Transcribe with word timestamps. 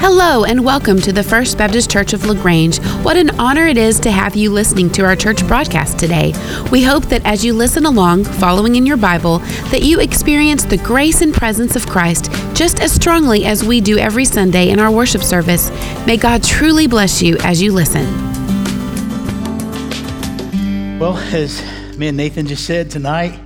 Hello, 0.00 0.44
and 0.44 0.64
welcome 0.64 1.00
to 1.00 1.12
the 1.12 1.24
First 1.24 1.58
Baptist 1.58 1.90
Church 1.90 2.12
of 2.12 2.24
LaGrange. 2.24 2.78
What 3.02 3.16
an 3.16 3.30
honor 3.40 3.66
it 3.66 3.76
is 3.76 3.98
to 4.00 4.12
have 4.12 4.36
you 4.36 4.48
listening 4.48 4.90
to 4.90 5.04
our 5.04 5.16
church 5.16 5.44
broadcast 5.48 5.98
today. 5.98 6.34
We 6.70 6.84
hope 6.84 7.06
that 7.06 7.26
as 7.26 7.44
you 7.44 7.52
listen 7.52 7.84
along, 7.84 8.22
following 8.24 8.76
in 8.76 8.86
your 8.86 8.96
Bible, 8.96 9.38
that 9.70 9.82
you 9.82 9.98
experience 9.98 10.64
the 10.64 10.76
grace 10.76 11.20
and 11.20 11.34
presence 11.34 11.74
of 11.74 11.88
Christ 11.88 12.30
just 12.54 12.78
as 12.78 12.92
strongly 12.92 13.44
as 13.44 13.64
we 13.64 13.80
do 13.80 13.98
every 13.98 14.24
Sunday 14.24 14.70
in 14.70 14.78
our 14.78 14.90
worship 14.90 15.24
service. 15.24 15.68
May 16.06 16.16
God 16.16 16.44
truly 16.44 16.86
bless 16.86 17.20
you 17.20 17.36
as 17.38 17.60
you 17.60 17.72
listen. 17.72 18.06
Well, 21.00 21.16
as 21.16 21.60
me 21.98 22.06
and 22.06 22.16
Nathan 22.16 22.46
just 22.46 22.64
said 22.64 22.88
tonight, 22.88 23.36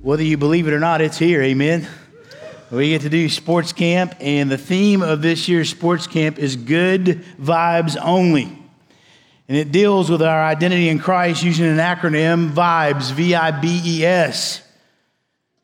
whether 0.00 0.22
you 0.22 0.38
believe 0.38 0.66
it 0.66 0.72
or 0.72 0.80
not, 0.80 1.02
it's 1.02 1.18
here. 1.18 1.42
Amen. 1.42 1.86
We 2.70 2.90
get 2.90 3.02
to 3.02 3.08
do 3.08 3.28
sports 3.28 3.72
camp, 3.72 4.14
and 4.20 4.48
the 4.48 4.56
theme 4.56 5.02
of 5.02 5.22
this 5.22 5.48
year's 5.48 5.68
sports 5.68 6.06
camp 6.06 6.38
is 6.38 6.54
good 6.54 7.24
vibes 7.40 7.96
only. 8.00 8.44
And 9.48 9.56
it 9.56 9.72
deals 9.72 10.08
with 10.08 10.22
our 10.22 10.44
identity 10.44 10.88
in 10.88 11.00
Christ 11.00 11.42
using 11.42 11.66
an 11.66 11.78
acronym 11.78 12.50
VIBES, 12.50 13.10
V 13.10 13.34
I 13.34 13.50
B 13.50 13.82
E 13.84 14.04
S, 14.04 14.62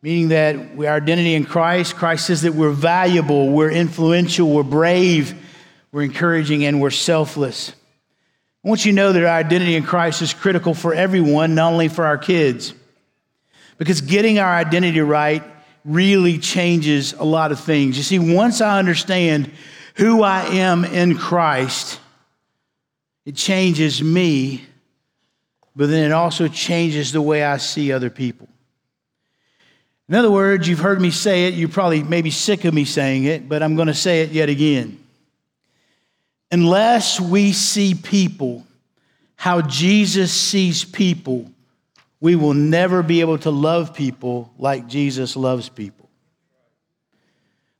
meaning 0.02 0.28
that 0.28 0.56
our 0.56 0.96
identity 0.96 1.34
in 1.34 1.44
Christ, 1.44 1.94
Christ 1.94 2.26
says 2.26 2.42
that 2.42 2.54
we're 2.54 2.72
valuable, 2.72 3.50
we're 3.50 3.70
influential, 3.70 4.50
we're 4.50 4.64
brave, 4.64 5.40
we're 5.92 6.02
encouraging, 6.02 6.64
and 6.64 6.80
we're 6.80 6.90
selfless. 6.90 7.72
I 8.64 8.68
want 8.68 8.84
you 8.84 8.90
to 8.90 8.96
know 8.96 9.12
that 9.12 9.22
our 9.22 9.38
identity 9.38 9.76
in 9.76 9.84
Christ 9.84 10.22
is 10.22 10.34
critical 10.34 10.74
for 10.74 10.92
everyone, 10.92 11.54
not 11.54 11.72
only 11.72 11.86
for 11.86 12.04
our 12.04 12.18
kids. 12.18 12.74
Because 13.78 14.00
getting 14.00 14.40
our 14.40 14.52
identity 14.52 15.00
right 15.00 15.44
really 15.86 16.38
changes 16.38 17.12
a 17.12 17.24
lot 17.24 17.52
of 17.52 17.60
things. 17.60 17.96
You 17.96 18.02
see, 18.02 18.18
once 18.18 18.60
I 18.60 18.78
understand 18.78 19.50
who 19.94 20.22
I 20.22 20.42
am 20.46 20.84
in 20.84 21.16
Christ, 21.16 22.00
it 23.24 23.36
changes 23.36 24.02
me, 24.02 24.64
but 25.74 25.88
then 25.88 26.04
it 26.04 26.12
also 26.12 26.48
changes 26.48 27.12
the 27.12 27.22
way 27.22 27.44
I 27.44 27.56
see 27.56 27.92
other 27.92 28.10
people. 28.10 28.48
In 30.08 30.14
other 30.14 30.30
words, 30.30 30.68
you've 30.68 30.78
heard 30.78 31.00
me 31.00 31.10
say 31.10 31.46
it, 31.46 31.54
you're 31.54 31.68
probably 31.68 32.02
maybe 32.02 32.30
sick 32.30 32.64
of 32.64 32.74
me 32.74 32.84
saying 32.84 33.24
it, 33.24 33.48
but 33.48 33.62
I'm 33.62 33.74
going 33.74 33.88
to 33.88 33.94
say 33.94 34.22
it 34.22 34.30
yet 34.30 34.48
again. 34.48 34.98
Unless 36.52 37.20
we 37.20 37.52
see 37.52 37.94
people 37.94 38.64
how 39.36 39.60
Jesus 39.62 40.32
sees 40.32 40.84
people, 40.84 41.50
we 42.20 42.36
will 42.36 42.54
never 42.54 43.02
be 43.02 43.20
able 43.20 43.38
to 43.38 43.50
love 43.50 43.94
people 43.94 44.52
like 44.58 44.86
Jesus 44.86 45.36
loves 45.36 45.68
people. 45.68 46.08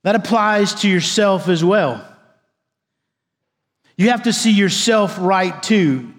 That 0.03 0.15
applies 0.15 0.75
to 0.83 0.89
yourself 0.89 1.49
as 1.49 1.65
well. 1.65 2.07
You 3.97 4.11
have 4.11 4.25
to 4.25 4.33
see 4.33 4.53
yourself 4.53 5.17
right 5.19 5.61
too. 5.63 6.13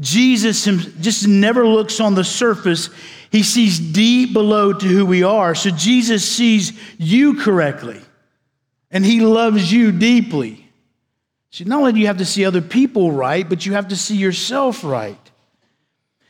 Jesus 0.00 0.64
just 0.64 1.28
never 1.28 1.66
looks 1.66 2.00
on 2.00 2.14
the 2.14 2.24
surface, 2.24 2.90
he 3.30 3.42
sees 3.42 3.78
deep 3.78 4.32
below 4.32 4.72
to 4.72 4.86
who 4.86 5.04
we 5.04 5.22
are. 5.22 5.54
So 5.54 5.70
Jesus 5.70 6.28
sees 6.28 6.72
you 6.98 7.40
correctly, 7.40 8.00
and 8.90 9.04
he 9.04 9.20
loves 9.20 9.72
you 9.72 9.92
deeply. 9.92 10.64
So 11.50 11.64
not 11.64 11.80
only 11.80 11.92
do 11.92 12.00
you 12.00 12.06
have 12.06 12.18
to 12.18 12.24
see 12.24 12.44
other 12.44 12.62
people 12.62 13.12
right, 13.12 13.48
but 13.48 13.66
you 13.66 13.72
have 13.72 13.88
to 13.88 13.96
see 13.96 14.16
yourself 14.16 14.84
right. 14.84 15.27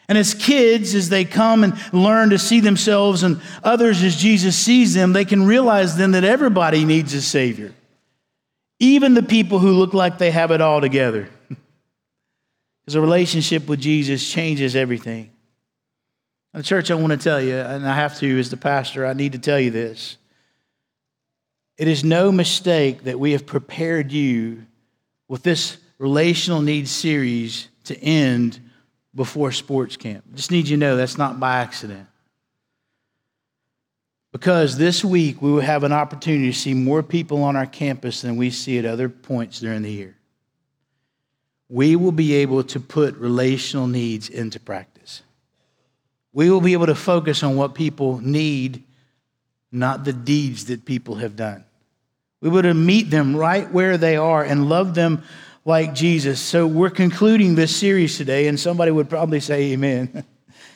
And 0.09 0.17
as 0.17 0.33
kids, 0.33 0.95
as 0.95 1.11
they 1.11 1.27
come 1.27 1.65
and 1.65 1.75
learn 1.93 2.31
to 2.31 2.39
see 2.39 2.61
themselves 2.61 3.23
and 3.23 3.43
others 3.63 4.03
as 4.03 4.17
Jesus 4.17 4.57
sees 4.57 4.95
them, 4.95 5.13
they 5.13 5.27
can 5.27 5.45
realize 5.45 5.97
then 5.97 6.13
that 6.13 6.25
everybody 6.25 6.85
needs 6.87 7.13
a 7.13 7.21
Savior, 7.21 7.75
even 8.79 9.13
the 9.13 9.23
people 9.23 9.59
who 9.59 9.73
look 9.73 9.93
like 9.93 10.17
they 10.17 10.31
have 10.31 10.51
it 10.51 10.61
all 10.61 10.81
together. 10.81 11.29
Because 12.81 12.95
a 12.95 13.03
relationship 13.03 13.69
with 13.69 13.83
Jesus 13.83 14.27
changes 14.27 14.75
everything. 14.75 15.31
The 16.55 16.63
church, 16.63 16.91
I 16.91 16.95
want 16.95 17.11
to 17.11 17.19
tell 17.19 17.39
you, 17.39 17.55
and 17.55 17.87
I 17.87 17.95
have 17.95 18.19
to 18.21 18.39
as 18.39 18.49
the 18.49 18.57
pastor, 18.57 19.05
I 19.05 19.13
need 19.13 19.33
to 19.33 19.39
tell 19.39 19.61
you 19.61 19.71
this. 19.71 20.17
It 21.77 21.87
is 21.87 22.03
no 22.03 22.33
mistake 22.33 23.05
that 23.05 23.21
we 23.21 23.33
have 23.33 23.45
prepared 23.45 24.11
you 24.11 24.65
with 25.29 25.43
this 25.43 25.77
relational 25.99 26.63
needs 26.63 26.91
series 26.91 27.69
to 27.85 27.99
end 28.03 28.59
before 29.15 29.53
sports 29.53 29.97
camp. 29.97 30.25
Just 30.35 30.51
need 30.51 30.69
you 30.69 30.77
to 30.77 30.81
know 30.81 30.97
that's 30.97 31.19
not 31.19 31.41
by 31.41 31.57
accident. 31.59 32.07
Because 34.31 34.77
this 34.77 35.05
week 35.05 35.41
we 35.41 35.51
will 35.51 35.61
have 35.61 35.85
an 35.85 35.93
opportunity 35.93 36.53
to 36.53 36.59
see 36.59 36.75
more 36.75 37.03
people 37.03 37.43
on 37.43 37.57
our 37.57 37.67
campus 37.67 38.21
than 38.21 38.37
we 38.37 38.51
see 38.51 38.79
at 38.79 38.85
other 38.85 39.09
points 39.09 39.61
during 39.61 39.83
the 39.83 39.91
year. 39.91 40.17
We 41.69 41.97
will 41.97 42.13
be 42.13 42.35
able 42.35 42.63
to 42.65 42.81
put 42.81 43.17
relational 43.17 43.87
needs 43.87 44.29
into 44.29 44.61
practice. 44.61 45.23
We 46.33 46.51
will 46.51 46.61
be 46.61 46.75
able 46.75 46.87
to 46.87 46.95
focus 46.95 47.43
on 47.43 47.57
what 47.57 47.75
people 47.75 48.21
need, 48.21 48.85
not 49.73 50.05
the 50.05 50.13
deeds 50.13 50.67
that 50.67 50.85
people 50.85 51.17
have 51.17 51.37
done. 51.37 51.65
We 52.41 52.49
will 52.49 52.75
meet 52.75 53.11
them 53.11 53.35
right 53.35 53.71
where 53.73 53.99
they 53.99 54.17
are 54.17 54.45
and 54.45 54.69
love 54.69 54.95
them 54.95 55.25
like 55.69 55.93
Jesus. 55.93 56.41
So 56.41 56.67
we're 56.67 56.89
concluding 56.89 57.55
this 57.55 57.77
series 57.77 58.17
today, 58.17 58.47
and 58.49 58.59
somebody 58.59 58.91
would 58.91 59.11
probably 59.11 59.39
say 59.39 59.73
amen. 59.73 60.25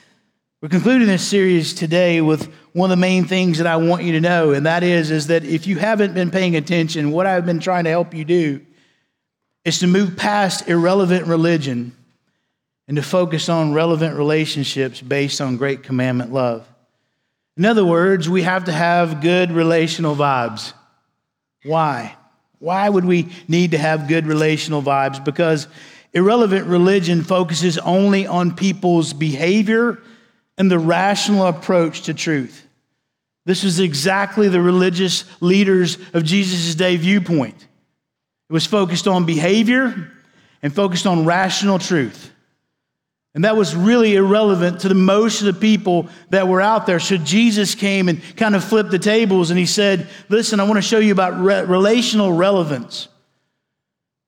we're 0.60 0.68
concluding 0.68 1.08
this 1.08 1.26
series 1.26 1.72
today 1.72 2.20
with 2.20 2.52
one 2.74 2.90
of 2.90 2.98
the 2.98 3.00
main 3.00 3.24
things 3.24 3.56
that 3.56 3.66
I 3.66 3.76
want 3.76 4.02
you 4.02 4.12
to 4.12 4.20
know, 4.20 4.52
and 4.52 4.66
that 4.66 4.82
is, 4.82 5.10
is 5.10 5.28
that 5.28 5.44
if 5.44 5.66
you 5.66 5.78
haven't 5.78 6.12
been 6.12 6.30
paying 6.30 6.56
attention, 6.56 7.10
what 7.10 7.26
I've 7.26 7.46
been 7.46 7.58
trying 7.58 7.84
to 7.84 7.90
help 7.90 8.12
you 8.12 8.26
do 8.26 8.60
is 9.64 9.78
to 9.78 9.86
move 9.86 10.14
past 10.14 10.68
irrelevant 10.68 11.26
religion 11.26 11.96
and 12.86 12.94
to 12.98 13.02
focus 13.02 13.48
on 13.48 13.72
relevant 13.72 14.18
relationships 14.18 15.00
based 15.00 15.40
on 15.40 15.56
great 15.56 15.84
commandment 15.84 16.34
love. 16.34 16.68
In 17.56 17.64
other 17.64 17.84
words, 17.86 18.28
we 18.28 18.42
have 18.42 18.64
to 18.64 18.72
have 18.72 19.22
good 19.22 19.52
relational 19.52 20.14
vibes. 20.14 20.74
Why? 21.64 22.14
Why 22.62 22.88
would 22.88 23.04
we 23.04 23.28
need 23.48 23.72
to 23.72 23.78
have 23.78 24.06
good 24.06 24.24
relational 24.24 24.82
vibes? 24.82 25.24
Because 25.24 25.66
irrelevant 26.12 26.68
religion 26.68 27.24
focuses 27.24 27.76
only 27.78 28.24
on 28.24 28.54
people's 28.54 29.12
behavior 29.12 29.98
and 30.56 30.70
the 30.70 30.78
rational 30.78 31.48
approach 31.48 32.02
to 32.02 32.14
truth. 32.14 32.64
This 33.46 33.64
was 33.64 33.80
exactly 33.80 34.48
the 34.48 34.60
religious 34.60 35.24
leaders 35.40 35.98
of 36.14 36.22
Jesus' 36.22 36.76
day 36.76 36.96
viewpoint. 36.96 37.56
It 38.48 38.52
was 38.52 38.64
focused 38.64 39.08
on 39.08 39.26
behavior 39.26 40.12
and 40.62 40.72
focused 40.72 41.08
on 41.08 41.24
rational 41.24 41.80
truth. 41.80 42.30
And 43.34 43.44
that 43.44 43.56
was 43.56 43.74
really 43.74 44.14
irrelevant 44.14 44.80
to 44.80 44.88
the 44.88 44.94
most 44.94 45.40
of 45.40 45.46
the 45.46 45.58
people 45.58 46.08
that 46.28 46.48
were 46.48 46.60
out 46.60 46.86
there. 46.86 47.00
So 47.00 47.16
Jesus 47.16 47.74
came 47.74 48.10
and 48.10 48.20
kind 48.36 48.54
of 48.54 48.62
flipped 48.62 48.90
the 48.90 48.98
tables 48.98 49.50
and 49.50 49.58
he 49.58 49.64
said, 49.64 50.06
Listen, 50.28 50.60
I 50.60 50.64
want 50.64 50.76
to 50.76 50.82
show 50.82 50.98
you 50.98 51.12
about 51.12 51.40
re- 51.40 51.64
relational 51.64 52.32
relevance. 52.32 53.08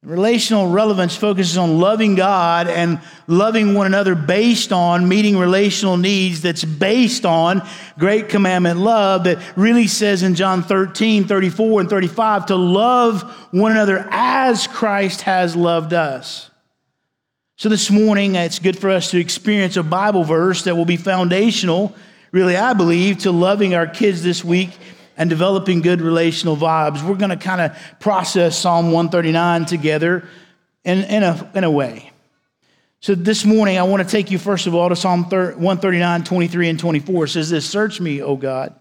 Relational 0.02 0.68
relevance 0.68 1.16
focuses 1.16 1.56
on 1.56 1.80
loving 1.80 2.14
God 2.14 2.68
and 2.68 3.00
loving 3.26 3.72
one 3.72 3.86
another 3.86 4.14
based 4.14 4.70
on 4.70 5.08
meeting 5.08 5.38
relational 5.38 5.96
needs 5.96 6.42
that's 6.42 6.62
based 6.62 7.24
on 7.24 7.66
great 7.98 8.28
commandment 8.28 8.80
love 8.80 9.24
that 9.24 9.38
really 9.56 9.86
says 9.86 10.22
in 10.22 10.34
John 10.34 10.62
13, 10.62 11.24
34, 11.24 11.80
and 11.80 11.88
35 11.88 12.46
to 12.46 12.56
love 12.56 13.22
one 13.50 13.72
another 13.72 14.06
as 14.10 14.66
Christ 14.66 15.22
has 15.22 15.56
loved 15.56 15.94
us. 15.94 16.50
So, 17.56 17.68
this 17.68 17.88
morning, 17.88 18.36
uh, 18.36 18.40
it's 18.40 18.58
good 18.58 18.76
for 18.76 18.90
us 18.90 19.12
to 19.12 19.18
experience 19.20 19.76
a 19.76 19.84
Bible 19.84 20.24
verse 20.24 20.64
that 20.64 20.76
will 20.76 20.84
be 20.84 20.96
foundational, 20.96 21.94
really, 22.32 22.56
I 22.56 22.72
believe, 22.72 23.18
to 23.18 23.30
loving 23.30 23.76
our 23.76 23.86
kids 23.86 24.24
this 24.24 24.44
week 24.44 24.76
and 25.16 25.30
developing 25.30 25.80
good 25.80 26.00
relational 26.00 26.56
vibes. 26.56 27.06
We're 27.06 27.14
going 27.14 27.30
to 27.30 27.36
kind 27.36 27.60
of 27.60 27.76
process 28.00 28.58
Psalm 28.58 28.86
139 28.86 29.66
together 29.66 30.26
in, 30.82 31.04
in, 31.04 31.22
a, 31.22 31.52
in 31.54 31.62
a 31.62 31.70
way. 31.70 32.10
So, 32.98 33.14
this 33.14 33.44
morning, 33.44 33.78
I 33.78 33.84
want 33.84 34.02
to 34.02 34.08
take 34.08 34.32
you, 34.32 34.38
first 34.40 34.66
of 34.66 34.74
all, 34.74 34.88
to 34.88 34.96
Psalm 34.96 35.22
139, 35.22 36.24
23, 36.24 36.68
and 36.70 36.80
24. 36.80 37.24
It 37.24 37.28
says 37.28 37.50
this 37.50 37.70
Search 37.70 38.00
me, 38.00 38.20
O 38.20 38.34
God, 38.34 38.74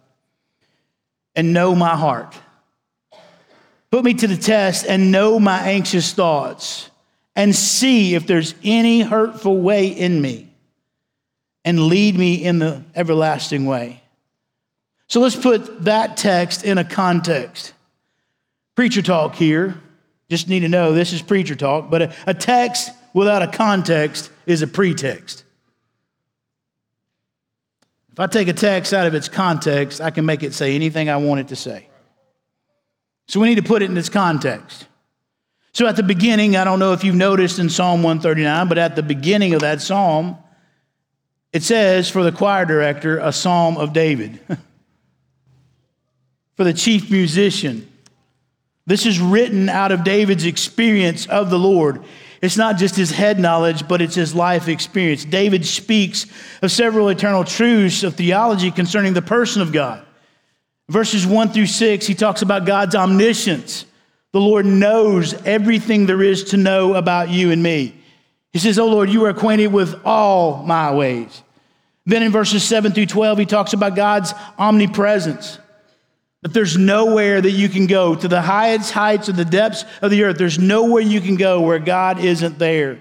and 1.36 1.54
know 1.54 1.76
my 1.76 1.96
heart. 1.96 2.36
Put 3.92 4.04
me 4.04 4.16
to 4.16 4.26
the 4.26 4.38
test 4.38 4.88
and 4.88 5.12
know 5.12 5.40
my 5.40 5.60
anxious 5.60 6.12
thoughts 6.12 6.90
and 7.36 7.56
see 7.56 8.16
if 8.16 8.28
there's 8.28 8.54
any 8.64 9.02
hurtful 9.02 9.60
way 9.60 9.88
in 9.88 10.22
me 10.22 10.50
and 11.66 11.88
lead 11.88 12.18
me 12.18 12.36
in 12.36 12.60
the 12.60 12.84
everlasting 12.96 13.66
way. 13.66 14.02
So 15.08 15.20
let's 15.20 15.36
put 15.36 15.86
that 15.86 16.18
text 16.18 16.64
in 16.64 16.78
a 16.78 16.84
context. 16.84 17.74
Preacher 18.76 19.02
talk 19.02 19.36
here. 19.36 19.80
Just 20.30 20.48
need 20.48 20.62
to 20.62 20.70
know 20.70 20.94
this 20.94 21.14
is 21.14 21.22
preacher 21.22 21.56
talk, 21.56 21.90
but 21.90 22.02
a, 22.02 22.14
a 22.28 22.34
text 22.34 22.92
without 23.14 23.42
a 23.42 23.48
context 23.48 24.32
is 24.46 24.62
a 24.62 24.68
pretext. 24.68 25.44
If 28.12 28.20
I 28.20 28.28
take 28.28 28.48
a 28.48 28.54
text 28.54 28.94
out 28.94 29.08
of 29.08 29.16
its 29.16 29.28
context, 29.28 30.00
I 30.00 30.12
can 30.12 30.26
make 30.26 30.44
it 30.44 30.54
say 30.54 30.76
anything 30.76 31.10
I 31.10 31.18
want 31.18 31.42
it 31.42 31.48
to 31.50 31.56
say. 31.56 31.88
So 33.28 33.40
we 33.40 33.48
need 33.48 33.56
to 33.56 33.64
put 33.64 33.82
it 33.82 33.90
in 33.90 33.98
its 33.98 34.10
context. 34.10 34.88
So 35.74 35.88
at 35.88 35.96
the 35.96 36.04
beginning, 36.04 36.56
I 36.56 36.64
don't 36.64 36.80
know 36.80 36.94
if 36.94 37.04
you've 37.04 37.16
noticed 37.16 37.58
in 37.58 37.70
Psalm 37.70 38.04
139, 38.04 38.68
but 38.68 38.78
at 38.78 38.96
the 38.96 39.04
beginning 39.04 39.56
of 39.56 39.62
that 39.62 39.82
psalm, 39.82 40.38
it 41.52 41.64
says 41.64 42.10
for 42.10 42.24
the 42.24 42.32
choir 42.32 42.66
director, 42.66 43.18
a 43.18 43.32
psalm 43.32 43.78
of 43.78 43.92
David. 43.92 44.40
for 46.56 46.64
the 46.64 46.74
chief 46.74 47.10
musician. 47.10 47.90
This 48.86 49.06
is 49.06 49.20
written 49.20 49.70
out 49.70 49.92
of 49.92 50.04
David's 50.04 50.46
experience 50.46 51.26
of 51.26 51.50
the 51.50 51.58
Lord. 51.58 52.04
It's 52.42 52.58
not 52.58 52.78
just 52.78 52.96
his 52.96 53.12
head 53.12 53.40
knowledge, 53.40 53.88
but 53.88 54.02
it's 54.02 54.16
his 54.16 54.36
life 54.36 54.68
experience. 54.68 55.24
David 55.24 55.66
speaks 55.66 56.26
of 56.62 56.72
several 56.72 57.10
eternal 57.10 57.44
truths 57.44 58.04
of 58.04 58.16
theology 58.16 58.70
concerning 58.70 59.14
the 59.14 59.22
person 59.22 59.62
of 59.62 59.72
God. 59.72 60.06
Verses 60.90 61.26
1 61.26 61.50
through 61.50 61.68
6, 61.68 62.06
he 62.06 62.14
talks 62.14 62.42
about 62.42 62.66
God's 62.66 62.94
omniscience. 62.94 63.86
The 64.34 64.42
Lord 64.42 64.66
knows 64.66 65.34
everything 65.46 66.08
there 66.08 66.24
is 66.24 66.46
to 66.46 66.58
know 66.58 66.96
about 66.96 67.30
you 67.30 67.52
and 67.52 67.62
me. 67.64 67.96
He 68.52 68.60
says, 68.60 68.78
Oh 68.78 68.88
Lord, 68.88 69.10
you 69.10 69.24
are 69.26 69.30
acquainted 69.30 69.68
with 69.68 70.02
all 70.04 70.64
my 70.64 70.94
ways. 70.94 71.44
Then 72.06 72.24
in 72.24 72.32
verses 72.32 72.64
7 72.64 72.92
through 72.92 73.06
12, 73.06 73.38
he 73.38 73.46
talks 73.46 73.74
about 73.74 73.96
God's 73.96 74.34
omnipresence. 74.58 75.60
That 76.42 76.54
there's 76.54 76.76
nowhere 76.76 77.40
that 77.40 77.52
you 77.52 77.70
can 77.70 77.88
go 77.88 78.16
to 78.16 78.28
the 78.28 78.42
highest 78.42 78.92
heights 78.92 79.30
of 79.30 79.38
the 79.38 79.46
depths 79.46 79.86
of 80.02 80.12
the 80.12 80.24
earth. 80.24 80.38
There's 80.38 80.60
nowhere 80.60 81.02
you 81.02 81.22
can 81.22 81.36
go 81.36 81.62
where 81.62 81.80
God 81.80 82.20
isn't 82.20 82.60
there. 82.60 83.00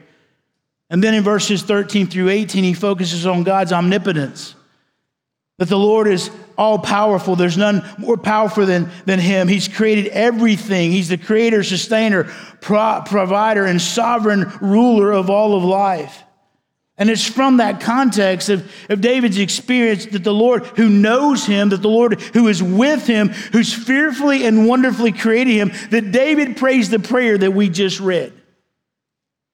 And 0.90 1.02
then 1.02 1.14
in 1.14 1.24
verses 1.24 1.62
13 1.62 2.06
through 2.06 2.28
18, 2.28 2.62
he 2.62 2.74
focuses 2.74 3.26
on 3.26 3.42
God's 3.42 3.72
omnipotence. 3.72 4.54
That 5.56 5.68
the 5.68 5.78
Lord 5.78 6.06
is 6.06 6.30
all 6.56 6.78
powerful. 6.78 7.36
There's 7.36 7.56
none 7.56 7.84
more 7.98 8.16
powerful 8.16 8.66
than, 8.66 8.90
than 9.04 9.18
him. 9.18 9.48
He's 9.48 9.68
created 9.68 10.08
everything. 10.08 10.92
He's 10.92 11.08
the 11.08 11.18
creator, 11.18 11.62
sustainer, 11.62 12.24
pro- 12.60 13.02
provider, 13.04 13.64
and 13.64 13.80
sovereign 13.80 14.52
ruler 14.60 15.12
of 15.12 15.30
all 15.30 15.56
of 15.56 15.64
life. 15.64 16.22
And 16.98 17.08
it's 17.08 17.26
from 17.26 17.56
that 17.56 17.80
context 17.80 18.48
of, 18.48 18.70
of 18.88 19.00
David's 19.00 19.38
experience 19.38 20.06
that 20.06 20.24
the 20.24 20.34
Lord 20.34 20.64
who 20.66 20.88
knows 20.88 21.46
him, 21.46 21.70
that 21.70 21.82
the 21.82 21.88
Lord 21.88 22.20
who 22.20 22.48
is 22.48 22.62
with 22.62 23.06
him, 23.06 23.28
who's 23.28 23.72
fearfully 23.72 24.44
and 24.44 24.68
wonderfully 24.68 25.12
created 25.12 25.54
him, 25.54 25.72
that 25.90 26.12
David 26.12 26.56
prays 26.56 26.90
the 26.90 26.98
prayer 26.98 27.38
that 27.38 27.52
we 27.52 27.68
just 27.70 27.98
read. 27.98 28.32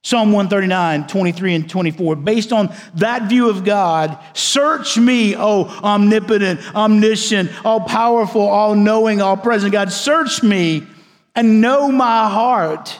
Psalm 0.08 0.32
139, 0.32 1.06
23 1.06 1.54
and 1.54 1.68
24. 1.68 2.16
Based 2.16 2.50
on 2.50 2.74
that 2.94 3.28
view 3.28 3.50
of 3.50 3.62
God, 3.62 4.18
search 4.32 4.96
me, 4.96 5.36
oh 5.36 5.64
omnipotent, 5.84 6.60
omniscient, 6.74 7.50
all 7.62 7.80
powerful, 7.80 8.40
all 8.40 8.74
knowing, 8.74 9.20
all 9.20 9.36
present 9.36 9.70
God. 9.70 9.92
Search 9.92 10.42
me 10.42 10.86
and 11.34 11.60
know 11.60 11.92
my 11.92 12.26
heart 12.30 12.98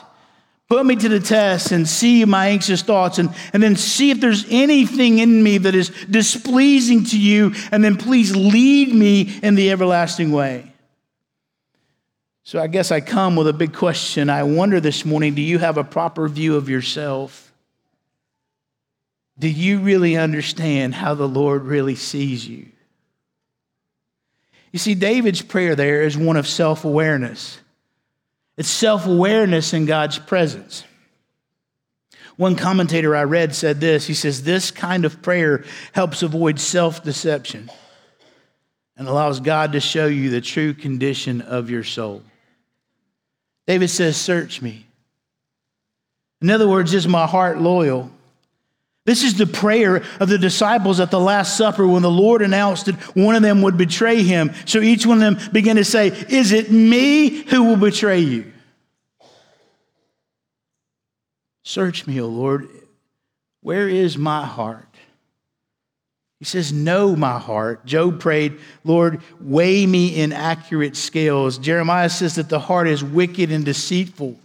Put 0.69 0.85
me 0.85 0.95
to 0.97 1.09
the 1.09 1.19
test 1.19 1.71
and 1.71 1.89
see 1.89 2.23
my 2.25 2.49
anxious 2.49 2.83
thoughts, 2.83 3.17
and, 3.17 3.33
and 3.53 3.63
then 3.63 3.75
see 3.75 4.11
if 4.11 4.21
there's 4.21 4.45
anything 4.51 5.17
in 5.17 5.41
me 5.41 5.57
that 5.57 5.73
is 5.73 5.89
displeasing 6.11 7.03
to 7.05 7.19
you, 7.19 7.55
and 7.71 7.83
then 7.83 7.97
please 7.97 8.35
lead 8.35 8.93
me 8.93 9.39
in 9.41 9.55
the 9.55 9.71
everlasting 9.71 10.31
way. 10.31 10.68
So 12.49 12.59
I 12.59 12.65
guess 12.65 12.91
I 12.91 12.99
come 12.99 13.35
with 13.35 13.47
a 13.47 13.53
big 13.53 13.75
question. 13.75 14.27
I 14.27 14.41
wonder 14.41 14.79
this 14.79 15.05
morning 15.05 15.35
do 15.35 15.41
you 15.43 15.59
have 15.59 15.77
a 15.77 15.83
proper 15.83 16.27
view 16.27 16.55
of 16.55 16.67
yourself? 16.67 17.53
Do 19.37 19.47
you 19.47 19.77
really 19.77 20.17
understand 20.17 20.95
how 20.95 21.13
the 21.13 21.27
Lord 21.27 21.65
really 21.65 21.93
sees 21.93 22.47
you? 22.47 22.65
You 24.71 24.79
see, 24.79 24.95
David's 24.95 25.43
prayer 25.43 25.75
there 25.75 26.01
is 26.01 26.17
one 26.17 26.37
of 26.37 26.47
self 26.47 26.85
awareness. 26.85 27.59
It's 28.57 28.67
self 28.67 29.05
awareness 29.05 29.71
in 29.75 29.85
God's 29.85 30.17
presence. 30.17 30.83
One 32.35 32.55
commentator 32.55 33.15
I 33.15 33.25
read 33.25 33.53
said 33.53 33.79
this 33.79 34.07
he 34.07 34.15
says, 34.15 34.41
This 34.41 34.71
kind 34.71 35.05
of 35.05 35.21
prayer 35.21 35.65
helps 35.93 36.23
avoid 36.23 36.59
self 36.59 37.03
deception 37.03 37.69
and 38.97 39.07
allows 39.07 39.39
God 39.39 39.73
to 39.73 39.79
show 39.79 40.07
you 40.07 40.31
the 40.31 40.41
true 40.41 40.73
condition 40.73 41.41
of 41.41 41.69
your 41.69 41.83
soul. 41.83 42.23
David 43.69 43.91
says, 43.91 44.17
Search 44.17 44.63
me. 44.63 44.87
In 46.41 46.49
other 46.49 46.67
words, 46.67 46.91
is 46.95 47.07
my 47.07 47.27
heart 47.27 47.61
loyal? 47.61 48.09
This 49.05 49.23
is 49.23 49.37
the 49.37 49.45
prayer 49.45 49.97
of 50.19 50.27
the 50.27 50.39
disciples 50.39 50.99
at 50.99 51.11
the 51.11 51.19
Last 51.19 51.55
Supper 51.55 51.85
when 51.85 52.01
the 52.01 52.09
Lord 52.09 52.41
announced 52.41 52.87
that 52.87 52.95
one 53.15 53.35
of 53.35 53.43
them 53.43 53.61
would 53.61 53.77
betray 53.77 54.23
him. 54.23 54.55
So 54.65 54.79
each 54.79 55.05
one 55.05 55.21
of 55.21 55.37
them 55.37 55.51
began 55.53 55.75
to 55.75 55.85
say, 55.85 56.07
Is 56.07 56.51
it 56.51 56.71
me 56.71 57.43
who 57.43 57.65
will 57.65 57.77
betray 57.77 58.21
you? 58.21 58.51
Search 61.61 62.07
me, 62.07 62.19
O 62.19 62.25
Lord. 62.25 62.67
Where 63.61 63.87
is 63.87 64.17
my 64.17 64.47
heart? 64.47 64.88
He 66.39 66.45
says, 66.45 66.71
Know 66.71 67.15
my 67.15 67.37
heart. 67.37 67.85
Job 67.85 68.19
prayed, 68.19 68.59
Lord, 68.83 69.21
weigh 69.41 69.85
me 69.85 70.15
in 70.19 70.31
accurate 70.31 70.95
scales. 70.95 71.57
Jeremiah 71.57 72.09
says 72.09 72.35
that 72.35 72.49
the 72.49 72.59
heart 72.59 72.87
is 72.87 73.03
wicked 73.03 73.51
and 73.51 73.65
deceitful. 73.65 74.39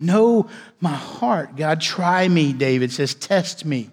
Know 0.00 0.50
my 0.80 0.94
heart. 0.94 1.56
God, 1.56 1.80
try 1.80 2.28
me, 2.28 2.52
David 2.52 2.92
says, 2.92 3.14
test 3.14 3.64
me. 3.64 3.90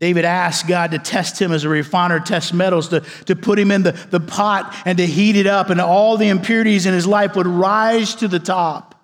David 0.00 0.24
asked 0.24 0.66
God 0.66 0.90
to 0.90 0.98
test 0.98 1.40
him 1.40 1.52
as 1.52 1.62
a 1.62 1.68
refiner 1.68 2.18
tests 2.18 2.52
metals, 2.52 2.88
to, 2.88 3.00
to 3.26 3.36
put 3.36 3.56
him 3.56 3.70
in 3.70 3.84
the, 3.84 3.92
the 3.92 4.18
pot 4.18 4.74
and 4.84 4.98
to 4.98 5.06
heat 5.06 5.36
it 5.36 5.46
up, 5.46 5.70
and 5.70 5.80
all 5.80 6.16
the 6.16 6.28
impurities 6.28 6.86
in 6.86 6.92
his 6.92 7.06
life 7.06 7.36
would 7.36 7.46
rise 7.46 8.16
to 8.16 8.26
the 8.26 8.40
top. 8.40 9.00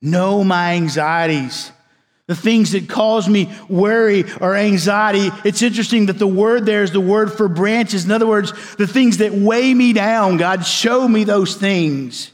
Know 0.00 0.44
my 0.44 0.72
anxieties, 0.72 1.72
the 2.26 2.34
things 2.34 2.72
that 2.72 2.88
cause 2.88 3.28
me 3.28 3.52
worry 3.68 4.24
or 4.40 4.56
anxiety. 4.56 5.30
It's 5.44 5.62
interesting 5.62 6.06
that 6.06 6.18
the 6.18 6.26
word 6.26 6.64
there 6.64 6.82
is 6.82 6.90
the 6.90 7.00
word 7.00 7.32
for 7.32 7.48
branches. 7.48 8.04
In 8.04 8.10
other 8.10 8.26
words, 8.26 8.52
the 8.76 8.86
things 8.86 9.18
that 9.18 9.32
weigh 9.32 9.74
me 9.74 9.92
down, 9.92 10.38
God, 10.38 10.64
show 10.64 11.06
me 11.06 11.24
those 11.24 11.56
things. 11.56 12.30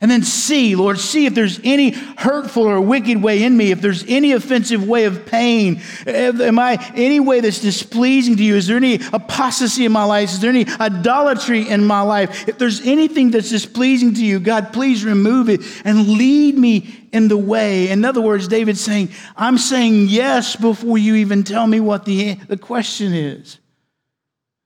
And 0.00 0.10
then 0.10 0.24
see, 0.24 0.74
Lord, 0.74 0.98
see 0.98 1.26
if 1.26 1.34
there's 1.34 1.60
any 1.62 1.90
hurtful 1.90 2.64
or 2.64 2.80
wicked 2.80 3.22
way 3.22 3.44
in 3.44 3.56
me, 3.56 3.70
if 3.70 3.80
there's 3.80 4.04
any 4.08 4.32
offensive 4.32 4.88
way 4.88 5.04
of 5.04 5.26
pain. 5.26 5.80
Am 6.06 6.58
I 6.58 6.84
any 6.96 7.20
way 7.20 7.38
that's 7.38 7.60
displeasing 7.60 8.36
to 8.36 8.42
you? 8.42 8.56
Is 8.56 8.66
there 8.66 8.78
any 8.78 8.96
apostasy 9.12 9.84
in 9.84 9.92
my 9.92 10.02
life? 10.02 10.30
Is 10.30 10.40
there 10.40 10.50
any 10.50 10.66
idolatry 10.80 11.68
in 11.68 11.84
my 11.84 12.00
life? 12.00 12.48
If 12.48 12.58
there's 12.58 12.84
anything 12.84 13.30
that's 13.30 13.50
displeasing 13.50 14.14
to 14.14 14.24
you, 14.24 14.40
God, 14.40 14.72
please 14.72 15.04
remove 15.04 15.48
it 15.48 15.60
and 15.84 16.08
lead 16.08 16.58
me 16.58 17.01
in 17.12 17.28
the 17.28 17.36
way. 17.36 17.88
In 17.90 18.04
other 18.04 18.20
words, 18.20 18.48
David's 18.48 18.80
saying, 18.80 19.10
I'm 19.36 19.58
saying 19.58 20.06
yes 20.08 20.56
before 20.56 20.98
you 20.98 21.14
even 21.16 21.44
tell 21.44 21.66
me 21.66 21.78
what 21.78 22.04
the, 22.04 22.34
the 22.34 22.56
question 22.56 23.12
is. 23.12 23.58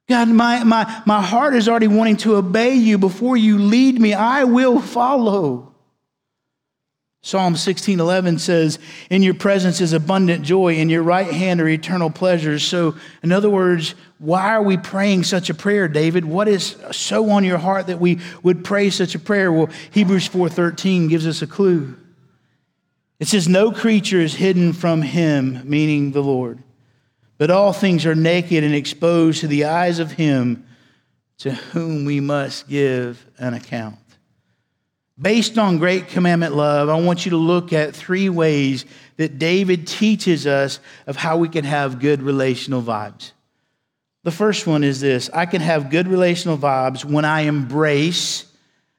God, 0.09 0.29
my, 0.29 0.63
my, 0.63 1.03
my 1.05 1.21
heart 1.21 1.57
is 1.57 1.69
already 1.69 1.89
wanting 1.89 2.17
to 2.19 2.37
obey 2.37 2.75
you 2.75 2.97
before 2.97 3.37
you 3.37 3.59
lead 3.59 4.01
me. 4.01 4.15
I 4.15 4.45
will 4.45 4.81
follow. 4.81 5.75
Psalm 7.23 7.57
16 7.57 7.99
11 7.99 8.39
says, 8.39 8.79
In 9.11 9.21
your 9.21 9.35
presence 9.35 9.81
is 9.81 9.93
abundant 9.93 10.45
joy, 10.45 10.77
in 10.77 10.89
your 10.89 11.03
right 11.03 11.27
hand 11.27 11.61
are 11.61 11.69
eternal 11.69 12.09
pleasures. 12.09 12.63
So, 12.63 12.95
in 13.21 13.33
other 13.33 13.51
words, 13.51 13.97
why 14.19 14.55
are 14.55 14.63
we 14.63 14.77
praying 14.77 15.25
such 15.25 15.51
a 15.51 15.55
prayer, 15.55 15.89
David? 15.89 16.25
What 16.25 16.47
is 16.47 16.77
so 16.93 17.29
on 17.31 17.43
your 17.43 17.59
heart 17.59 17.89
that 17.89 17.99
we 17.99 18.21
would 18.45 18.65
pray 18.65 18.91
such 18.91 19.17
a 19.17 19.19
prayer? 19.19 19.53
Well, 19.53 19.71
Hebrews 19.91 20.29
4:13 20.29 21.09
gives 21.09 21.27
us 21.27 21.43
a 21.43 21.49
clue. 21.49 21.97
It 23.19 23.29
says, 23.29 23.49
No 23.49 23.73
creature 23.73 24.21
is 24.21 24.35
hidden 24.35 24.73
from 24.73 25.03
him, 25.03 25.63
meaning 25.65 26.13
the 26.13 26.23
Lord. 26.23 26.63
But 27.39 27.51
all 27.51 27.73
things 27.73 28.07
are 28.07 28.15
naked 28.15 28.65
and 28.65 28.75
exposed 28.75 29.41
to 29.41 29.49
the 29.49 29.65
eyes 29.65 29.99
of 29.99 30.13
him 30.13 30.67
to 31.39 31.53
whom 31.53 32.05
we 32.05 32.21
must 32.21 32.69
give 32.69 33.25
an 33.39 33.55
account. 33.55 33.99
Based 35.19 35.57
on 35.57 35.79
great 35.79 36.09
commandment 36.09 36.55
love, 36.55 36.89
I 36.89 37.01
want 37.01 37.25
you 37.25 37.31
to 37.31 37.37
look 37.37 37.73
at 37.73 37.97
three 37.97 38.29
ways 38.29 38.85
that 39.17 39.39
David 39.39 39.87
teaches 39.87 40.47
us 40.47 40.79
of 41.07 41.17
how 41.17 41.39
we 41.39 41.49
can 41.49 41.65
have 41.65 42.01
good 42.01 42.23
relational 42.23 42.83
vibes. 42.83 43.33
The 44.25 44.31
first 44.31 44.67
one 44.67 44.85
is 44.85 45.01
this 45.01 45.31
I 45.33 45.47
can 45.47 45.63
have 45.63 45.89
good 45.89 46.09
relational 46.09 46.59
vibes 46.59 47.05
when 47.05 47.25
I 47.25 47.43
embrace 47.43 48.45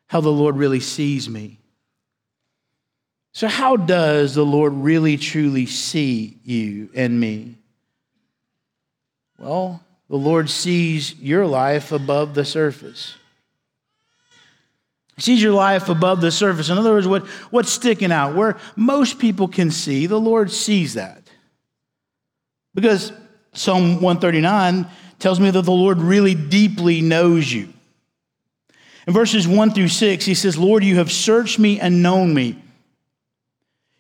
how 0.07 0.21
the 0.21 0.31
Lord 0.31 0.55
really 0.55 0.79
sees 0.79 1.29
me. 1.29 1.56
So, 3.37 3.47
how 3.47 3.75
does 3.75 4.33
the 4.33 4.43
Lord 4.43 4.73
really 4.73 5.15
truly 5.15 5.67
see 5.67 6.39
you 6.43 6.89
and 6.95 7.19
me? 7.19 7.53
Well, 9.37 9.79
the 10.09 10.15
Lord 10.15 10.49
sees 10.49 11.13
your 11.19 11.45
life 11.45 11.91
above 11.91 12.33
the 12.33 12.43
surface. 12.43 13.13
He 15.17 15.21
sees 15.21 15.43
your 15.43 15.53
life 15.53 15.87
above 15.87 16.19
the 16.19 16.31
surface. 16.31 16.69
In 16.69 16.79
other 16.79 16.93
words, 16.93 17.07
what, 17.07 17.27
what's 17.51 17.69
sticking 17.69 18.11
out, 18.11 18.35
where 18.35 18.57
most 18.75 19.19
people 19.19 19.47
can 19.47 19.69
see, 19.69 20.07
the 20.07 20.19
Lord 20.19 20.49
sees 20.49 20.95
that. 20.95 21.21
Because 22.73 23.11
Psalm 23.53 24.01
139 24.01 24.87
tells 25.19 25.39
me 25.39 25.51
that 25.51 25.61
the 25.61 25.71
Lord 25.71 25.99
really 25.99 26.33
deeply 26.33 27.01
knows 27.01 27.53
you. 27.53 27.71
In 29.05 29.13
verses 29.13 29.47
1 29.47 29.73
through 29.75 29.89
6, 29.89 30.25
he 30.25 30.33
says, 30.33 30.57
Lord, 30.57 30.83
you 30.83 30.95
have 30.95 31.11
searched 31.11 31.59
me 31.59 31.79
and 31.79 32.01
known 32.01 32.33
me. 32.33 32.63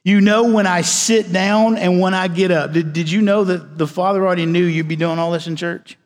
You 0.07 0.21
know 0.21 0.53
when 0.53 0.65
I 0.67 0.83
sit 0.83 1.33
down 1.33 1.75
and 1.75 1.99
when 1.99 2.13
I 2.13 2.29
get 2.29 2.49
up. 2.49 2.71
Did, 2.71 2.93
did 2.93 3.11
you 3.11 3.21
know 3.21 3.43
that 3.43 3.77
the 3.77 3.85
Father 3.85 4.25
already 4.25 4.45
knew 4.45 4.63
you'd 4.63 4.87
be 4.87 4.95
doing 4.95 5.19
all 5.19 5.31
this 5.31 5.47
in 5.47 5.57
church? 5.57 5.97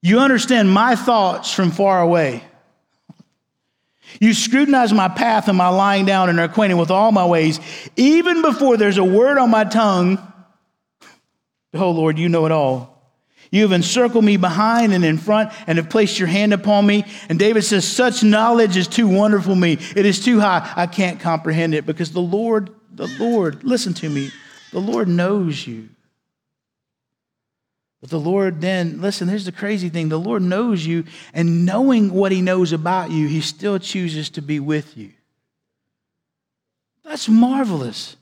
You 0.00 0.20
understand 0.20 0.72
my 0.72 0.96
thoughts 0.96 1.52
from 1.52 1.70
far 1.70 2.00
away. 2.00 2.42
You 4.22 4.32
scrutinize 4.32 4.94
my 4.94 5.08
path 5.08 5.46
and 5.48 5.58
my 5.58 5.68
lying 5.68 6.06
down 6.06 6.30
and 6.30 6.40
are 6.40 6.44
acquainted 6.44 6.76
with 6.76 6.90
all 6.90 7.12
my 7.12 7.26
ways. 7.26 7.60
Even 7.94 8.40
before 8.40 8.78
there's 8.78 8.96
a 8.96 9.04
word 9.04 9.36
on 9.36 9.50
my 9.50 9.64
tongue, 9.64 10.16
oh 11.74 11.90
Lord, 11.90 12.18
you 12.18 12.30
know 12.30 12.46
it 12.46 12.52
all. 12.52 12.93
You 13.54 13.62
have 13.62 13.70
encircled 13.70 14.24
me 14.24 14.36
behind 14.36 14.92
and 14.92 15.04
in 15.04 15.16
front 15.16 15.52
and 15.68 15.78
have 15.78 15.88
placed 15.88 16.18
your 16.18 16.26
hand 16.26 16.52
upon 16.52 16.84
me. 16.84 17.04
And 17.28 17.38
David 17.38 17.62
says, 17.62 17.86
Such 17.86 18.24
knowledge 18.24 18.76
is 18.76 18.88
too 18.88 19.06
wonderful 19.06 19.54
me. 19.54 19.78
It 19.94 20.04
is 20.04 20.24
too 20.24 20.40
high. 20.40 20.68
I 20.74 20.88
can't 20.88 21.20
comprehend 21.20 21.72
it 21.72 21.86
because 21.86 22.10
the 22.10 22.20
Lord, 22.20 22.70
the 22.90 23.06
Lord, 23.06 23.62
listen 23.62 23.94
to 23.94 24.10
me, 24.10 24.32
the 24.72 24.80
Lord 24.80 25.06
knows 25.06 25.64
you. 25.68 25.88
But 28.00 28.10
the 28.10 28.18
Lord 28.18 28.60
then, 28.60 29.00
listen, 29.00 29.28
here's 29.28 29.44
the 29.44 29.52
crazy 29.52 29.88
thing 29.88 30.08
the 30.08 30.18
Lord 30.18 30.42
knows 30.42 30.84
you, 30.84 31.04
and 31.32 31.64
knowing 31.64 32.12
what 32.12 32.32
He 32.32 32.42
knows 32.42 32.72
about 32.72 33.12
you, 33.12 33.28
He 33.28 33.40
still 33.40 33.78
chooses 33.78 34.30
to 34.30 34.42
be 34.42 34.58
with 34.58 34.96
you. 34.96 35.12
That's 37.04 37.28
marvelous. 37.28 38.16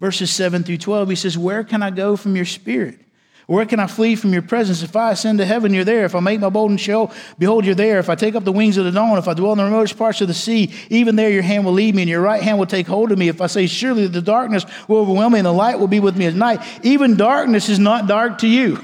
Verses 0.00 0.32
7 0.32 0.64
through 0.64 0.78
12, 0.78 1.08
He 1.10 1.14
says, 1.14 1.38
Where 1.38 1.62
can 1.62 1.84
I 1.84 1.90
go 1.90 2.16
from 2.16 2.34
your 2.34 2.44
spirit? 2.44 3.05
Where 3.46 3.64
can 3.64 3.78
I 3.78 3.86
flee 3.86 4.16
from 4.16 4.32
your 4.32 4.42
presence? 4.42 4.82
If 4.82 4.96
I 4.96 5.12
ascend 5.12 5.38
to 5.38 5.44
heaven, 5.44 5.72
you're 5.72 5.84
there. 5.84 6.04
If 6.04 6.16
I 6.16 6.20
make 6.20 6.40
my 6.40 6.48
bold 6.48 6.70
and 6.70 6.80
Sheol, 6.80 7.12
behold, 7.38 7.64
you're 7.64 7.76
there. 7.76 8.00
If 8.00 8.10
I 8.10 8.16
take 8.16 8.34
up 8.34 8.42
the 8.42 8.50
wings 8.50 8.76
of 8.76 8.84
the 8.84 8.90
dawn, 8.90 9.18
if 9.18 9.28
I 9.28 9.34
dwell 9.34 9.52
in 9.52 9.58
the 9.58 9.64
remotest 9.64 9.96
parts 9.96 10.20
of 10.20 10.26
the 10.26 10.34
sea, 10.34 10.72
even 10.90 11.14
there 11.14 11.30
your 11.30 11.42
hand 11.42 11.64
will 11.64 11.72
lead 11.72 11.94
me, 11.94 12.02
and 12.02 12.08
your 12.08 12.20
right 12.20 12.42
hand 12.42 12.58
will 12.58 12.66
take 12.66 12.88
hold 12.88 13.12
of 13.12 13.18
me. 13.18 13.28
If 13.28 13.40
I 13.40 13.46
say, 13.46 13.68
Surely 13.68 14.08
the 14.08 14.20
darkness 14.20 14.66
will 14.88 14.98
overwhelm 14.98 15.32
me, 15.32 15.38
and 15.38 15.46
the 15.46 15.52
light 15.52 15.78
will 15.78 15.86
be 15.86 16.00
with 16.00 16.16
me 16.16 16.26
at 16.26 16.34
night, 16.34 16.60
even 16.82 17.16
darkness 17.16 17.68
is 17.68 17.78
not 17.78 18.08
dark 18.08 18.38
to 18.38 18.48
you. 18.48 18.82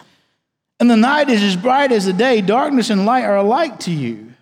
and 0.80 0.90
the 0.90 0.96
night 0.96 1.30
is 1.30 1.42
as 1.42 1.56
bright 1.56 1.90
as 1.90 2.04
the 2.04 2.12
day. 2.12 2.42
Darkness 2.42 2.90
and 2.90 3.06
light 3.06 3.24
are 3.24 3.36
alike 3.36 3.80
to 3.80 3.90
you. 3.90 4.34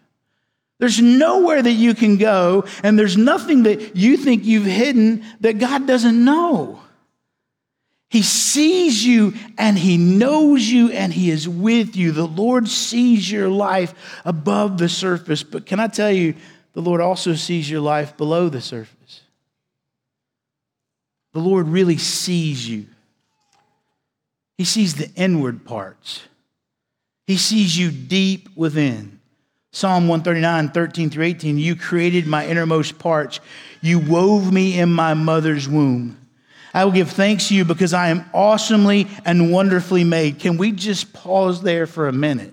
There's 0.81 1.01
nowhere 1.01 1.63
that 1.63 1.73
you 1.73 1.95
can 1.95 2.17
go, 2.17 2.65
and 2.83 2.99
there's 2.99 3.17
nothing 3.17 3.63
that 3.63 3.95
you 3.95 4.17
think 4.17 4.45
you've 4.45 4.67
hidden 4.67 5.25
that 5.41 5.59
God 5.59 5.87
doesn't 5.87 6.23
know. 6.23 6.81
He 8.09 8.23
sees 8.23 9.05
you 9.05 9.35
and 9.59 9.77
he 9.77 9.99
knows 9.99 10.67
you 10.67 10.91
and 10.91 11.13
he 11.13 11.31
is 11.31 11.49
with 11.49 11.97
you. 11.97 12.13
The 12.13 12.27
Lord 12.27 12.69
sees 12.69 13.31
your 13.31 13.49
life 13.49 13.95
above 14.25 14.79
the 14.79 14.89
surface. 14.89 15.43
But 15.43 15.67
can 15.67 15.81
I 15.81 15.89
tell 15.89 16.13
you, 16.13 16.35
the 16.73 16.83
Lord 16.83 17.01
also 17.01 17.35
sees 17.35 17.69
your 17.69 17.81
life 17.81 18.17
below 18.17 18.49
the 18.49 18.61
surface. 18.61 19.23
The 21.33 21.41
Lord 21.41 21.69
really 21.69 21.99
sees 21.99 22.69
you. 22.69 22.87
He 24.57 24.65
sees 24.65 24.95
the 24.95 25.11
inward 25.17 25.65
parts. 25.65 26.23
He 27.27 27.37
sees 27.37 27.77
you 27.77 27.91
deep 27.91 28.49
within. 28.57 29.21
Psalm 29.73 30.09
139, 30.09 30.71
13 30.71 31.11
through 31.11 31.25
18. 31.25 31.59
You 31.59 31.77
created 31.77 32.27
my 32.27 32.47
innermost 32.47 32.99
parts. 32.99 33.41
You 33.83 33.99
wove 33.99 34.51
me 34.51 34.79
in 34.79 34.91
my 34.91 35.13
mother's 35.13 35.69
womb. 35.69 36.26
I 36.77 36.85
will 36.85 36.93
give 36.93 37.11
thanks 37.11 37.49
to 37.49 37.55
you 37.55 37.65
because 37.65 37.95
I 37.95 38.09
am 38.09 38.29
awesomely 38.35 39.07
and 39.25 39.51
wonderfully 39.51 40.05
made. 40.05 40.39
Can 40.39 40.59
we 40.59 40.73
just 40.73 41.15
pause 41.15 41.63
there 41.63 41.87
for 41.87 42.07
a 42.07 42.13
minute? 42.13 42.53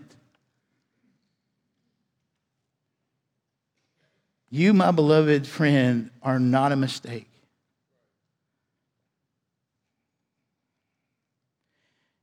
You, 4.49 4.71
my 4.73 4.91
beloved 4.91 5.45
friend, 5.45 6.09
are 6.21 6.39
not 6.39 6.71
a 6.71 6.77
mistake. 6.77 7.27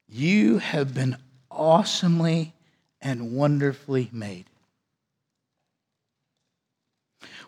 You 0.09 0.57
have 0.57 0.95
been 0.95 1.19
awesomely 1.51 2.55
and 3.03 3.35
wonderfully 3.35 4.09
made. 4.11 4.47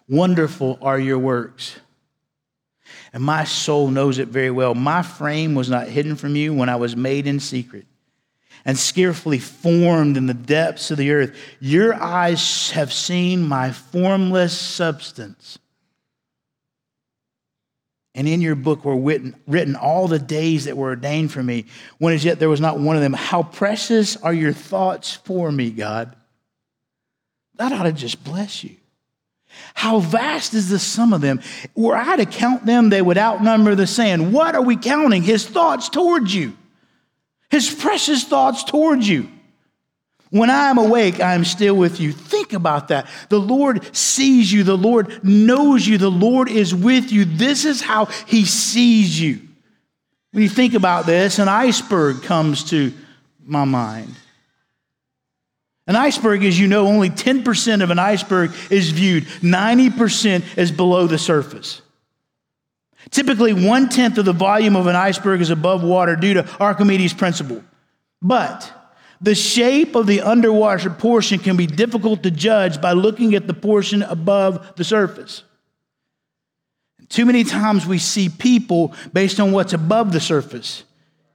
Wonderful 0.06 0.78
are 0.82 0.99
your 0.99 1.18
works. 1.18 1.76
And 3.12 3.23
my 3.23 3.45
soul 3.45 3.88
knows 3.88 4.19
it 4.19 4.28
very 4.28 4.50
well. 4.50 4.75
My 4.75 5.02
frame 5.02 5.54
was 5.54 5.69
not 5.69 5.88
hidden 5.88 6.16
from 6.16 6.35
you 6.35 6.54
when 6.54 6.69
I 6.69 6.76
was 6.76 6.97
made 6.97 7.26
in 7.26 7.40
secret 7.40 7.87
and 8.64 8.78
skillfully 8.78 9.38
formed 9.38 10.16
in 10.16 10.26
the 10.26 10.35
depths 10.35 10.90
of 10.90 10.99
the 10.99 11.11
earth. 11.11 11.37
Your 11.61 11.95
eyes 11.95 12.71
have 12.71 12.92
seen 12.92 13.42
my 13.42 13.73
formless 13.73 14.57
substance. 14.57 15.59
And 18.14 18.28
in 18.28 18.40
your 18.40 18.54
book 18.54 18.85
were 18.85 18.97
written, 18.97 19.35
written 19.47 19.75
all 19.75 20.07
the 20.07 20.19
days 20.19 20.66
that 20.66 20.76
were 20.76 20.90
ordained 20.90 21.33
for 21.33 21.42
me, 21.42 21.64
when 21.99 22.14
as 22.14 22.25
yet 22.25 22.38
there 22.38 22.50
was 22.50 22.61
not 22.61 22.78
one 22.78 22.95
of 22.95 23.02
them. 23.02 23.14
How 23.14 23.42
precious 23.42 24.16
are 24.16 24.35
your 24.35 24.52
thoughts 24.52 25.14
for 25.14 25.50
me, 25.50 25.71
God? 25.71 26.14
That 27.57 27.73
ought 27.73 27.85
to 27.85 27.92
just 27.92 28.23
bless 28.23 28.62
you. 28.64 28.76
How 29.75 30.00
vast 30.00 30.54
is 30.54 30.68
the 30.68 30.78
sum 30.78 31.12
of 31.12 31.21
them? 31.21 31.40
Were 31.75 31.97
I 31.97 32.16
to 32.16 32.26
count 32.26 32.66
them, 32.66 32.90
they 32.90 33.02
would 33.02 33.18
outnumber 33.18 33.75
the 33.75 33.87
sand. 33.87 34.32
What 34.32 34.54
are 34.54 34.62
we 34.62 34.76
counting? 34.76 35.23
His 35.23 35.47
thoughts 35.47 35.88
towards 35.88 36.35
you, 36.35 36.56
his 37.50 37.73
precious 37.73 38.25
thoughts 38.25 38.64
towards 38.64 39.09
you. 39.09 39.28
When 40.30 40.49
I 40.49 40.71
am 40.71 40.78
awake, 40.78 41.21
I 41.21 41.35
am 41.35 41.44
still 41.44 41.75
with 41.75 42.00
you. 42.00 42.12
Think 42.12 42.54
about 42.54 42.88
that. 42.88 43.06
The 43.28 43.38
Lord 43.38 43.94
sees 43.94 44.50
you, 44.50 44.62
the 44.64 44.78
Lord 44.78 45.23
knows 45.23 45.87
you, 45.87 45.99
the 45.99 46.11
Lord 46.11 46.50
is 46.50 46.75
with 46.75 47.12
you. 47.12 47.26
This 47.26 47.66
is 47.66 47.82
how 47.82 48.06
He 48.26 48.47
sees 48.47 49.21
you. 49.21 49.40
When 50.30 50.42
you 50.42 50.49
think 50.49 50.73
about 50.73 51.04
this, 51.04 51.38
an 51.38 51.49
iceberg 51.49 52.23
comes 52.23 52.64
to 52.71 52.94
my 53.44 53.64
mind. 53.64 54.14
An 55.87 55.97
iceberg, 55.97 56.45
as 56.45 56.59
you 56.59 56.69
know, 56.69 56.87
only 56.87 57.11
10% 57.11 57.83
of 57.83 57.91
an 57.91 57.99
iceberg 57.99 58.53
is 58.71 58.91
viewed, 58.91 59.25
90% 59.25 60.57
is 60.57 60.71
below 60.71 61.07
the 61.07 61.19
surface. 61.19 61.83
Typically, 63.11 63.53
one 63.53 63.89
tenth 63.89 64.17
of 64.17 64.25
the 64.25 64.33
volume 64.33 64.77
of 64.77 64.87
an 64.87 64.95
iceberg 64.95 65.41
is 65.41 65.51
above 65.51 65.83
water 65.83 66.15
due 66.15 66.35
to 66.35 66.49
Archimedes' 66.61 67.12
principle. 67.12 67.62
But 68.21 68.71
the 69.21 69.35
shape 69.35 69.97
of 69.97 70.07
the 70.07 70.21
underwater 70.21 70.91
portion 70.91 71.41
can 71.41 71.57
be 71.57 71.67
difficult 71.67 72.23
to 72.23 72.31
judge 72.31 72.81
by 72.81 72.93
looking 72.93 73.35
at 73.35 73.49
the 73.49 73.55
portion 73.55 74.03
above 74.03 74.77
the 74.77 74.85
surface. 74.85 75.43
Too 77.09 77.27
many 77.27 77.45
times 77.45 77.87
we 77.87 77.99
see 77.99 78.29
people 78.29 78.95
based 79.12 79.39
on 79.41 79.53
what's 79.53 79.73
above 79.73 80.12
the 80.12 80.21
surface. 80.21 80.85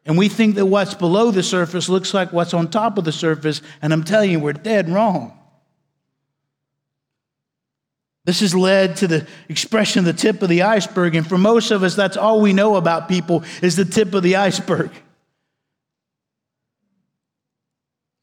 And 0.08 0.18
we 0.18 0.30
think 0.30 0.56
that 0.56 0.66
what's 0.66 0.94
below 0.94 1.32
the 1.32 1.44
surface 1.44 1.90
looks 1.90 2.14
like 2.14 2.32
what's 2.32 2.54
on 2.54 2.70
top 2.70 2.98
of 2.98 3.04
the 3.04 3.12
surface, 3.12 3.62
and 3.82 3.92
I'm 3.92 4.06
telling 4.06 4.32
you, 4.32 4.40
we're 4.40 4.54
dead 4.54 4.88
wrong. 4.88 5.38
This 8.24 8.40
has 8.40 8.56
led 8.56 8.96
to 8.98 9.08
the 9.08 9.28
expression 9.50 10.06
the 10.06 10.14
tip 10.14 10.42
of 10.42 10.48
the 10.48 10.64
iceberg, 10.64 11.16
and 11.16 11.28
for 11.28 11.38
most 11.38 11.72
of 11.72 11.84
us, 11.84 11.96
that's 11.96 12.16
all 12.16 12.40
we 12.40 12.54
know 12.54 12.78
about 12.78 13.10
people 13.10 13.44
is 13.62 13.76
the 13.76 13.84
tip 13.84 14.14
of 14.14 14.24
the 14.24 14.38
iceberg. 14.38 14.92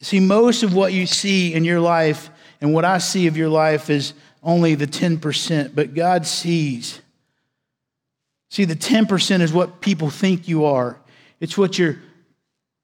See, 0.00 0.21
most 0.21 0.62
of 0.62 0.75
what 0.75 0.95
you 0.95 1.07
see 1.07 1.53
in 1.53 1.64
your 1.64 1.81
life 1.81 2.31
and 2.62 2.73
what 2.73 2.87
I 2.87 2.97
see 2.97 3.26
of 3.26 3.37
your 3.37 3.50
life 3.50 3.91
is 3.91 4.14
only 4.43 4.75
the 4.75 4.87
10%, 4.87 5.75
but 5.75 5.95
God 5.95 6.26
sees. 6.26 7.00
See, 8.50 8.64
the 8.64 8.75
10% 8.75 9.41
is 9.43 9.53
what 9.53 9.83
people 9.83 10.09
think 10.09 10.49
you 10.49 10.64
are. 10.64 10.99
It's 11.44 11.58
what 11.58 11.78
your 11.78 11.98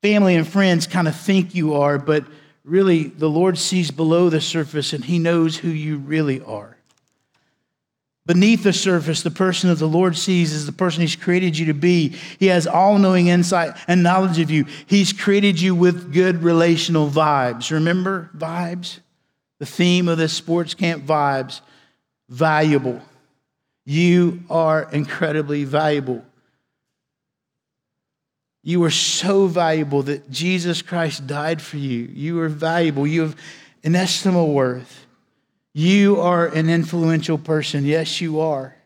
family 0.02 0.36
and 0.36 0.46
friends 0.46 0.86
kind 0.86 1.08
of 1.08 1.18
think 1.18 1.54
you 1.54 1.76
are, 1.76 1.96
but 1.96 2.26
really 2.62 3.04
the 3.04 3.30
Lord 3.30 3.56
sees 3.56 3.90
below 3.90 4.28
the 4.28 4.42
surface 4.42 4.92
and 4.92 5.02
He 5.02 5.18
knows 5.18 5.56
who 5.56 5.68
you 5.68 5.96
really 5.96 6.42
are. 6.42 6.76
Beneath 8.26 8.62
the 8.62 8.74
surface, 8.74 9.22
the 9.22 9.30
person 9.30 9.70
that 9.70 9.76
the 9.76 9.88
Lord 9.88 10.14
sees 10.14 10.52
is 10.52 10.66
the 10.66 10.72
person 10.72 11.00
He's 11.00 11.16
created 11.16 11.56
you 11.56 11.64
to 11.66 11.72
be. 11.72 12.14
He 12.38 12.48
has 12.48 12.66
all 12.66 12.98
knowing 12.98 13.28
insight 13.28 13.78
and 13.88 14.02
knowledge 14.02 14.38
of 14.38 14.50
you. 14.50 14.66
He's 14.86 15.14
created 15.14 15.58
you 15.58 15.74
with 15.74 16.12
good 16.12 16.42
relational 16.42 17.08
vibes. 17.08 17.70
Remember 17.70 18.28
vibes? 18.36 18.98
The 19.58 19.64
theme 19.64 20.06
of 20.06 20.18
this 20.18 20.34
sports 20.34 20.74
camp 20.74 21.06
vibes 21.06 21.62
valuable. 22.28 23.00
You 23.86 24.42
are 24.50 24.86
incredibly 24.92 25.64
valuable. 25.64 26.26
You 28.62 28.84
are 28.84 28.90
so 28.90 29.46
valuable 29.46 30.02
that 30.04 30.30
Jesus 30.30 30.82
Christ 30.82 31.26
died 31.26 31.62
for 31.62 31.78
you. 31.78 32.10
You 32.12 32.40
are 32.40 32.48
valuable. 32.48 33.06
You 33.06 33.22
have 33.22 33.36
inestimable 33.82 34.52
worth. 34.52 35.06
You 35.72 36.20
are 36.20 36.46
an 36.46 36.68
influential 36.68 37.38
person. 37.38 37.84
Yes, 37.84 38.20
you 38.20 38.40
are. 38.40 38.76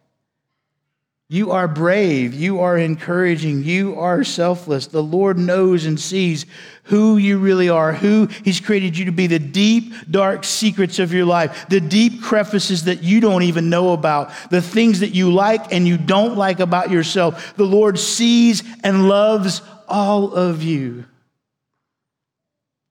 You 1.31 1.53
are 1.53 1.67
brave. 1.67 2.35
You 2.35 2.61
are 2.61 2.77
encouraging. 2.77 3.63
You 3.63 3.99
are 3.99 4.25
selfless. 4.25 4.89
The 4.89 5.03
Lord 5.03 5.39
knows 5.39 5.87
and 5.87 5.99
sees 5.99 6.45
who 6.85 7.17
you 7.17 7.39
really 7.39 7.71
are, 7.71 7.95
who 7.95 8.27
He's 8.45 8.61
created 8.61 8.99
you 8.99 9.07
to 9.07 9.13
be, 9.13 9.27
the 9.27 9.39
deep, 9.39 9.95
dark 10.11 10.45
secrets 10.45 10.99
of 10.99 11.15
your 11.15 11.25
life, 11.25 11.67
the 11.71 11.81
deep 11.81 12.23
crevices 12.23 12.85
that 12.85 13.03
you 13.03 13.21
don't 13.21 13.43
even 13.43 13.71
know 13.71 13.95
about, 13.95 14.33
the 14.51 14.61
things 14.61 15.01
that 15.01 15.15
you 15.15 15.33
like 15.33 15.73
and 15.73 15.89
you 15.89 15.97
don't 15.97 16.37
like 16.37 16.61
about 16.61 16.91
yourself. 16.91 17.57
The 17.57 17.65
Lord 17.65 17.99
sees 17.99 18.63
and 18.83 19.09
loves 19.09 19.63
all 19.89 20.35
of 20.35 20.63
you. 20.63 21.07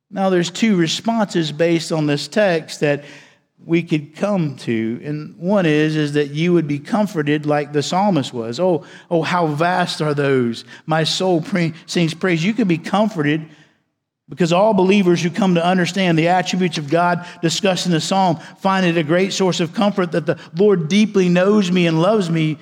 Now, 0.10 0.30
there's 0.30 0.52
two 0.52 0.76
responses 0.76 1.52
based 1.52 1.92
on 1.92 2.08
this 2.08 2.28
text 2.28 2.80
that 2.82 3.04
we 3.66 3.84
could 3.84 4.16
come 4.16 4.56
to. 4.58 5.00
And 5.04 5.38
one 5.38 5.66
is, 5.66 5.96
is 5.96 6.14
that 6.14 6.32
you 6.32 6.54
would 6.54 6.68
be 6.68 6.80
comforted 6.80 7.46
like 7.46 7.72
the 7.72 7.84
psalmist 7.84 8.34
was. 8.34 8.60
Oh, 8.60 8.86
oh, 9.10 9.22
how 9.22 9.48
vast 9.48 10.02
are 10.02 10.14
those. 10.14 10.66
My 10.86 11.04
soul 11.04 11.42
pre- 11.42 11.74
sings 11.86 12.14
praise. 12.14 12.44
You 12.44 12.54
can 12.54 12.68
be 12.68 12.78
comforted 12.78 13.48
because 14.28 14.52
all 14.52 14.74
believers 14.74 15.22
who 15.22 15.30
come 15.30 15.56
to 15.56 15.66
understand 15.66 16.18
the 16.18 16.30
attributes 16.30 16.78
of 16.78 16.90
God 16.90 17.26
discussed 17.42 17.86
in 17.86 17.92
the 17.92 18.02
psalm 18.02 18.38
find 18.60 18.86
it 18.86 18.98
a 18.98 19.04
great 19.04 19.34
source 19.34 19.60
of 19.60 19.74
comfort 19.74 20.12
that 20.14 20.26
the 20.26 20.40
Lord 20.56 20.88
deeply 20.88 21.30
knows 21.30 21.72
me 21.72 21.88
and 21.88 22.02
loves 22.02 22.30
me. 22.30 22.58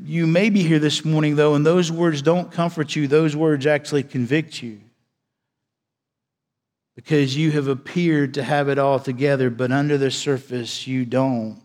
You 0.00 0.26
may 0.26 0.50
be 0.50 0.62
here 0.62 0.78
this 0.78 1.04
morning, 1.04 1.36
though, 1.36 1.54
and 1.54 1.64
those 1.64 1.90
words 1.90 2.22
don't 2.22 2.52
comfort 2.52 2.94
you, 2.94 3.08
those 3.08 3.34
words 3.34 3.66
actually 3.66 4.02
convict 4.02 4.62
you 4.62 4.80
because 6.98 7.36
you 7.36 7.52
have 7.52 7.68
appeared 7.68 8.34
to 8.34 8.42
have 8.42 8.68
it 8.68 8.76
all 8.76 8.98
together, 8.98 9.50
but 9.50 9.70
under 9.70 9.96
the 9.96 10.10
surface, 10.10 10.84
you 10.84 11.04
don't. 11.04 11.62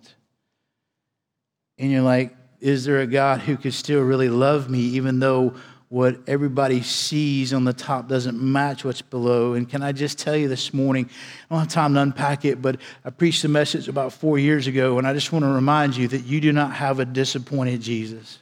And 1.80 1.92
you're 1.92 2.04
like, 2.04 2.36
is 2.60 2.86
there 2.86 3.00
a 3.00 3.08
God 3.08 3.40
who 3.40 3.58
could 3.58 3.74
still 3.74 4.04
really 4.04 4.30
love 4.30 4.70
me, 4.70 4.78
even 4.80 5.20
though 5.20 5.56
what 5.90 6.20
everybody 6.28 6.84
sees 6.84 7.52
on 7.52 7.64
the 7.64 7.74
top 7.74 8.08
doesn't 8.08 8.40
match 8.40 8.86
what's 8.86 9.02
below? 9.02 9.54
And 9.54 9.68
can 9.68 9.82
I 9.82 9.92
just 9.92 10.20
tell 10.20 10.36
you 10.36 10.48
this 10.48 10.72
morning, 10.72 11.10
I 11.50 11.56
don't 11.56 11.62
have 11.62 11.68
time 11.68 11.96
to 11.96 12.02
unpack 12.02 12.46
it, 12.46 12.62
but 12.62 12.80
I 13.04 13.10
preached 13.10 13.44
a 13.44 13.50
message 13.50 13.88
about 13.88 14.14
four 14.14 14.38
years 14.38 14.68
ago, 14.68 15.00
and 15.00 15.08
I 15.08 15.14
just 15.14 15.32
want 15.32 15.46
to 15.46 15.50
remind 15.50 15.98
you 15.98 16.08
that 16.10 16.26
you 16.26 16.42
do 16.42 16.54
not 16.54 16.74
have 16.76 17.00
a 17.00 17.06
disappointed 17.06 17.82
Jesus. 17.82 18.38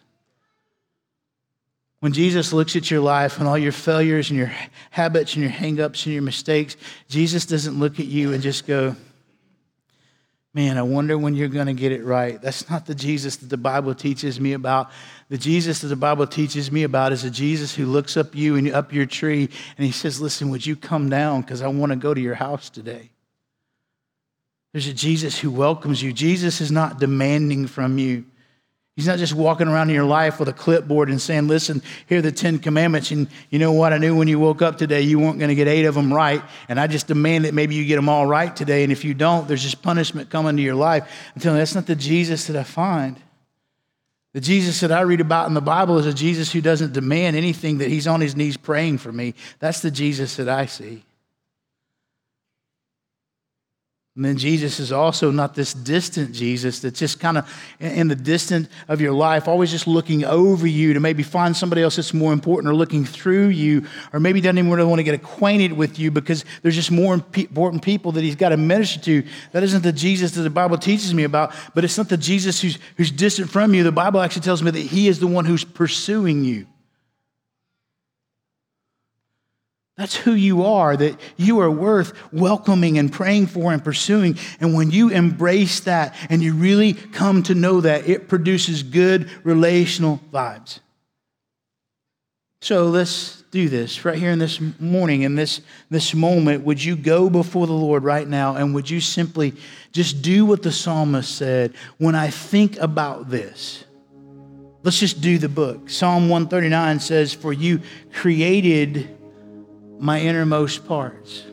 When 2.01 2.13
Jesus 2.13 2.51
looks 2.51 2.75
at 2.75 2.89
your 2.89 3.00
life 3.00 3.38
and 3.38 3.48
all 3.48 3.58
your 3.58 3.72
failures 3.72 4.31
and 4.31 4.38
your 4.38 4.51
habits 4.89 5.36
and 5.36 5.43
your 5.43 5.51
hangups 5.51 6.05
and 6.05 6.13
your 6.13 6.24
mistakes, 6.24 6.75
Jesus 7.08 7.46
doesn't 7.46 7.79
look 7.79 8.00
at 8.00 8.08
you 8.08 8.34
and 8.34 8.41
just 8.41 8.65
go, 8.65 8.96
Man, 10.53 10.77
I 10.77 10.81
wonder 10.81 11.17
when 11.17 11.34
you're 11.34 11.48
going 11.48 11.67
to 11.67 11.74
get 11.74 11.93
it 11.93 12.03
right. 12.03 12.41
That's 12.41 12.70
not 12.70 12.86
the 12.86 12.96
Jesus 12.96 13.38
that 13.38 13.50
the 13.50 13.55
Bible 13.55 13.96
teaches 13.96 14.38
me 14.38 14.51
about. 14.51 14.91
The 15.29 15.38
Jesus 15.38 15.79
that 15.79 15.88
the 15.88 15.96
Bible 15.96 16.27
teaches 16.27 16.70
me 16.70 16.84
about 16.84 17.13
is 17.13 17.24
a 17.24 17.31
Jesus 17.31 17.74
who 17.74 17.86
looks 17.86 18.17
up 18.17 18.36
you 18.36 18.58
and 18.58 18.70
up 18.70 18.91
your 18.91 19.05
tree 19.05 19.48
and 19.77 19.86
he 19.86 19.93
says, 19.93 20.20
Listen, 20.20 20.50
would 20.50 20.65
you 20.65 20.75
come 20.75 21.08
down 21.10 21.41
because 21.41 21.62
I 21.62 21.67
want 21.67 21.91
to 21.91 21.96
go 21.96 22.13
to 22.13 22.20
your 22.20 22.36
house 22.36 22.70
today? 22.70 23.12
There's 24.74 24.88
a 24.88 24.93
Jesus 24.93 25.39
who 25.39 25.51
welcomes 25.51 26.01
you. 26.01 26.12
Jesus 26.12 26.62
is 26.62 26.72
not 26.72 27.00
demanding 27.00 27.67
from 27.67 27.98
you. 27.98 28.25
He's 28.98 29.07
not 29.07 29.19
just 29.19 29.33
walking 29.33 29.69
around 29.69 29.89
in 29.89 29.95
your 29.95 30.05
life 30.05 30.38
with 30.38 30.50
a 30.50 30.53
clipboard 30.53 31.10
and 31.10 31.21
saying, 31.21 31.48
Listen, 31.48 31.81
here 32.07 32.19
are 32.19 32.21
the 32.21 32.31
Ten 32.31 32.60
Commandments. 32.60 33.10
And 33.12 33.27
you 33.50 33.57
know 33.57 33.71
what? 33.71 33.93
I 33.93 33.98
knew 33.98 34.17
when 34.17 34.27
you 34.27 34.38
woke 34.38 34.62
up 34.62 34.77
today 34.77 35.01
you 35.01 35.17
weren't 35.17 35.39
going 35.39 35.50
to 35.50 35.55
get 35.55 35.67
eight 35.67 35.86
of 35.86 35.95
them 35.95 36.13
right. 36.13 36.41
And 36.67 36.79
I 36.79 36.88
just 36.88 37.07
demand 37.07 37.45
that 37.45 37.53
maybe 37.53 37.75
you 37.75 37.86
get 37.86 37.95
them 37.95 38.10
all 38.10 38.27
right 38.27 38.53
today. 38.53 38.83
And 38.83 38.91
if 38.91 39.05
you 39.05 39.13
don't, 39.13 39.48
there's 39.48 39.63
just 39.63 39.81
punishment 39.81 40.29
coming 40.29 40.57
to 40.57 40.62
your 40.62 40.75
life. 40.75 41.10
I'm 41.33 41.41
telling 41.41 41.57
you, 41.57 41.62
that's 41.62 41.75
not 41.75 41.86
the 41.86 41.95
Jesus 41.95 42.48
that 42.48 42.57
I 42.57 42.63
find. 42.63 43.17
The 44.33 44.41
Jesus 44.41 44.79
that 44.81 44.91
I 44.91 45.01
read 45.01 45.21
about 45.21 45.48
in 45.48 45.53
the 45.53 45.62
Bible 45.62 45.98
is 45.98 46.05
a 46.05 46.13
Jesus 46.13 46.51
who 46.51 46.62
doesn't 46.62 46.93
demand 46.93 47.36
anything, 47.36 47.79
that 47.79 47.89
he's 47.89 48.07
on 48.07 48.21
his 48.21 48.36
knees 48.36 48.55
praying 48.55 48.98
for 48.98 49.12
me. 49.12 49.36
That's 49.60 49.81
the 49.81 49.91
Jesus 49.91 50.36
that 50.38 50.48
I 50.48 50.65
see. 50.65 51.03
And 54.18 54.25
then 54.25 54.36
Jesus 54.36 54.82
is 54.82 54.91
also 54.91 55.32
not 55.32 55.56
this 55.56 55.74
distant 55.74 56.34
Jesus 56.34 56.80
that's 56.80 57.00
just 57.00 57.21
kind 57.21 57.38
of 57.38 57.50
in 57.80 58.10
the 58.10 58.15
distance 58.15 58.67
of 58.89 59.00
your 59.00 59.13
life, 59.13 59.47
always 59.47 59.71
just 59.71 59.88
looking 59.88 60.26
over 60.26 60.67
you 60.67 60.93
to 60.93 61.00
maybe 61.00 61.24
find 61.24 61.56
somebody 61.56 61.82
else 61.82 61.95
that's 61.95 62.13
more 62.13 62.34
important 62.34 62.69
or 62.69 62.76
looking 62.76 63.06
through 63.06 63.47
you, 63.47 63.88
or 64.12 64.19
maybe 64.19 64.41
doesn't 64.41 64.58
even 64.58 64.69
really 64.69 64.86
want 64.86 65.00
to 65.00 65.04
get 65.04 65.15
acquainted 65.15 65.71
with 65.71 65.97
you 65.97 66.12
because 66.12 66.43
there's 66.62 66.76
just 66.76 66.91
more 66.91 67.13
important 67.13 67.84
people 67.84 68.12
that 68.12 68.21
he's 68.21 68.36
got 68.36 68.50
to 68.50 68.58
minister 68.58 69.00
to. 69.00 69.24
That 69.54 69.63
isn't 69.63 69.82
the 69.82 69.93
Jesus 69.93 70.32
that 70.32 70.41
the 70.41 70.50
Bible 70.50 70.78
teaches 70.78 71.13
me 71.13 71.24
about, 71.24 71.54
but 71.74 71.86
it's 71.86 71.97
not 71.97 72.10
the 72.10 72.17
Jesus 72.17 72.62
who's, 72.62 72.80
who's 72.97 73.12
distant 73.12 73.50
from 73.50 73.74
you. 73.74 73.84
The 73.84 73.93
Bible 73.93 74.19
actually 74.19 74.41
tells 74.41 74.62
me 74.62 74.71
that 74.71 74.78
he 74.78 75.08
is 75.08 75.21
the 75.21 75.28
one 75.28 75.45
who's 75.45 75.63
pursuing 75.63 76.43
you. 76.43 76.67
That's 79.97 80.15
who 80.15 80.34
you 80.34 80.63
are, 80.63 80.95
that 80.95 81.19
you 81.38 81.60
are 81.60 81.69
worth 81.69 82.13
welcoming 82.32 82.97
and 82.97 83.12
praying 83.12 83.47
for 83.47 83.73
and 83.73 83.84
pursuing. 83.84 84.38
And 84.60 84.73
when 84.73 84.89
you 84.89 85.10
embrace 85.10 85.82
that 85.82 86.15
and 86.30 86.41
you 86.41 86.54
really 86.54 86.93
come 86.93 87.43
to 87.43 87.56
know 87.56 87.82
that, 87.82 88.08
it 88.08 88.27
produces 88.27 88.84
good 88.84 89.30
relational 89.45 90.19
vibes. 90.32 90.80
So 92.62 92.86
let's 92.86 93.41
do 93.51 93.69
this 93.69 94.06
right 94.06 94.17
here 94.17 94.32
in 94.32 94.39
this 94.39 94.62
morning, 94.80 95.23
in 95.23 95.36
this, 95.36 95.62
this 95.89 96.13
moment. 96.13 96.63
Would 96.63 96.84
you 96.84 96.95
go 96.95 97.30
before 97.30 97.67
the 97.67 97.73
Lord 97.73 98.04
right 98.04 98.27
now 98.27 98.56
and 98.56 98.73
would 98.73 98.89
you 98.89 99.01
simply 99.01 99.54
just 99.91 100.21
do 100.21 100.45
what 100.45 100.63
the 100.63 100.71
psalmist 100.71 101.36
said? 101.36 101.73
When 101.97 102.15
I 102.15 102.30
think 102.30 102.77
about 102.77 103.30
this, 103.30 103.84
let's 104.84 104.99
just 104.99 105.21
do 105.21 105.38
the 105.38 105.49
book. 105.49 105.89
Psalm 105.89 106.30
139 106.30 106.99
says, 106.99 107.34
For 107.34 107.51
you 107.51 107.82
created 108.13 109.17
my 110.02 110.20
innermost 110.20 110.86
parts. 110.88 111.44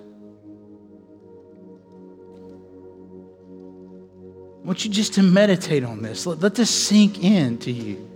I 4.56 4.66
want 4.66 4.84
you 4.86 4.90
just 4.90 5.14
to 5.14 5.22
meditate 5.22 5.84
on 5.84 6.00
this. 6.00 6.24
Let, 6.24 6.40
let 6.40 6.54
this 6.54 6.70
sink 6.70 7.22
in 7.22 7.58
to 7.58 7.70
you. 7.70 8.06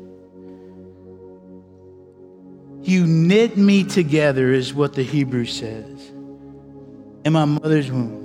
You 2.80 3.06
knit 3.06 3.58
me 3.58 3.84
together, 3.84 4.52
is 4.52 4.72
what 4.72 4.94
the 4.94 5.02
Hebrew 5.02 5.44
says, 5.44 6.10
in 7.24 7.32
my 7.34 7.44
mother's 7.44 7.90
womb. 7.90 8.20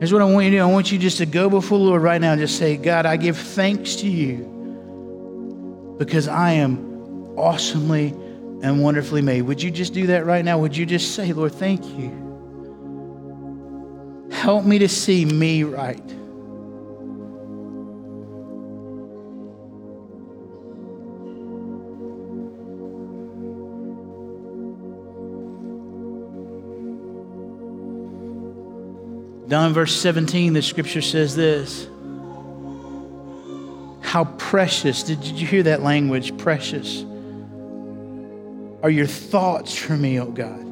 Here's 0.00 0.12
what 0.12 0.22
I 0.22 0.24
want 0.24 0.46
you 0.46 0.52
to 0.52 0.56
do 0.56 0.62
I 0.62 0.66
want 0.66 0.90
you 0.90 0.98
just 0.98 1.18
to 1.18 1.26
go 1.26 1.50
before 1.50 1.78
the 1.78 1.84
Lord 1.84 2.00
right 2.02 2.20
now 2.20 2.32
and 2.32 2.40
just 2.40 2.56
say, 2.56 2.78
God, 2.78 3.04
I 3.04 3.18
give 3.18 3.36
thanks 3.36 3.96
to 3.96 4.08
you 4.08 5.96
because 5.98 6.28
I 6.28 6.52
am 6.52 7.36
awesomely 7.36 8.14
and 8.62 8.82
wonderfully 8.82 9.22
made. 9.22 9.42
Would 9.42 9.62
you 9.62 9.70
just 9.70 9.92
do 9.92 10.08
that 10.08 10.26
right 10.26 10.44
now? 10.44 10.58
Would 10.58 10.76
you 10.76 10.84
just 10.86 11.14
say, 11.14 11.32
Lord, 11.32 11.52
thank 11.52 11.84
you? 11.84 12.26
Help 14.32 14.64
me 14.64 14.78
to 14.80 14.88
see 14.88 15.24
me 15.24 15.64
right. 15.64 16.06
Down 29.48 29.68
in 29.68 29.72
verse 29.72 29.94
17, 29.96 30.52
the 30.52 30.60
scripture 30.60 31.00
says 31.00 31.34
this 31.34 31.88
How 34.02 34.24
precious, 34.36 35.02
did 35.02 35.24
you 35.24 35.46
hear 35.46 35.62
that 35.62 35.82
language? 35.82 36.36
Precious 36.36 37.04
are 38.82 38.90
your 38.90 39.06
thoughts 39.06 39.76
for 39.76 39.96
me, 39.96 40.20
oh 40.20 40.30
God. 40.30 40.64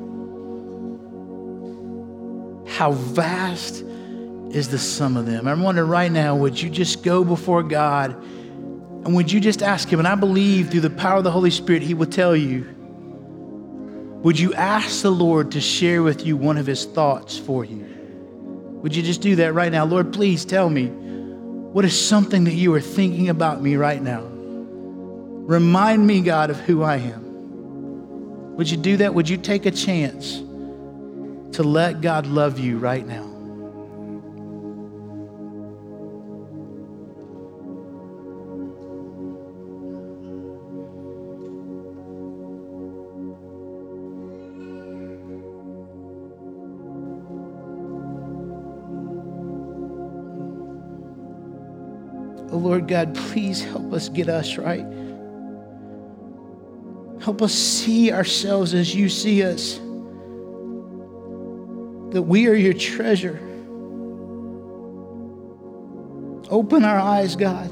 How 2.68 2.92
vast 2.92 3.84
is 4.50 4.68
the 4.68 4.78
sum 4.78 5.16
of 5.16 5.26
them. 5.26 5.48
I'm 5.48 5.62
wondering 5.62 5.88
right 5.88 6.10
now, 6.10 6.36
would 6.36 6.60
you 6.60 6.70
just 6.70 7.02
go 7.02 7.24
before 7.24 7.62
God 7.62 8.12
and 9.06 9.14
would 9.14 9.30
you 9.30 9.40
just 9.40 9.62
ask 9.62 9.88
Him? 9.88 9.98
And 9.98 10.08
I 10.08 10.14
believe 10.14 10.70
through 10.70 10.80
the 10.80 10.90
power 10.90 11.18
of 11.18 11.24
the 11.24 11.30
Holy 11.30 11.50
Spirit, 11.50 11.82
He 11.82 11.94
will 11.94 12.06
tell 12.06 12.34
you. 12.34 12.72
Would 14.22 14.38
you 14.38 14.54
ask 14.54 15.02
the 15.02 15.10
Lord 15.10 15.52
to 15.52 15.60
share 15.60 16.02
with 16.02 16.26
you 16.26 16.36
one 16.36 16.58
of 16.58 16.66
His 16.66 16.84
thoughts 16.84 17.38
for 17.38 17.64
you? 17.64 17.86
Would 18.82 18.96
you 18.96 19.02
just 19.02 19.20
do 19.20 19.36
that 19.36 19.52
right 19.54 19.70
now? 19.70 19.84
Lord, 19.84 20.12
please 20.12 20.44
tell 20.44 20.68
me 20.68 20.86
what 20.88 21.84
is 21.84 22.08
something 22.08 22.44
that 22.44 22.54
you 22.54 22.72
are 22.74 22.80
thinking 22.80 23.28
about 23.28 23.62
me 23.62 23.76
right 23.76 24.02
now? 24.02 24.22
Remind 24.22 26.06
me, 26.06 26.22
God, 26.22 26.50
of 26.50 26.58
who 26.60 26.82
I 26.82 26.96
am. 26.96 27.25
Would 28.56 28.70
you 28.70 28.78
do 28.78 28.96
that? 28.96 29.14
Would 29.14 29.28
you 29.28 29.36
take 29.36 29.66
a 29.66 29.70
chance 29.70 30.38
to 31.56 31.62
let 31.62 32.00
God 32.00 32.26
love 32.26 32.58
you 32.58 32.78
right 32.78 33.06
now? 33.06 33.24
Oh 52.52 52.58
Lord 52.58 52.88
God, 52.88 53.14
please 53.14 53.62
help 53.62 53.92
us 53.92 54.08
get 54.08 54.30
us 54.30 54.56
right. 54.56 55.05
Help 57.20 57.42
us 57.42 57.52
see 57.52 58.12
ourselves 58.12 58.74
as 58.74 58.94
you 58.94 59.08
see 59.08 59.42
us. 59.42 59.80
That 62.12 62.22
we 62.22 62.46
are 62.46 62.54
your 62.54 62.74
treasure. 62.74 63.40
Open 66.48 66.84
our 66.84 66.98
eyes, 66.98 67.34
God. 67.34 67.70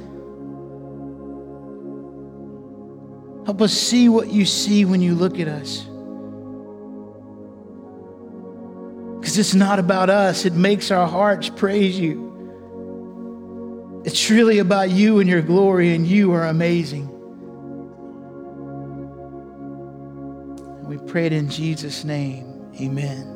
Help 3.45 3.61
us 3.61 3.73
see 3.73 4.09
what 4.09 4.29
you 4.29 4.45
see 4.47 4.85
when 4.85 5.01
you 5.03 5.15
look 5.15 5.39
at 5.39 5.49
us. 5.49 5.87
Because 9.21 9.39
it's 9.39 9.55
not 9.55 9.79
about 9.79 10.11
us, 10.11 10.45
it 10.45 10.55
makes 10.55 10.91
our 10.91 11.07
hearts 11.07 11.49
praise 11.49 11.99
you. 11.99 12.33
It's 14.05 14.31
really 14.31 14.59
about 14.59 14.91
you 14.91 15.21
and 15.21 15.29
your 15.29 15.43
glory, 15.43 15.95
and 15.95 16.07
you 16.07 16.33
are 16.33 16.47
amazing. 16.47 17.14
We 20.87 20.99
pray 20.99 21.27
it 21.27 21.33
in 21.33 21.49
Jesus' 21.49 22.05
name. 22.05 22.71
Amen. 22.81 23.31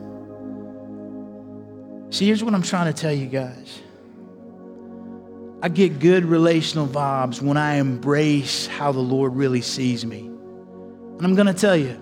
See, 2.11 2.27
here's 2.27 2.43
what 2.43 2.55
I'm 2.55 2.63
trying 2.63 2.93
to 2.93 2.99
tell 2.99 3.13
you 3.13 3.27
guys. 3.27 3.81
I 5.61 5.69
get 5.69 5.99
good 5.99 6.25
relational 6.25 6.87
vibes 6.87 7.43
when 7.43 7.57
I 7.57 7.77
embrace 7.77 8.67
how 8.67 8.93
the 8.93 9.01
Lord 9.01 9.35
really 9.35 9.61
sees 9.61 10.07
me. 10.07 10.21
And 10.21 11.23
I'm 11.23 11.35
going 11.35 11.49
to 11.49 11.55
tell 11.55 11.77
you, 11.77 12.01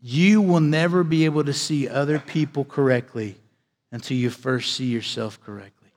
you 0.00 0.40
will 0.40 0.60
never 0.60 1.04
be 1.04 1.26
able 1.26 1.44
to 1.44 1.52
see 1.52 1.88
other 1.88 2.18
people 2.18 2.64
correctly 2.64 3.36
until 3.92 4.16
you 4.16 4.30
first 4.30 4.74
see 4.74 4.86
yourself 4.86 5.40
correctly. 5.42 5.90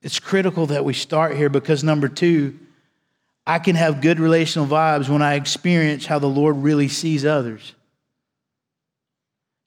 It's 0.00 0.20
critical 0.20 0.66
that 0.66 0.84
we 0.84 0.94
start 0.94 1.36
here 1.36 1.48
because, 1.48 1.82
number 1.82 2.08
two, 2.08 2.58
I 3.46 3.58
can 3.60 3.76
have 3.76 4.00
good 4.00 4.18
relational 4.18 4.66
vibes 4.66 5.08
when 5.08 5.22
I 5.22 5.34
experience 5.34 6.04
how 6.04 6.18
the 6.18 6.26
Lord 6.26 6.56
really 6.56 6.88
sees 6.88 7.24
others. 7.24 7.74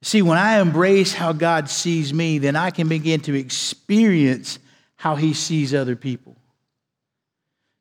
See, 0.02 0.22
when 0.22 0.38
I 0.38 0.60
embrace 0.60 1.14
how 1.14 1.34
God 1.34 1.70
sees 1.70 2.14
me, 2.14 2.38
then 2.40 2.56
I 2.56 2.72
can 2.72 2.88
begin 2.88 3.22
to 3.22 3.34
experience 3.34 4.60
how 4.96 5.16
He 5.16 5.34
sees 5.34 5.74
other 5.74 5.96
people. 5.96 6.36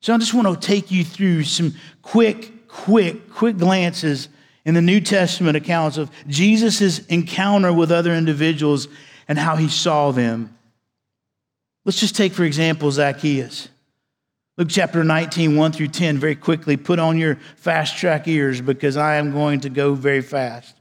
So 0.00 0.14
I 0.14 0.18
just 0.18 0.34
want 0.34 0.60
to 0.60 0.66
take 0.66 0.90
you 0.90 1.04
through 1.04 1.44
some 1.44 1.74
quick, 2.02 2.68
quick, 2.68 3.32
quick 3.32 3.56
glances 3.56 4.28
in 4.64 4.74
the 4.74 4.82
New 4.82 5.00
Testament 5.00 5.56
accounts 5.56 5.96
of 5.96 6.10
Jesus' 6.28 7.00
encounter 7.06 7.72
with 7.72 7.90
other 7.90 8.14
individuals 8.14 8.86
and 9.26 9.38
how 9.38 9.56
He 9.56 9.68
saw 9.68 10.12
them. 10.12 10.56
Let's 11.84 11.98
just 11.98 12.16
take, 12.16 12.32
for 12.32 12.44
example, 12.44 12.90
Zacchaeus. 12.90 13.68
Luke 14.58 14.68
chapter 14.70 15.04
19, 15.04 15.54
1 15.54 15.72
through 15.72 15.86
10, 15.86 16.18
very 16.18 16.34
quickly. 16.34 16.76
Put 16.76 16.98
on 16.98 17.16
your 17.16 17.36
fast 17.54 17.96
track 17.96 18.26
ears 18.26 18.60
because 18.60 18.96
I 18.96 19.14
am 19.14 19.30
going 19.30 19.60
to 19.60 19.68
go 19.68 19.94
very 19.94 20.20
fast. 20.20 20.74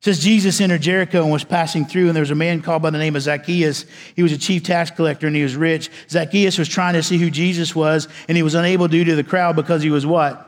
It 0.00 0.04
says 0.04 0.20
Jesus 0.20 0.60
entered 0.60 0.82
Jericho 0.82 1.24
and 1.24 1.32
was 1.32 1.42
passing 1.42 1.84
through, 1.86 2.06
and 2.06 2.14
there 2.14 2.22
was 2.22 2.30
a 2.30 2.36
man 2.36 2.62
called 2.62 2.82
by 2.82 2.90
the 2.90 2.98
name 2.98 3.16
of 3.16 3.22
Zacchaeus. 3.22 3.84
He 4.14 4.22
was 4.22 4.30
a 4.30 4.38
chief 4.38 4.62
tax 4.62 4.92
collector 4.92 5.26
and 5.26 5.34
he 5.34 5.42
was 5.42 5.56
rich. 5.56 5.90
Zacchaeus 6.08 6.56
was 6.56 6.68
trying 6.68 6.94
to 6.94 7.02
see 7.02 7.18
who 7.18 7.32
Jesus 7.32 7.74
was, 7.74 8.06
and 8.28 8.36
he 8.36 8.44
was 8.44 8.54
unable 8.54 8.86
due 8.86 9.02
to 9.02 9.16
the 9.16 9.24
crowd 9.24 9.56
because 9.56 9.82
he 9.82 9.90
was 9.90 10.06
what? 10.06 10.47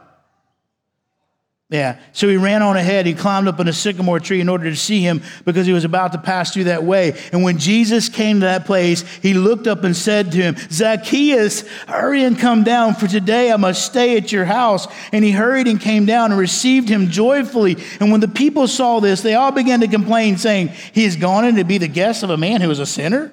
Yeah. 1.70 2.00
So 2.12 2.28
he 2.28 2.37
ran 2.37 2.62
on 2.62 2.76
ahead. 2.76 3.06
He 3.06 3.14
climbed 3.14 3.46
up 3.46 3.61
in 3.61 3.68
a 3.68 3.72
sycamore 3.72 4.18
tree 4.18 4.40
in 4.40 4.48
order 4.48 4.68
to 4.68 4.74
see 4.74 5.02
him 5.02 5.22
because 5.44 5.66
he 5.68 5.72
was 5.72 5.85
about 5.85 6.11
to 6.12 6.18
pass 6.18 6.52
through 6.52 6.64
that 6.64 6.83
way. 6.83 7.16
And 7.30 7.44
when 7.44 7.59
Jesus 7.59 8.09
came 8.09 8.40
to 8.40 8.46
that 8.46 8.66
place, 8.66 9.02
he 9.18 9.35
looked 9.35 9.68
up 9.68 9.85
and 9.85 9.96
said 9.96 10.33
to 10.33 10.38
him, 10.38 10.56
Zacchaeus, 10.56 11.61
hurry 11.87 12.24
and 12.24 12.37
come 12.37 12.64
down, 12.64 12.96
for 12.96 13.06
today 13.06 13.52
I 13.52 13.56
must 13.56 13.87
stay 13.87 14.16
at 14.16 14.33
your 14.33 14.46
house. 14.46 14.88
And 15.12 15.24
he 15.24 15.30
hurried 15.30 15.68
and 15.68 15.80
came 15.80 16.06
down 16.06 16.33
and 16.33 16.40
received 16.40 16.88
him 16.88 17.09
joyfully. 17.09 17.76
And 18.00 18.11
when 18.11 18.20
the 18.20 18.26
people 18.26 18.66
saw 18.66 18.98
this, 18.98 19.22
they 19.22 19.35
all 19.35 19.52
began 19.52 19.78
to 19.80 19.88
complain, 19.88 20.38
saying, 20.38 20.68
He 20.92 21.04
has 21.04 21.14
gone 21.14 21.44
in 21.44 21.54
to 21.54 21.64
be 21.64 21.78
the 21.78 21.87
guest 21.87 22.24
of 22.24 22.30
a 22.30 22.37
man 22.37 22.62
who 22.62 22.70
is 22.72 22.80
a 22.80 22.87
sinner? 22.87 23.33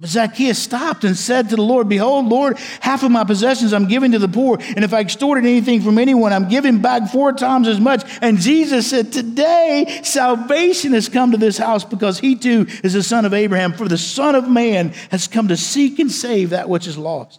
But 0.00 0.08
Zacchaeus 0.08 0.58
stopped 0.58 1.04
and 1.04 1.14
said 1.14 1.50
to 1.50 1.56
the 1.56 1.62
Lord, 1.62 1.86
Behold, 1.86 2.26
Lord, 2.26 2.58
half 2.80 3.02
of 3.02 3.10
my 3.10 3.22
possessions 3.22 3.74
I'm 3.74 3.86
giving 3.86 4.12
to 4.12 4.18
the 4.18 4.28
poor, 4.28 4.56
and 4.58 4.82
if 4.82 4.94
I 4.94 5.00
extorted 5.00 5.44
anything 5.44 5.82
from 5.82 5.98
anyone, 5.98 6.32
I'm 6.32 6.48
giving 6.48 6.80
back 6.80 7.10
four 7.10 7.34
times 7.34 7.68
as 7.68 7.78
much. 7.78 8.02
And 8.22 8.38
Jesus 8.38 8.88
said, 8.88 9.12
Today 9.12 10.00
salvation 10.02 10.94
has 10.94 11.10
come 11.10 11.32
to 11.32 11.36
this 11.36 11.58
house 11.58 11.84
because 11.84 12.18
he 12.18 12.34
too 12.34 12.66
is 12.82 12.94
the 12.94 13.02
son 13.02 13.26
of 13.26 13.34
Abraham, 13.34 13.74
for 13.74 13.88
the 13.88 13.98
Son 13.98 14.34
of 14.34 14.48
Man 14.48 14.94
has 15.10 15.28
come 15.28 15.48
to 15.48 15.56
seek 15.56 15.98
and 15.98 16.10
save 16.10 16.50
that 16.50 16.70
which 16.70 16.86
is 16.86 16.96
lost. 16.96 17.38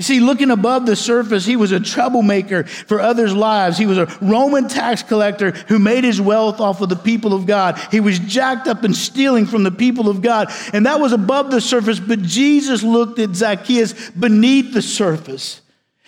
You 0.00 0.04
see, 0.04 0.20
looking 0.20 0.50
above 0.50 0.86
the 0.86 0.96
surface, 0.96 1.44
he 1.44 1.56
was 1.56 1.72
a 1.72 1.78
troublemaker 1.78 2.64
for 2.64 3.02
others' 3.02 3.34
lives. 3.34 3.76
He 3.76 3.84
was 3.84 3.98
a 3.98 4.06
Roman 4.22 4.66
tax 4.66 5.02
collector 5.02 5.50
who 5.50 5.78
made 5.78 6.04
his 6.04 6.18
wealth 6.18 6.58
off 6.58 6.80
of 6.80 6.88
the 6.88 6.96
people 6.96 7.34
of 7.34 7.44
God. 7.44 7.78
He 7.90 8.00
was 8.00 8.18
jacked 8.18 8.66
up 8.66 8.82
and 8.82 8.96
stealing 8.96 9.44
from 9.44 9.62
the 9.62 9.70
people 9.70 10.08
of 10.08 10.22
God. 10.22 10.50
And 10.72 10.86
that 10.86 11.00
was 11.00 11.12
above 11.12 11.50
the 11.50 11.60
surface, 11.60 12.00
but 12.00 12.22
Jesus 12.22 12.82
looked 12.82 13.18
at 13.18 13.34
Zacchaeus 13.34 14.08
beneath 14.12 14.72
the 14.72 14.80
surface. 14.80 15.60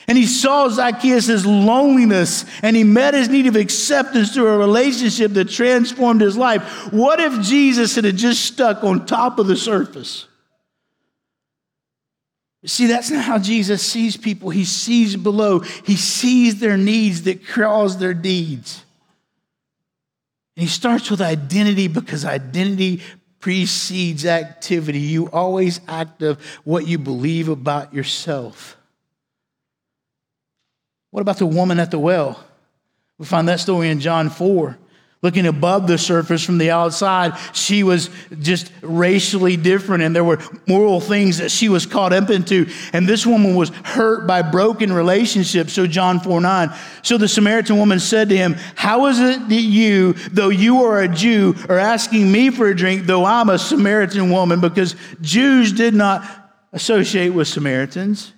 And 0.08 0.16
he 0.16 0.24
saw 0.24 0.70
Zacchaeus' 0.70 1.44
loneliness 1.44 2.46
and 2.62 2.74
he 2.74 2.84
met 2.84 3.12
his 3.12 3.28
need 3.28 3.46
of 3.46 3.56
acceptance 3.56 4.32
through 4.32 4.48
a 4.48 4.56
relationship 4.56 5.32
that 5.34 5.50
transformed 5.50 6.22
his 6.22 6.38
life. 6.38 6.90
What 6.94 7.20
if 7.20 7.42
Jesus 7.42 7.94
had 7.96 8.06
just 8.16 8.46
stuck 8.46 8.84
on 8.84 9.04
top 9.04 9.38
of 9.38 9.48
the 9.48 9.56
surface? 9.56 10.28
See, 12.64 12.86
that's 12.86 13.10
not 13.10 13.24
how 13.24 13.38
Jesus 13.38 13.82
sees 13.82 14.16
people. 14.16 14.50
He 14.50 14.64
sees 14.64 15.16
below, 15.16 15.60
He 15.60 15.96
sees 15.96 16.60
their 16.60 16.76
needs 16.76 17.22
that 17.22 17.46
cause 17.46 17.98
their 17.98 18.14
deeds. 18.14 18.84
And 20.56 20.62
He 20.62 20.68
starts 20.68 21.10
with 21.10 21.20
identity 21.20 21.88
because 21.88 22.24
identity 22.24 23.02
precedes 23.40 24.24
activity. 24.24 25.00
You 25.00 25.28
always 25.30 25.80
act 25.88 26.22
of 26.22 26.40
what 26.62 26.86
you 26.86 26.98
believe 26.98 27.48
about 27.48 27.92
yourself. 27.92 28.76
What 31.10 31.20
about 31.20 31.38
the 31.38 31.46
woman 31.46 31.80
at 31.80 31.90
the 31.90 31.98
well? 31.98 32.42
We 33.18 33.26
find 33.26 33.48
that 33.48 33.60
story 33.60 33.88
in 33.90 33.98
John 34.00 34.30
4. 34.30 34.78
Looking 35.22 35.46
above 35.46 35.86
the 35.86 35.98
surface 35.98 36.44
from 36.44 36.58
the 36.58 36.72
outside, 36.72 37.38
she 37.52 37.84
was 37.84 38.10
just 38.40 38.72
racially 38.82 39.56
different, 39.56 40.02
and 40.02 40.16
there 40.16 40.24
were 40.24 40.40
moral 40.66 41.00
things 41.00 41.38
that 41.38 41.52
she 41.52 41.68
was 41.68 41.86
caught 41.86 42.12
up 42.12 42.28
into. 42.28 42.66
And 42.92 43.08
this 43.08 43.24
woman 43.24 43.54
was 43.54 43.68
hurt 43.84 44.26
by 44.26 44.42
broken 44.42 44.92
relationships. 44.92 45.74
So, 45.74 45.86
John 45.86 46.18
4 46.18 46.40
9. 46.40 46.70
So 47.02 47.18
the 47.18 47.28
Samaritan 47.28 47.78
woman 47.78 48.00
said 48.00 48.30
to 48.30 48.36
him, 48.36 48.54
How 48.74 49.06
is 49.06 49.20
it 49.20 49.48
that 49.48 49.54
you, 49.54 50.14
though 50.32 50.48
you 50.48 50.82
are 50.82 51.02
a 51.02 51.08
Jew, 51.08 51.54
are 51.68 51.78
asking 51.78 52.30
me 52.32 52.50
for 52.50 52.66
a 52.66 52.76
drink, 52.76 53.06
though 53.06 53.24
I'm 53.24 53.48
a 53.48 53.60
Samaritan 53.60 54.28
woman? 54.28 54.60
Because 54.60 54.96
Jews 55.20 55.70
did 55.70 55.94
not 55.94 56.24
associate 56.72 57.30
with 57.30 57.46
Samaritans, 57.46 58.32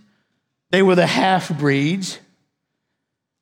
they 0.70 0.82
were 0.82 0.96
the 0.96 1.06
half 1.06 1.56
breeds. 1.58 2.18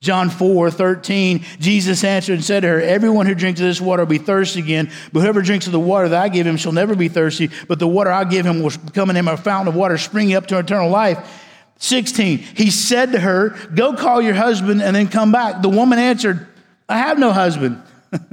John 0.03 0.31
4, 0.31 0.73
13, 0.73 1.45
Jesus 1.61 2.03
answered 2.03 2.33
and 2.33 2.45
said 2.45 2.61
to 2.61 2.69
her, 2.69 2.81
Everyone 2.81 3.25
who 3.25 3.37
drinks 3.37 3.61
of 3.61 3.67
this 3.67 3.81
water 3.81 4.03
will 4.03 4.11
be 4.11 4.19
thirsty 4.19 4.59
again, 4.59 4.91
but 5.13 5.21
whoever 5.21 5.43
drinks 5.43 5.67
of 5.67 5.73
the 5.73 5.79
water 5.79 6.09
that 6.09 6.21
I 6.21 6.29
give 6.29 6.45
him 6.45 6.57
shall 6.57 6.73
never 6.73 6.97
be 6.97 7.07
thirsty, 7.07 7.51
but 7.69 7.79
the 7.79 7.87
water 7.87 8.11
I 8.11 8.25
give 8.25 8.45
him 8.45 8.65
will 8.65 8.73
become 8.85 9.11
in 9.11 9.17
him 9.17 9.29
a 9.29 9.37
fountain 9.37 9.69
of 9.69 9.77
water 9.77 9.97
springing 9.97 10.35
up 10.35 10.49
to 10.49 10.59
eternal 10.59 10.91
life. 10.91 11.41
16, 11.79 12.39
he 12.39 12.73
said 12.73 13.13
to 13.13 13.21
her, 13.21 13.51
Go 13.75 13.95
call 13.95 14.21
your 14.21 14.35
husband 14.35 14.83
and 14.83 14.97
then 14.97 15.07
come 15.07 15.31
back. 15.31 15.63
The 15.63 15.69
woman 15.69 16.01
answered, 16.01 16.49
I 16.89 16.99
have 16.99 17.21
no 17.21 17.33
husband. 17.33 17.81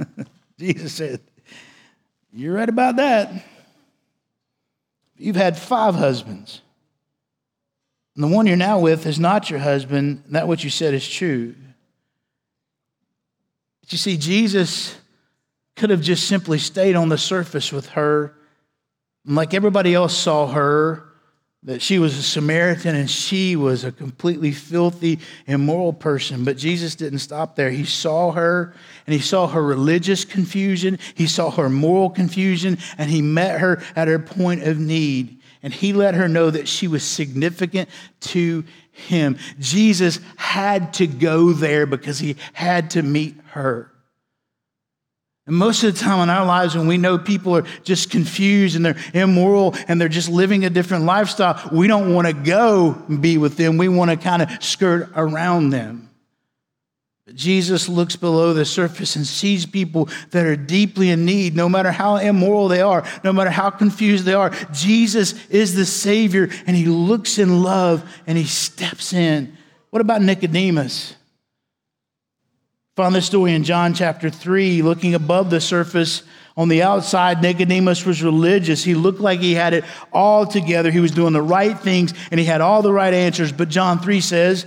Jesus 0.58 0.92
said, 0.92 1.20
You're 2.32 2.54
right 2.54 2.68
about 2.68 2.96
that. 2.96 3.44
You've 5.16 5.36
had 5.36 5.56
five 5.56 5.94
husbands. 5.94 6.62
And 8.20 8.30
the 8.30 8.36
one 8.36 8.46
you're 8.46 8.54
now 8.54 8.78
with 8.78 9.06
is 9.06 9.18
not 9.18 9.48
your 9.48 9.60
husband. 9.60 10.24
That 10.28 10.46
what 10.46 10.62
you 10.62 10.68
said 10.68 10.92
is 10.92 11.08
true. 11.08 11.54
But 13.80 13.92
you 13.92 13.96
see, 13.96 14.18
Jesus 14.18 14.94
could 15.74 15.88
have 15.88 16.02
just 16.02 16.28
simply 16.28 16.58
stayed 16.58 16.96
on 16.96 17.08
the 17.08 17.16
surface 17.16 17.72
with 17.72 17.88
her. 17.88 18.34
And 19.24 19.36
like 19.36 19.54
everybody 19.54 19.94
else 19.94 20.14
saw 20.14 20.48
her, 20.48 21.02
that 21.62 21.80
she 21.80 21.98
was 21.98 22.18
a 22.18 22.22
Samaritan 22.22 22.94
and 22.94 23.10
she 23.10 23.56
was 23.56 23.84
a 23.84 23.92
completely 23.92 24.52
filthy, 24.52 25.18
immoral 25.46 25.94
person. 25.94 26.44
But 26.44 26.58
Jesus 26.58 26.96
didn't 26.96 27.20
stop 27.20 27.56
there. 27.56 27.70
He 27.70 27.86
saw 27.86 28.32
her 28.32 28.74
and 29.06 29.14
he 29.14 29.20
saw 29.20 29.46
her 29.46 29.62
religious 29.62 30.26
confusion, 30.26 30.98
he 31.14 31.26
saw 31.26 31.50
her 31.52 31.70
moral 31.70 32.10
confusion, 32.10 32.76
and 32.98 33.10
he 33.10 33.22
met 33.22 33.60
her 33.60 33.82
at 33.96 34.08
her 34.08 34.18
point 34.18 34.64
of 34.64 34.78
need 34.78 35.39
and 35.62 35.72
he 35.72 35.92
let 35.92 36.14
her 36.14 36.28
know 36.28 36.50
that 36.50 36.68
she 36.68 36.88
was 36.88 37.02
significant 37.02 37.88
to 38.20 38.64
him. 38.92 39.38
Jesus 39.58 40.20
had 40.36 40.94
to 40.94 41.06
go 41.06 41.52
there 41.52 41.86
because 41.86 42.18
he 42.18 42.36
had 42.52 42.90
to 42.90 43.02
meet 43.02 43.36
her. 43.52 43.90
And 45.46 45.56
most 45.56 45.82
of 45.82 45.94
the 45.94 45.98
time 45.98 46.20
in 46.20 46.30
our 46.30 46.44
lives, 46.44 46.76
when 46.76 46.86
we 46.86 46.98
know 46.98 47.18
people 47.18 47.56
are 47.56 47.64
just 47.82 48.10
confused 48.10 48.76
and 48.76 48.84
they're 48.84 48.98
immoral 49.14 49.74
and 49.88 50.00
they're 50.00 50.08
just 50.08 50.28
living 50.28 50.64
a 50.64 50.70
different 50.70 51.04
lifestyle, 51.04 51.60
we 51.72 51.88
don't 51.88 52.14
want 52.14 52.26
to 52.28 52.32
go 52.32 53.02
and 53.08 53.20
be 53.20 53.38
with 53.38 53.56
them. 53.56 53.76
We 53.76 53.88
want 53.88 54.10
to 54.10 54.16
kind 54.16 54.42
of 54.42 54.62
skirt 54.62 55.10
around 55.16 55.70
them. 55.70 56.09
Jesus 57.34 57.88
looks 57.88 58.16
below 58.16 58.52
the 58.52 58.64
surface 58.64 59.16
and 59.16 59.26
sees 59.26 59.66
people 59.66 60.08
that 60.30 60.46
are 60.46 60.56
deeply 60.56 61.10
in 61.10 61.24
need, 61.24 61.54
no 61.54 61.68
matter 61.68 61.90
how 61.90 62.16
immoral 62.16 62.68
they 62.68 62.80
are, 62.80 63.04
no 63.24 63.32
matter 63.32 63.50
how 63.50 63.70
confused 63.70 64.24
they 64.24 64.34
are. 64.34 64.50
Jesus 64.72 65.34
is 65.48 65.74
the 65.74 65.86
Savior, 65.86 66.50
and 66.66 66.76
He 66.76 66.86
looks 66.86 67.38
in 67.38 67.62
love 67.62 68.08
and 68.26 68.36
He 68.36 68.44
steps 68.44 69.12
in. 69.12 69.56
What 69.90 70.00
about 70.00 70.22
Nicodemus? 70.22 71.14
Found 72.96 73.14
this 73.14 73.26
story 73.26 73.54
in 73.54 73.64
John 73.64 73.94
chapter 73.94 74.30
3, 74.30 74.82
looking 74.82 75.14
above 75.14 75.50
the 75.50 75.60
surface. 75.60 76.22
On 76.56 76.68
the 76.68 76.82
outside, 76.82 77.40
Nicodemus 77.40 78.04
was 78.04 78.22
religious. 78.22 78.84
He 78.84 78.94
looked 78.94 79.20
like 79.20 79.40
he 79.40 79.54
had 79.54 79.72
it 79.72 79.84
all 80.12 80.44
together. 80.44 80.90
He 80.90 81.00
was 81.00 81.12
doing 81.12 81.32
the 81.32 81.40
right 81.40 81.78
things 81.78 82.12
and 82.30 82.38
he 82.38 82.44
had 82.44 82.60
all 82.60 82.82
the 82.82 82.92
right 82.92 83.14
answers. 83.14 83.52
But 83.52 83.68
John 83.68 84.00
3 84.00 84.20
says, 84.20 84.66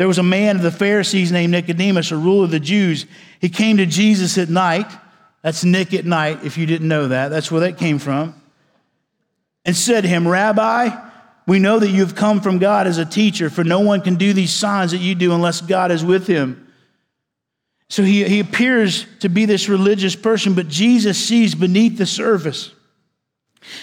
there 0.00 0.08
was 0.08 0.16
a 0.16 0.22
man 0.22 0.56
of 0.56 0.62
the 0.62 0.70
Pharisees 0.70 1.30
named 1.30 1.50
Nicodemus, 1.50 2.10
a 2.10 2.16
ruler 2.16 2.44
of 2.44 2.50
the 2.50 2.58
Jews. 2.58 3.04
He 3.38 3.50
came 3.50 3.76
to 3.76 3.84
Jesus 3.84 4.38
at 4.38 4.48
night. 4.48 4.90
That's 5.42 5.62
Nick 5.62 5.92
at 5.92 6.06
Nite, 6.06 6.42
if 6.42 6.56
you 6.56 6.64
didn't 6.64 6.88
know 6.88 7.08
that. 7.08 7.28
That's 7.28 7.52
where 7.52 7.60
that 7.60 7.76
came 7.76 7.98
from. 7.98 8.34
And 9.66 9.76
said 9.76 10.00
to 10.00 10.08
him, 10.08 10.26
Rabbi, 10.26 10.88
we 11.46 11.58
know 11.58 11.78
that 11.78 11.90
you've 11.90 12.14
come 12.14 12.40
from 12.40 12.56
God 12.56 12.86
as 12.86 12.96
a 12.96 13.04
teacher, 13.04 13.50
for 13.50 13.62
no 13.62 13.80
one 13.80 14.00
can 14.00 14.14
do 14.14 14.32
these 14.32 14.54
signs 14.54 14.92
that 14.92 15.02
you 15.02 15.14
do 15.14 15.34
unless 15.34 15.60
God 15.60 15.92
is 15.92 16.02
with 16.02 16.26
him. 16.26 16.72
So 17.90 18.02
he, 18.02 18.24
he 18.24 18.40
appears 18.40 19.04
to 19.18 19.28
be 19.28 19.44
this 19.44 19.68
religious 19.68 20.16
person, 20.16 20.54
but 20.54 20.68
Jesus 20.68 21.22
sees 21.22 21.54
beneath 21.54 21.98
the 21.98 22.06
surface. 22.06 22.72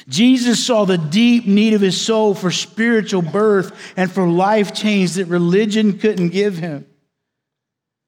Jesus 0.07 0.65
saw 0.65 0.85
the 0.85 0.97
deep 0.97 1.45
need 1.45 1.73
of 1.73 1.81
his 1.81 1.99
soul 1.99 2.33
for 2.33 2.51
spiritual 2.51 3.21
birth 3.21 3.93
and 3.95 4.11
for 4.11 4.27
life 4.27 4.73
change 4.73 5.13
that 5.13 5.25
religion 5.25 5.99
couldn't 5.99 6.29
give 6.29 6.57
him. 6.57 6.85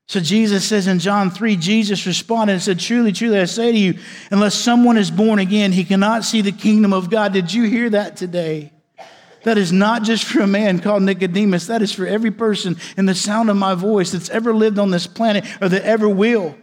So 0.07 0.19
Jesus 0.19 0.65
says 0.65 0.87
in 0.87 0.97
John 0.97 1.29
3, 1.29 1.55
Jesus 1.55 2.07
responded 2.07 2.53
and 2.53 2.61
said, 2.63 2.79
Truly, 2.79 3.11
truly, 3.11 3.39
I 3.39 3.45
say 3.45 3.71
to 3.71 3.77
you, 3.77 3.99
unless 4.31 4.55
someone 4.55 4.97
is 4.97 5.11
born 5.11 5.37
again, 5.37 5.71
he 5.71 5.83
cannot 5.83 6.23
see 6.23 6.41
the 6.41 6.51
kingdom 6.51 6.93
of 6.93 7.11
God. 7.11 7.31
Did 7.31 7.53
you 7.53 7.65
hear 7.65 7.91
that 7.91 8.17
today? 8.17 8.73
That 9.43 9.59
is 9.59 9.71
not 9.71 10.01
just 10.01 10.25
for 10.25 10.41
a 10.41 10.47
man 10.47 10.79
called 10.79 11.03
Nicodemus, 11.03 11.67
that 11.67 11.83
is 11.83 11.93
for 11.93 12.07
every 12.07 12.31
person 12.31 12.77
in 12.97 13.05
the 13.05 13.13
sound 13.13 13.51
of 13.51 13.57
my 13.57 13.75
voice 13.75 14.11
that's 14.11 14.29
ever 14.29 14.51
lived 14.53 14.79
on 14.79 14.89
this 14.89 15.05
planet 15.05 15.45
or 15.61 15.69
that 15.69 15.83
ever 15.83 16.09
will. 16.09 16.55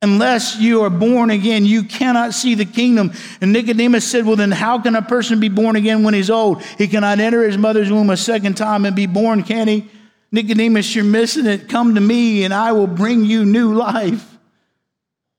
Unless 0.00 0.58
you 0.58 0.82
are 0.82 0.90
born 0.90 1.30
again, 1.30 1.64
you 1.64 1.82
cannot 1.82 2.32
see 2.32 2.54
the 2.54 2.64
kingdom. 2.64 3.12
And 3.40 3.52
Nicodemus 3.52 4.08
said, 4.08 4.24
Well, 4.24 4.36
then 4.36 4.52
how 4.52 4.80
can 4.80 4.94
a 4.94 5.02
person 5.02 5.40
be 5.40 5.48
born 5.48 5.74
again 5.74 6.04
when 6.04 6.14
he's 6.14 6.30
old? 6.30 6.62
He 6.62 6.86
cannot 6.86 7.18
enter 7.18 7.42
his 7.42 7.58
mother's 7.58 7.90
womb 7.90 8.10
a 8.10 8.16
second 8.16 8.56
time 8.56 8.84
and 8.84 8.94
be 8.94 9.06
born, 9.06 9.42
can 9.42 9.66
he? 9.66 9.90
Nicodemus, 10.30 10.94
you're 10.94 11.04
missing 11.04 11.46
it. 11.46 11.68
Come 11.68 11.96
to 11.96 12.00
me 12.00 12.44
and 12.44 12.54
I 12.54 12.72
will 12.72 12.86
bring 12.86 13.24
you 13.24 13.44
new 13.44 13.74
life. 13.74 14.37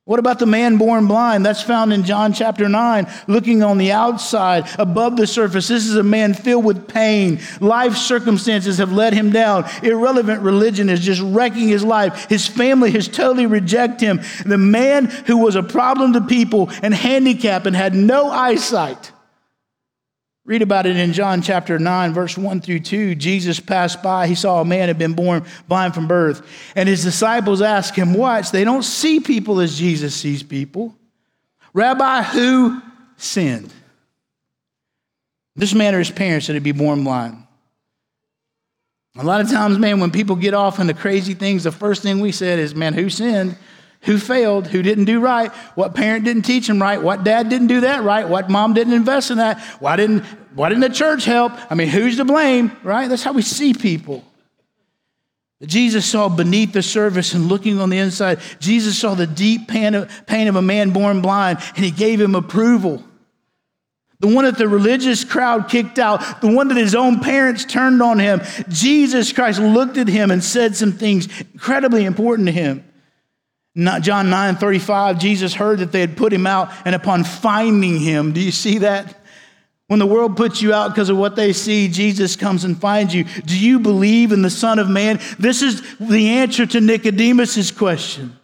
What 0.10 0.18
about 0.18 0.40
the 0.40 0.48
man 0.48 0.78
born 0.78 1.06
blind? 1.06 1.46
That's 1.46 1.62
found 1.62 1.94
in 1.94 2.04
John 2.04 2.34
chapter 2.34 2.68
9, 2.68 3.06
looking 3.28 3.62
on 3.62 3.78
the 3.78 3.92
outside, 3.92 4.68
above 4.80 5.18
the 5.18 5.28
surface. 5.28 5.68
This 5.68 5.86
is 5.86 5.98
a 5.98 6.02
man 6.02 6.34
filled 6.34 6.66
with 6.66 6.88
pain. 6.88 7.40
Life 7.60 7.96
circumstances 7.96 8.80
have 8.80 8.92
let 8.92 9.14
him 9.14 9.30
down. 9.30 9.70
Irrelevant 9.84 10.42
religion 10.42 10.90
is 10.90 11.02
just 11.02 11.22
wrecking 11.22 11.68
his 11.68 11.84
life. 11.84 12.28
His 12.28 12.48
family 12.48 12.90
has 12.90 13.08
totally 13.08 13.46
rejected 13.46 14.04
him. 14.04 14.22
The 14.48 14.58
man 14.58 15.06
who 15.06 15.38
was 15.38 15.54
a 15.54 15.62
problem 15.62 16.14
to 16.14 16.22
people 16.22 16.72
and 16.82 16.92
handicapped 16.92 17.68
and 17.68 17.76
had 17.76 17.94
no 17.94 18.32
eyesight 18.32 19.12
Read 20.50 20.64
about 20.64 20.88
it 20.88 20.98
in 20.98 21.14
John 21.14 21.44
chapter 21.44 21.78
9, 21.78 22.12
verse 22.12 22.36
1 22.36 22.62
through 22.62 22.80
2. 22.80 23.14
Jesus 23.14 23.60
passed 23.60 24.02
by. 24.02 24.26
He 24.26 24.34
saw 24.34 24.62
a 24.62 24.66
man 24.66 24.88
had 24.88 24.98
been 24.98 25.14
born 25.14 25.46
blind 25.68 25.94
from 25.94 26.08
birth. 26.08 26.42
And 26.76 26.90
his 26.90 27.04
disciples 27.04 27.62
asked 27.62 27.96
him, 27.96 28.16
Watch, 28.16 28.50
they 28.50 28.64
don't 28.64 28.82
see 28.82 29.20
people 29.20 29.60
as 29.60 29.78
Jesus 29.78 30.16
sees 30.16 30.42
people. 30.42 30.96
Rabbi, 31.72 32.24
who 32.24 32.82
sinned? 33.16 33.72
This 35.56 35.76
man 35.76 35.94
or 35.94 36.00
his 36.00 36.10
parents 36.10 36.48
that 36.48 36.54
he 36.54 36.60
be 36.60 36.72
born 36.72 37.04
blind. 37.04 37.44
A 39.20 39.24
lot 39.24 39.42
of 39.42 39.52
times, 39.52 39.78
man, 39.78 40.00
when 40.00 40.10
people 40.10 40.36
get 40.36 40.56
off 40.56 40.80
into 40.80 40.96
crazy 40.96 41.36
things, 41.36 41.64
the 41.64 41.72
first 41.72 42.02
thing 42.02 42.22
we 42.22 42.32
said 42.32 42.58
is, 42.58 42.74
Man, 42.74 42.96
who 42.96 43.12
sinned? 43.12 43.56
Who 44.02 44.18
failed, 44.18 44.68
who 44.68 44.82
didn't 44.82 45.06
do 45.06 45.20
right, 45.20 45.52
what 45.76 45.94
parent 45.94 46.26
didn't 46.26 46.44
teach 46.44 46.68
them 46.68 46.82
right, 46.82 47.02
what 47.02 47.24
dad 47.24 47.50
didn't 47.50 47.68
do 47.68 47.82
that 47.82 48.04
right, 48.04 48.28
what 48.28 48.50
mom 48.50 48.74
didn't 48.74 48.94
invest 48.94 49.30
in 49.30 49.38
that, 49.38 49.60
why 49.80 49.96
didn't, 49.96 50.24
why 50.56 50.70
didn't 50.70 50.82
the 50.82 50.90
church 50.90 51.26
help? 51.26 51.52
I 51.70 51.76
mean, 51.76 51.90
who's 51.90 52.18
to 52.18 52.26
blame, 52.26 52.72
right? 52.84 53.10
That's 53.10 53.24
how 53.24 53.34
we 53.34 53.42
see 53.42 53.74
people. 53.74 54.24
Jesus 55.66 56.06
saw 56.06 56.30
beneath 56.30 56.72
the 56.72 56.82
surface 56.82 57.34
and 57.34 57.48
looking 57.48 57.80
on 57.80 57.90
the 57.90 57.98
inside, 57.98 58.40
Jesus 58.60 58.98
saw 58.98 59.16
the 59.16 59.28
deep 59.28 59.68
pain 59.68 59.94
of, 59.94 60.26
pain 60.26 60.48
of 60.48 60.56
a 60.56 60.62
man 60.62 60.92
born 60.92 61.22
blind, 61.22 61.60
and 61.76 61.84
he 61.84 61.92
gave 61.92 62.22
him 62.22 62.34
approval. 62.34 63.04
The 64.22 64.28
one 64.28 64.46
that 64.46 64.58
the 64.58 64.68
religious 64.68 65.24
crowd 65.26 65.70
kicked 65.70 66.00
out, 66.00 66.42
the 66.42 66.52
one 66.52 66.70
that 66.70 66.78
his 66.78 66.96
own 66.96 67.20
parents 67.20 67.66
turned 67.66 68.02
on 68.02 68.20
him, 68.20 68.42
Jesus 68.70 69.34
Christ 69.34 69.60
looked 69.60 69.98
at 69.98 70.08
him 70.08 70.32
and 70.32 70.44
said 70.44 70.76
some 70.76 70.94
things 70.94 71.28
incredibly 71.54 72.06
important 72.06 72.48
to 72.48 72.52
him. 72.54 72.84
John 73.76 74.30
9 74.30 74.56
35, 74.56 75.20
Jesus 75.20 75.54
heard 75.54 75.80
that 75.80 75.92
they 75.92 76.02
had 76.02 76.18
put 76.18 76.34
him 76.34 76.48
out, 76.48 76.72
and 76.86 76.96
upon 76.96 77.24
finding 77.24 78.00
him, 78.00 78.34
do 78.34 78.42
you 78.42 78.52
see 78.52 78.80
that? 78.80 79.16
When 79.88 80.00
the 80.00 80.06
world 80.06 80.38
puts 80.38 80.62
you 80.62 80.72
out 80.72 80.90
because 80.90 81.10
of 81.10 81.18
what 81.18 81.36
they 81.36 81.52
see, 81.52 81.88
Jesus 81.88 82.36
comes 82.36 82.64
and 82.64 82.80
finds 82.80 83.14
you. 83.14 83.24
Do 83.24 83.58
you 83.58 83.80
believe 83.80 84.32
in 84.32 84.44
the 84.44 84.50
Son 84.52 84.78
of 84.78 84.88
Man? 84.88 85.20
This 85.40 85.64
is 85.64 85.82
the 85.98 86.30
answer 86.30 86.68
to 86.68 86.80
Nicodemus's 86.80 87.72
question. 87.72 88.38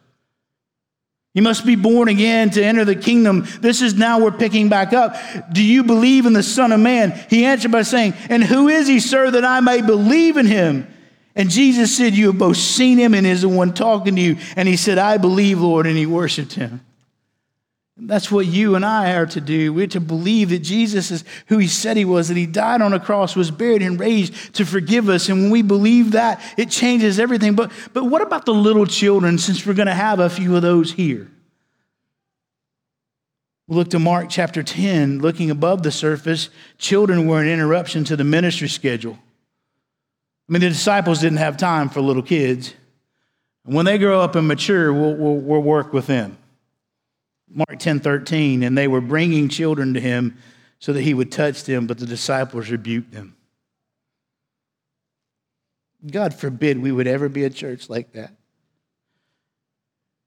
You 1.35 1.43
must 1.43 1.65
be 1.65 1.75
born 1.75 2.07
again 2.07 2.49
to 2.51 2.63
enter 2.63 2.83
the 2.83 2.95
kingdom. 2.95 3.45
This 3.59 3.83
is 3.83 3.93
now 3.93 4.19
we're 4.19 4.31
picking 4.31 4.69
back 4.69 4.93
up. 4.93 5.17
Do 5.51 5.61
you 5.61 5.83
believe 5.83 6.25
in 6.25 6.33
the 6.33 6.41
Son 6.41 6.71
of 6.71 6.79
Man? 6.79 7.11
He 7.29 7.45
answered 7.45 7.71
by 7.71 7.83
saying, 7.83 8.15
And 8.29 8.43
who 8.43 8.67
is 8.67 8.87
he, 8.87 8.99
sir, 8.99 9.29
that 9.29 9.45
I 9.45 9.59
may 9.59 9.81
believe 9.81 10.37
in 10.37 10.47
him? 10.47 10.87
And 11.35 11.49
Jesus 11.49 11.95
said, 11.95 12.13
You 12.13 12.27
have 12.27 12.37
both 12.37 12.57
seen 12.57 12.97
him 12.97 13.13
and 13.13 13.27
is 13.27 13.41
the 13.41 13.49
one 13.49 13.73
talking 13.73 14.15
to 14.15 14.21
you. 14.21 14.37
And 14.55 14.67
he 14.67 14.77
said, 14.77 14.97
I 14.97 15.17
believe, 15.17 15.59
Lord. 15.59 15.85
And 15.85 15.97
he 15.97 16.05
worshiped 16.05 16.53
him. 16.53 16.81
That's 17.97 18.29
what 18.29 18.45
you 18.45 18.75
and 18.75 18.85
I 18.85 19.13
are 19.13 19.25
to 19.27 19.39
do. 19.39 19.71
We're 19.71 19.87
to 19.87 20.01
believe 20.01 20.49
that 20.49 20.59
Jesus 20.59 21.11
is 21.11 21.23
who 21.47 21.59
he 21.59 21.67
said 21.67 21.95
he 21.95 22.03
was, 22.03 22.27
that 22.27 22.35
he 22.35 22.45
died 22.45 22.81
on 22.81 22.93
a 22.93 22.99
cross, 22.99 23.37
was 23.37 23.51
buried, 23.51 23.81
and 23.81 23.97
raised 23.97 24.53
to 24.55 24.65
forgive 24.65 25.07
us. 25.07 25.29
And 25.29 25.43
when 25.43 25.49
we 25.49 25.61
believe 25.61 26.11
that, 26.11 26.41
it 26.57 26.69
changes 26.69 27.19
everything. 27.19 27.55
But, 27.55 27.71
but 27.93 28.03
what 28.03 28.21
about 28.21 28.45
the 28.45 28.53
little 28.53 28.85
children, 28.85 29.37
since 29.37 29.65
we're 29.65 29.75
going 29.75 29.87
to 29.87 29.93
have 29.93 30.19
a 30.19 30.29
few 30.29 30.57
of 30.57 30.61
those 30.61 30.91
here? 30.91 31.31
We'll 33.67 33.79
look 33.79 33.91
to 33.91 33.99
Mark 33.99 34.27
chapter 34.29 34.61
10, 34.61 35.19
looking 35.19 35.49
above 35.49 35.81
the 35.81 35.91
surface. 35.91 36.49
Children 36.77 37.27
were 37.27 37.41
an 37.41 37.47
interruption 37.47 38.03
to 38.05 38.17
the 38.17 38.25
ministry 38.25 38.67
schedule. 38.67 39.17
I 40.47 40.53
mean, 40.53 40.61
the 40.61 40.69
disciples 40.69 41.21
didn't 41.21 41.39
have 41.39 41.57
time 41.57 41.89
for 41.89 42.01
little 42.01 42.21
kids. 42.21 42.73
When 43.63 43.85
they 43.85 43.97
grow 43.97 44.21
up 44.21 44.35
and 44.35 44.47
mature, 44.47 44.93
we'll, 44.93 45.15
we'll, 45.15 45.37
we'll 45.37 45.61
work 45.61 45.91
with 45.91 46.05
them. 46.05 46.37
Mark 47.49 47.79
10 47.79 47.99
13, 47.99 48.63
and 48.63 48.77
they 48.77 48.87
were 48.87 49.01
bringing 49.01 49.49
children 49.49 49.93
to 49.95 49.99
him 49.99 50.37
so 50.79 50.93
that 50.93 51.01
he 51.01 51.13
would 51.13 51.31
touch 51.31 51.63
them, 51.63 51.87
but 51.87 51.97
the 51.97 52.05
disciples 52.05 52.69
rebuked 52.69 53.11
them. 53.11 53.35
God 56.05 56.33
forbid 56.33 56.79
we 56.79 56.91
would 56.91 57.07
ever 57.07 57.29
be 57.29 57.43
a 57.43 57.49
church 57.49 57.89
like 57.89 58.11
that, 58.11 58.35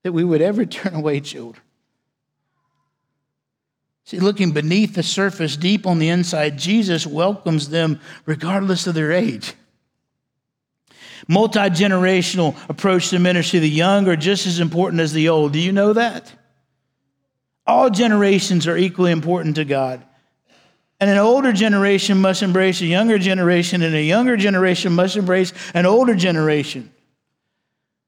that 0.02 0.12
we 0.12 0.24
would 0.24 0.42
ever 0.42 0.64
turn 0.66 0.94
away 0.94 1.20
children. 1.20 1.62
See, 4.04 4.18
looking 4.18 4.52
beneath 4.52 4.94
the 4.94 5.02
surface, 5.02 5.56
deep 5.56 5.86
on 5.86 5.98
the 5.98 6.08
inside, 6.08 6.58
Jesus 6.58 7.06
welcomes 7.06 7.68
them 7.68 8.00
regardless 8.24 8.86
of 8.86 8.94
their 8.94 9.12
age 9.12 9.52
multi 11.28 11.60
generational 11.60 12.56
approach 12.68 13.10
to 13.10 13.18
ministry. 13.18 13.60
The 13.60 13.68
young 13.68 14.08
are 14.08 14.16
just 14.16 14.46
as 14.46 14.58
important 14.58 15.00
as 15.00 15.12
the 15.12 15.28
old. 15.28 15.52
Do 15.52 15.60
you 15.60 15.72
know 15.72 15.92
that? 15.92 16.32
All 17.66 17.90
generations 17.90 18.66
are 18.66 18.76
equally 18.76 19.12
important 19.12 19.56
to 19.56 19.64
God. 19.64 20.02
And 21.00 21.10
an 21.10 21.18
older 21.18 21.52
generation 21.52 22.18
must 22.20 22.42
embrace 22.42 22.80
a 22.80 22.86
younger 22.86 23.18
generation, 23.18 23.82
and 23.82 23.94
a 23.94 24.02
younger 24.02 24.36
generation 24.36 24.94
must 24.94 25.16
embrace 25.16 25.52
an 25.74 25.86
older 25.86 26.14
generation. 26.14 26.90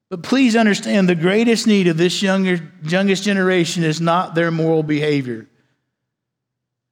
But 0.09 0.23
please 0.23 0.57
understand 0.57 1.07
the 1.07 1.15
greatest 1.15 1.67
need 1.67 1.87
of 1.87 1.95
this 1.95 2.21
younger, 2.21 2.59
youngest 2.83 3.23
generation 3.23 3.85
is 3.85 4.01
not 4.01 4.35
their 4.35 4.51
moral 4.51 4.83
behavior. 4.83 5.47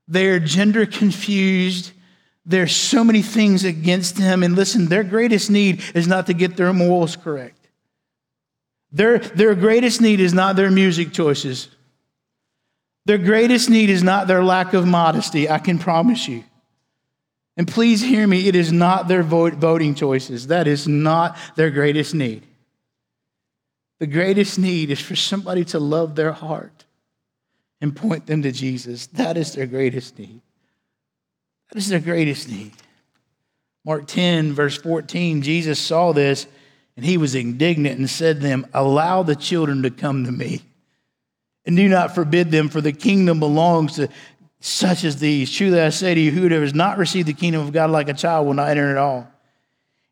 They 0.07 0.27
are 0.27 0.39
gender 0.39 0.85
confused 0.85 1.91
there's 2.49 2.75
so 2.75 3.03
many 3.03 3.21
things 3.21 3.63
against 3.63 4.15
them. 4.15 4.41
And 4.41 4.55
listen, 4.55 4.87
their 4.87 5.03
greatest 5.03 5.51
need 5.51 5.83
is 5.93 6.07
not 6.07 6.25
to 6.27 6.33
get 6.33 6.57
their 6.57 6.73
morals 6.73 7.15
correct. 7.15 7.67
Their, 8.91 9.19
their 9.19 9.53
greatest 9.53 10.01
need 10.01 10.19
is 10.19 10.33
not 10.33 10.55
their 10.55 10.71
music 10.71 11.13
choices. 11.13 11.69
Their 13.05 13.19
greatest 13.19 13.69
need 13.69 13.91
is 13.91 14.01
not 14.01 14.27
their 14.27 14.43
lack 14.43 14.73
of 14.73 14.87
modesty, 14.87 15.47
I 15.47 15.59
can 15.59 15.77
promise 15.77 16.27
you. 16.27 16.43
And 17.55 17.67
please 17.67 18.01
hear 18.01 18.25
me, 18.25 18.47
it 18.47 18.55
is 18.55 18.71
not 18.71 19.07
their 19.07 19.21
vote, 19.21 19.53
voting 19.53 19.93
choices. 19.93 20.47
That 20.47 20.67
is 20.67 20.87
not 20.87 21.37
their 21.55 21.69
greatest 21.69 22.15
need. 22.15 22.47
The 23.99 24.07
greatest 24.07 24.57
need 24.57 24.89
is 24.89 24.99
for 24.99 25.15
somebody 25.15 25.65
to 25.65 25.79
love 25.79 26.15
their 26.15 26.31
heart 26.31 26.85
and 27.79 27.95
point 27.95 28.25
them 28.25 28.41
to 28.41 28.51
Jesus. 28.51 29.05
That 29.07 29.37
is 29.37 29.53
their 29.53 29.67
greatest 29.67 30.17
need. 30.17 30.41
That 31.69 31.77
is 31.77 31.89
their 31.89 31.99
greatest 31.99 32.49
need. 32.49 32.73
Mark 33.85 34.07
10, 34.07 34.53
verse 34.53 34.77
14, 34.77 35.41
Jesus 35.41 35.79
saw 35.79 36.11
this 36.11 36.47
and 36.95 37.05
he 37.05 37.17
was 37.17 37.33
indignant 37.33 37.97
and 37.97 38.09
said 38.09 38.37
to 38.37 38.41
them, 38.41 38.67
Allow 38.73 39.23
the 39.23 39.35
children 39.35 39.83
to 39.83 39.89
come 39.89 40.25
to 40.25 40.31
me, 40.31 40.61
and 41.65 41.77
do 41.77 41.87
not 41.87 42.13
forbid 42.13 42.51
them, 42.51 42.67
for 42.67 42.81
the 42.81 42.91
kingdom 42.91 43.39
belongs 43.39 43.95
to 43.95 44.09
such 44.59 45.05
as 45.05 45.17
these. 45.19 45.49
Truly 45.49 45.79
I 45.79 45.89
say 45.89 46.13
to 46.13 46.19
you, 46.19 46.31
whoever 46.31 46.61
has 46.61 46.73
not 46.73 46.97
received 46.97 47.27
the 47.29 47.33
kingdom 47.33 47.61
of 47.61 47.71
God 47.71 47.89
like 47.89 48.09
a 48.09 48.13
child 48.13 48.47
will 48.47 48.53
not 48.53 48.69
enter 48.69 48.89
at 48.91 48.97
all. 48.97 49.31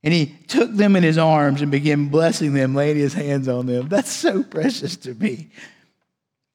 And 0.02 0.14
he 0.14 0.28
took 0.48 0.72
them 0.72 0.96
in 0.96 1.04
his 1.04 1.18
arms 1.18 1.62
and 1.62 1.70
began 1.70 2.08
blessing 2.08 2.54
them, 2.54 2.74
laying 2.74 2.96
his 2.96 3.14
hands 3.14 3.50
on 3.50 3.66
them. 3.66 3.90
That's 3.90 4.12
so 4.12 4.44
precious 4.44 4.96
to 4.98 5.14
me. 5.14 5.50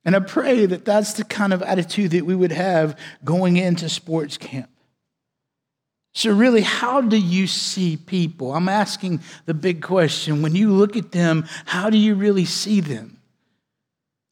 And 0.04 0.16
I 0.16 0.20
pray 0.20 0.64
that 0.64 0.86
that's 0.86 1.12
the 1.12 1.24
kind 1.24 1.52
of 1.52 1.62
attitude 1.62 2.12
that 2.12 2.24
we 2.24 2.34
would 2.34 2.52
have 2.52 2.98
going 3.22 3.58
into 3.58 3.88
sports 3.90 4.38
camp. 4.38 4.70
So, 6.14 6.32
really, 6.32 6.60
how 6.60 7.00
do 7.00 7.16
you 7.16 7.46
see 7.46 7.96
people? 7.96 8.54
I'm 8.54 8.68
asking 8.68 9.20
the 9.46 9.54
big 9.54 9.82
question. 9.82 10.42
When 10.42 10.54
you 10.54 10.70
look 10.70 10.96
at 10.96 11.12
them, 11.12 11.46
how 11.64 11.88
do 11.88 11.96
you 11.96 12.14
really 12.14 12.44
see 12.44 12.80
them? 12.80 13.18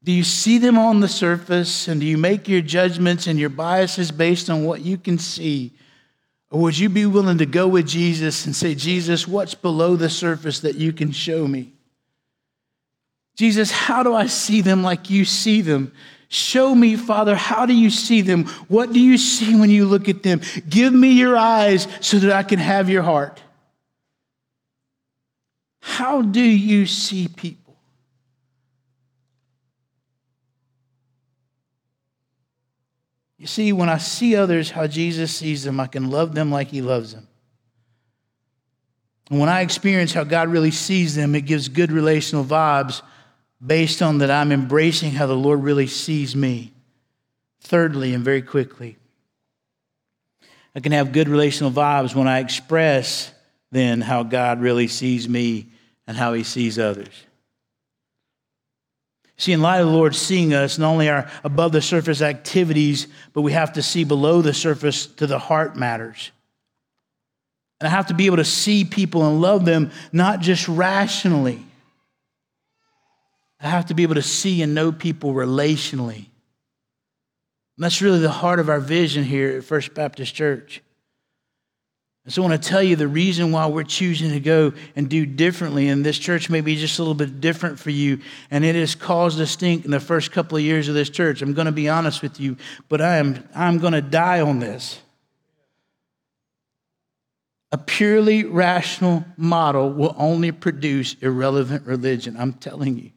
Do 0.02 0.12
you 0.12 0.24
see 0.24 0.58
them 0.58 0.78
on 0.78 1.00
the 1.00 1.08
surface 1.08 1.88
and 1.88 2.00
do 2.00 2.06
you 2.06 2.16
make 2.16 2.48
your 2.48 2.62
judgments 2.62 3.26
and 3.26 3.38
your 3.38 3.50
biases 3.50 4.10
based 4.10 4.48
on 4.48 4.64
what 4.64 4.80
you 4.80 4.96
can 4.96 5.18
see? 5.18 5.72
Or 6.50 6.60
would 6.62 6.78
you 6.78 6.88
be 6.88 7.06
willing 7.06 7.38
to 7.38 7.46
go 7.46 7.68
with 7.68 7.86
Jesus 7.86 8.46
and 8.46 8.56
say, 8.56 8.74
Jesus, 8.74 9.28
what's 9.28 9.54
below 9.54 9.96
the 9.96 10.10
surface 10.10 10.60
that 10.60 10.76
you 10.76 10.92
can 10.92 11.12
show 11.12 11.46
me? 11.46 11.72
Jesus, 13.36 13.70
how 13.70 14.02
do 14.02 14.14
I 14.14 14.26
see 14.26 14.60
them 14.60 14.82
like 14.82 15.10
you 15.10 15.24
see 15.24 15.60
them? 15.60 15.92
Show 16.32 16.76
me, 16.76 16.94
Father, 16.94 17.34
how 17.34 17.66
do 17.66 17.74
you 17.74 17.90
see 17.90 18.20
them? 18.20 18.44
What 18.68 18.92
do 18.92 19.00
you 19.00 19.18
see 19.18 19.58
when 19.58 19.68
you 19.68 19.84
look 19.84 20.08
at 20.08 20.22
them? 20.22 20.40
Give 20.68 20.94
me 20.94 21.10
your 21.10 21.36
eyes 21.36 21.88
so 22.00 22.20
that 22.20 22.30
I 22.30 22.44
can 22.44 22.60
have 22.60 22.88
your 22.88 23.02
heart. 23.02 23.42
How 25.80 26.22
do 26.22 26.40
you 26.40 26.86
see 26.86 27.26
people? 27.26 27.76
You 33.36 33.48
see, 33.48 33.72
when 33.72 33.88
I 33.88 33.98
see 33.98 34.36
others 34.36 34.70
how 34.70 34.86
Jesus 34.86 35.34
sees 35.34 35.64
them, 35.64 35.80
I 35.80 35.88
can 35.88 36.10
love 36.10 36.36
them 36.36 36.52
like 36.52 36.68
he 36.68 36.80
loves 36.80 37.12
them. 37.12 37.26
And 39.30 39.40
when 39.40 39.48
I 39.48 39.62
experience 39.62 40.12
how 40.12 40.22
God 40.22 40.48
really 40.48 40.70
sees 40.70 41.16
them, 41.16 41.34
it 41.34 41.40
gives 41.40 41.68
good 41.68 41.90
relational 41.90 42.44
vibes 42.44 43.02
based 43.64 44.02
on 44.02 44.18
that 44.18 44.30
I'm 44.30 44.52
embracing 44.52 45.12
how 45.12 45.26
the 45.26 45.36
Lord 45.36 45.62
really 45.62 45.86
sees 45.86 46.34
me. 46.34 46.72
Thirdly, 47.62 48.14
and 48.14 48.24
very 48.24 48.42
quickly, 48.42 48.96
I 50.74 50.80
can 50.80 50.92
have 50.92 51.12
good 51.12 51.28
relational 51.28 51.70
vibes 51.70 52.14
when 52.14 52.26
I 52.26 52.38
express 52.38 53.32
then 53.70 54.00
how 54.00 54.22
God 54.22 54.60
really 54.60 54.88
sees 54.88 55.28
me 55.28 55.66
and 56.06 56.16
how 56.16 56.32
he 56.32 56.42
sees 56.42 56.78
others. 56.78 57.12
See, 59.36 59.52
in 59.52 59.62
light 59.62 59.80
of 59.80 59.86
the 59.86 59.92
Lord 59.92 60.14
seeing 60.14 60.52
us, 60.52 60.76
not 60.76 60.90
only 60.90 61.08
our 61.08 61.30
above 61.44 61.72
the 61.72 61.80
surface 61.80 62.20
activities, 62.20 63.08
but 63.32 63.42
we 63.42 63.52
have 63.52 63.72
to 63.74 63.82
see 63.82 64.04
below 64.04 64.42
the 64.42 64.52
surface 64.52 65.06
to 65.06 65.26
the 65.26 65.38
heart 65.38 65.76
matters. 65.76 66.30
And 67.80 67.88
I 67.88 67.90
have 67.90 68.08
to 68.08 68.14
be 68.14 68.26
able 68.26 68.36
to 68.36 68.44
see 68.44 68.84
people 68.84 69.26
and 69.26 69.40
love 69.40 69.64
them, 69.64 69.92
not 70.12 70.40
just 70.40 70.68
rationally, 70.68 71.64
I 73.62 73.68
have 73.68 73.86
to 73.86 73.94
be 73.94 74.02
able 74.02 74.14
to 74.14 74.22
see 74.22 74.62
and 74.62 74.74
know 74.74 74.90
people 74.90 75.34
relationally. 75.34 76.26
And 77.76 77.84
that's 77.84 78.00
really 78.00 78.20
the 78.20 78.30
heart 78.30 78.60
of 78.60 78.68
our 78.68 78.80
vision 78.80 79.24
here 79.24 79.56
at 79.56 79.64
First 79.64 79.94
Baptist 79.94 80.34
Church. 80.34 80.82
And 82.24 82.32
so 82.32 82.42
I 82.42 82.48
want 82.48 82.62
to 82.62 82.68
tell 82.68 82.82
you 82.82 82.96
the 82.96 83.08
reason 83.08 83.52
why 83.52 83.66
we're 83.66 83.82
choosing 83.82 84.30
to 84.30 84.40
go 84.40 84.72
and 84.94 85.08
do 85.08 85.24
differently. 85.24 85.88
And 85.88 86.04
this 86.04 86.18
church 86.18 86.50
may 86.50 86.60
be 86.60 86.76
just 86.76 86.98
a 86.98 87.02
little 87.02 87.14
bit 87.14 87.40
different 87.40 87.78
for 87.78 87.90
you. 87.90 88.20
And 88.50 88.64
it 88.64 88.74
has 88.74 88.94
caused 88.94 89.40
a 89.40 89.46
stink 89.46 89.84
in 89.84 89.90
the 89.90 90.00
first 90.00 90.30
couple 90.30 90.58
of 90.58 90.62
years 90.62 90.88
of 90.88 90.94
this 90.94 91.08
church. 91.08 91.40
I'm 91.40 91.54
going 91.54 91.66
to 91.66 91.72
be 91.72 91.88
honest 91.88 92.22
with 92.22 92.38
you, 92.38 92.56
but 92.88 93.00
I 93.00 93.16
am 93.16 93.48
I'm 93.54 93.78
going 93.78 93.94
to 93.94 94.02
die 94.02 94.40
on 94.40 94.58
this. 94.58 95.00
A 97.72 97.78
purely 97.78 98.44
rational 98.44 99.24
model 99.36 99.90
will 99.90 100.14
only 100.18 100.50
produce 100.50 101.14
irrelevant 101.20 101.86
religion. 101.86 102.36
I'm 102.38 102.52
telling 102.54 102.98
you 102.98 103.10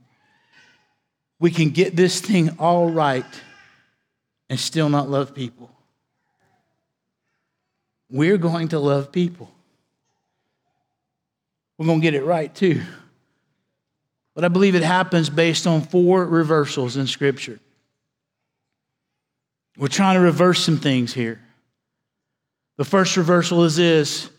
we 1.43 1.51
can 1.51 1.71
get 1.71 1.93
this 1.93 2.21
thing 2.21 2.51
all 2.57 2.89
right 2.89 3.25
and 4.49 4.57
still 4.57 4.87
not 4.87 5.09
love 5.09 5.35
people. 5.35 5.69
We're 8.09 8.37
going 8.37 8.69
to 8.69 8.79
love 8.79 9.11
people. 9.11 9.51
We're 11.77 11.87
going 11.87 11.99
to 11.99 12.01
get 12.01 12.13
it 12.13 12.23
right 12.23 12.55
too. 12.55 12.81
But 14.33 14.45
I 14.45 14.47
believe 14.47 14.73
it 14.73 14.83
happens 14.83 15.29
based 15.29 15.67
on 15.67 15.81
four 15.81 16.25
reversals 16.25 16.95
in 16.95 17.07
Scripture. 17.07 17.59
We're 19.77 19.89
trying 19.89 20.15
to 20.15 20.21
reverse 20.21 20.63
some 20.63 20.77
things 20.77 21.13
here. 21.13 21.41
The 22.77 22.85
first 22.85 23.17
reversal 23.17 23.65
is 23.65 23.75
this 23.75 24.29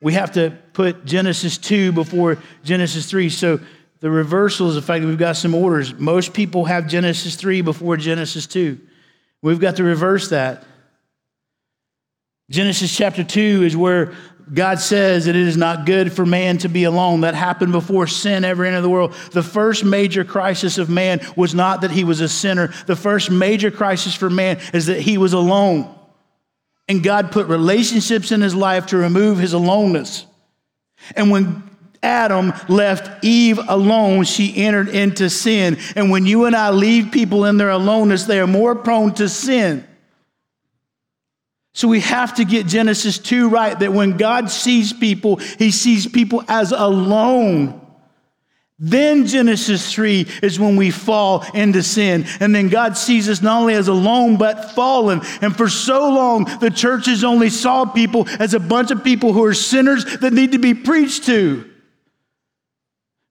we 0.00 0.14
have 0.14 0.32
to 0.32 0.56
put 0.72 1.04
Genesis 1.04 1.58
2 1.58 1.92
before 1.92 2.38
Genesis 2.62 3.04
3. 3.10 3.28
So 3.28 3.60
the 4.04 4.10
reversal 4.10 4.68
is 4.68 4.74
the 4.74 4.82
fact 4.82 5.00
that 5.00 5.08
we've 5.08 5.16
got 5.16 5.34
some 5.34 5.54
orders. 5.54 5.94
Most 5.94 6.34
people 6.34 6.66
have 6.66 6.86
Genesis 6.88 7.36
3 7.36 7.62
before 7.62 7.96
Genesis 7.96 8.46
2. 8.46 8.78
We've 9.40 9.58
got 9.58 9.76
to 9.76 9.82
reverse 9.82 10.28
that. 10.28 10.62
Genesis 12.50 12.94
chapter 12.94 13.24
2 13.24 13.62
is 13.62 13.74
where 13.74 14.12
God 14.52 14.78
says 14.78 15.24
that 15.24 15.34
it 15.34 15.48
is 15.48 15.56
not 15.56 15.86
good 15.86 16.12
for 16.12 16.26
man 16.26 16.58
to 16.58 16.68
be 16.68 16.84
alone. 16.84 17.22
That 17.22 17.34
happened 17.34 17.72
before 17.72 18.06
sin 18.06 18.44
ever 18.44 18.66
entered 18.66 18.82
the 18.82 18.90
world. 18.90 19.14
The 19.32 19.42
first 19.42 19.86
major 19.86 20.22
crisis 20.22 20.76
of 20.76 20.90
man 20.90 21.22
was 21.34 21.54
not 21.54 21.80
that 21.80 21.90
he 21.90 22.04
was 22.04 22.20
a 22.20 22.28
sinner. 22.28 22.74
The 22.84 22.96
first 22.96 23.30
major 23.30 23.70
crisis 23.70 24.14
for 24.14 24.28
man 24.28 24.60
is 24.74 24.84
that 24.84 25.00
he 25.00 25.16
was 25.16 25.32
alone. 25.32 25.98
And 26.88 27.02
God 27.02 27.32
put 27.32 27.46
relationships 27.46 28.32
in 28.32 28.42
his 28.42 28.54
life 28.54 28.84
to 28.88 28.98
remove 28.98 29.38
his 29.38 29.54
aloneness. 29.54 30.26
And 31.16 31.30
when 31.30 31.73
Adam 32.04 32.52
left 32.68 33.24
Eve 33.24 33.58
alone, 33.66 34.24
she 34.24 34.54
entered 34.56 34.88
into 34.88 35.30
sin. 35.30 35.78
And 35.96 36.10
when 36.10 36.26
you 36.26 36.44
and 36.44 36.54
I 36.54 36.70
leave 36.70 37.10
people 37.10 37.46
in 37.46 37.56
their 37.56 37.70
aloneness, 37.70 38.24
they 38.24 38.38
are 38.38 38.46
more 38.46 38.74
prone 38.74 39.14
to 39.14 39.28
sin. 39.28 39.86
So 41.72 41.88
we 41.88 42.00
have 42.00 42.34
to 42.36 42.44
get 42.44 42.68
Genesis 42.68 43.18
2 43.18 43.48
right 43.48 43.76
that 43.80 43.92
when 43.92 44.16
God 44.16 44.48
sees 44.48 44.92
people, 44.92 45.36
he 45.36 45.72
sees 45.72 46.06
people 46.06 46.44
as 46.46 46.70
alone. 46.70 47.80
Then 48.78 49.26
Genesis 49.26 49.92
3 49.92 50.26
is 50.42 50.60
when 50.60 50.76
we 50.76 50.90
fall 50.90 51.44
into 51.52 51.82
sin. 51.82 52.26
And 52.38 52.54
then 52.54 52.68
God 52.68 52.96
sees 52.96 53.28
us 53.28 53.42
not 53.42 53.60
only 53.60 53.74
as 53.74 53.88
alone, 53.88 54.36
but 54.36 54.72
fallen. 54.72 55.20
And 55.40 55.56
for 55.56 55.68
so 55.68 56.10
long, 56.10 56.44
the 56.60 56.70
churches 56.70 57.24
only 57.24 57.50
saw 57.50 57.86
people 57.86 58.28
as 58.38 58.54
a 58.54 58.60
bunch 58.60 58.90
of 58.90 59.02
people 59.02 59.32
who 59.32 59.44
are 59.44 59.54
sinners 59.54 60.04
that 60.18 60.32
need 60.32 60.52
to 60.52 60.58
be 60.58 60.74
preached 60.74 61.24
to. 61.24 61.73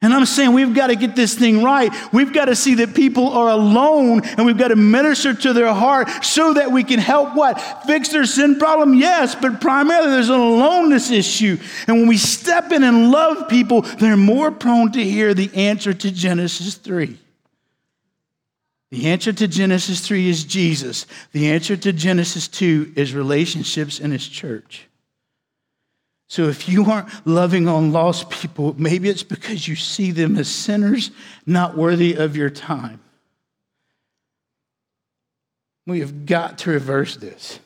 And 0.04 0.14
I'm 0.14 0.26
saying 0.26 0.52
we've 0.52 0.76
got 0.76 0.88
to 0.88 0.98
get 0.98 1.16
this 1.16 1.34
thing 1.34 1.64
right. 1.64 1.90
We've 2.12 2.34
got 2.34 2.46
to 2.46 2.58
see 2.58 2.76
that 2.76 2.94
people 2.94 3.30
are 3.30 3.48
alone 3.48 4.22
and 4.26 4.46
we've 4.46 4.58
got 4.58 4.68
to 4.68 4.76
minister 4.76 5.34
to 5.34 5.54
their 5.54 5.74
heart 5.74 6.10
so 6.22 6.56
that 6.56 6.74
we 6.74 6.84
can 6.84 7.00
help 7.00 7.36
what? 7.36 7.60
Fix 7.88 8.10
their 8.10 8.26
sin 8.26 8.60
problem? 8.60 8.96
Yes, 8.96 9.34
but 9.34 9.62
primarily 9.62 10.12
there's 10.12 10.28
an 10.28 10.42
aloneness 10.42 11.10
issue. 11.10 11.58
And 11.88 12.00
when 12.00 12.08
we 12.08 12.18
step 12.18 12.74
in 12.74 12.84
and 12.84 13.12
love 13.12 13.48
people, 13.48 13.84
they're 13.84 14.18
more 14.18 14.52
prone 14.52 14.92
to 14.92 15.02
hear 15.02 15.34
the 15.34 15.50
answer 15.56 15.94
to 15.94 16.12
Genesis 16.12 16.76
3. 16.76 17.18
The 18.92 19.08
answer 19.08 19.32
to 19.32 19.48
Genesis 19.48 20.06
3 20.06 20.28
is 20.28 20.44
Jesus. 20.44 21.06
The 21.32 21.50
answer 21.50 21.78
to 21.78 21.94
Genesis 21.94 22.50
2 22.50 22.94
is 22.98 23.14
relationships 23.14 24.02
in 24.02 24.12
his 24.12 24.28
church. 24.28 24.90
So 26.34 26.48
if 26.48 26.68
you 26.68 26.86
aren't 26.86 27.10
loving 27.28 27.68
on 27.68 27.92
lost 27.92 28.32
people, 28.32 28.74
maybe 28.76 29.08
it's 29.08 29.22
because 29.22 29.68
you 29.68 29.76
see 29.76 30.10
them 30.10 30.36
as 30.36 30.48
sinners 30.48 31.12
not 31.46 31.78
worthy 31.78 32.16
of 32.16 32.36
your 32.36 32.50
time. 32.50 33.00
We 35.86 36.00
have 36.00 36.26
got 36.26 36.58
to 36.60 36.72
reverse 36.72 37.18
this. 37.18 37.60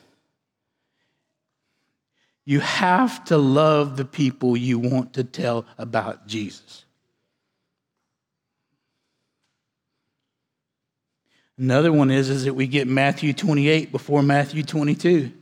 You 2.44 2.60
have 2.60 3.24
to 3.24 3.38
love 3.38 3.96
the 3.96 4.04
people 4.04 4.54
you 4.54 4.78
want 4.78 5.14
to 5.14 5.24
tell 5.24 5.64
about 5.78 6.26
Jesus. 6.26 6.84
Another 11.56 11.90
one 11.90 12.10
is, 12.10 12.28
is 12.28 12.44
that 12.44 12.52
we 12.52 12.66
get 12.66 12.86
Matthew 12.86 13.32
28 13.32 13.90
before 13.92 14.22
Matthew 14.22 14.62
22. 14.62 15.32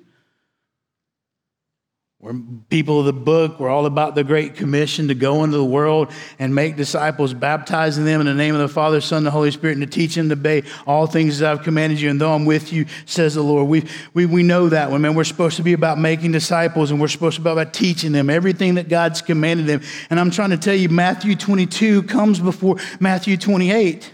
We're 2.26 2.34
people 2.70 2.98
of 2.98 3.06
the 3.06 3.12
book. 3.12 3.60
We're 3.60 3.68
all 3.68 3.86
about 3.86 4.16
the 4.16 4.24
Great 4.24 4.56
Commission 4.56 5.06
to 5.06 5.14
go 5.14 5.44
into 5.44 5.56
the 5.56 5.64
world 5.64 6.10
and 6.40 6.52
make 6.52 6.74
disciples, 6.74 7.32
baptizing 7.32 8.04
them 8.04 8.20
in 8.20 8.26
the 8.26 8.34
name 8.34 8.52
of 8.52 8.60
the 8.60 8.66
Father, 8.66 9.00
Son, 9.00 9.18
and 9.18 9.26
the 9.26 9.30
Holy 9.30 9.52
Spirit, 9.52 9.76
and 9.76 9.82
to 9.82 9.86
teach 9.86 10.16
them 10.16 10.28
to 10.30 10.32
obey 10.32 10.64
all 10.88 11.06
things 11.06 11.38
that 11.38 11.52
I've 11.52 11.62
commanded 11.62 12.00
you. 12.00 12.10
And 12.10 12.20
though 12.20 12.34
I'm 12.34 12.44
with 12.44 12.72
you, 12.72 12.86
says 13.04 13.34
the 13.34 13.42
Lord. 13.42 13.68
We, 13.68 13.84
we, 14.12 14.26
we 14.26 14.42
know 14.42 14.68
that 14.70 14.90
one, 14.90 15.02
man. 15.02 15.14
We're 15.14 15.22
supposed 15.22 15.56
to 15.58 15.62
be 15.62 15.72
about 15.72 16.00
making 16.00 16.32
disciples, 16.32 16.90
and 16.90 17.00
we're 17.00 17.06
supposed 17.06 17.36
to 17.36 17.42
be 17.42 17.48
about 17.48 17.72
teaching 17.72 18.10
them 18.10 18.28
everything 18.28 18.74
that 18.74 18.88
God's 18.88 19.22
commanded 19.22 19.66
them. 19.66 19.82
And 20.10 20.18
I'm 20.18 20.32
trying 20.32 20.50
to 20.50 20.58
tell 20.58 20.74
you, 20.74 20.88
Matthew 20.88 21.36
22 21.36 22.02
comes 22.02 22.40
before 22.40 22.78
Matthew 22.98 23.36
28. 23.36 24.10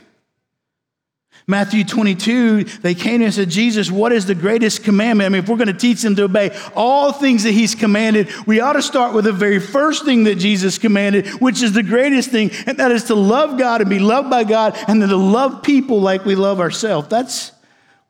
Matthew 1.53 1.85
22, 1.85 2.65
they 2.81 2.95
came 2.95 3.21
and 3.21 3.33
said, 3.33 3.51
Jesus, 3.51 3.91
what 3.91 4.11
is 4.11 4.25
the 4.25 4.35
greatest 4.35 4.85
commandment? 4.85 5.27
I 5.27 5.29
mean, 5.29 5.43
if 5.43 5.51
we're 5.51 5.59
going 5.59 5.67
to 5.67 5.75
teach 5.75 6.01
them 6.01 6.17
to 6.17 6.25
obey 6.25 6.59
all 6.75 7.13
things 7.13 7.43
that 7.43 7.53
He's 7.53 7.75
commanded, 7.75 8.31
we 8.47 8.61
ought 8.61 8.73
to 8.73 8.81
start 8.81 9.15
with 9.15 9.27
the 9.27 9.33
very 9.33 9.61
first 9.61 10.07
thing 10.07 10.25
that 10.25 10.37
Jesus 10.37 10.79
commanded, 10.79 11.29
which 11.43 11.63
is 11.63 11.75
the 11.75 11.83
greatest 11.83 12.31
thing, 12.31 12.51
and 12.67 12.79
that 12.79 12.91
is 12.91 13.05
to 13.05 13.15
love 13.15 13.59
God 13.59 13.83
and 13.83 13.91
be 13.91 13.99
loved 13.99 14.31
by 14.31 14.45
God, 14.45 14.79
and 14.89 15.03
then 15.03 15.11
to 15.11 15.17
love 15.17 15.63
people 15.63 16.01
like 16.01 16.25
we 16.25 16.37
love 16.37 16.59
ourselves. 16.59 17.09
That's 17.09 17.53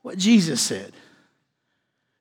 what 0.02 0.18
Jesus 0.18 0.60
said. 0.60 0.92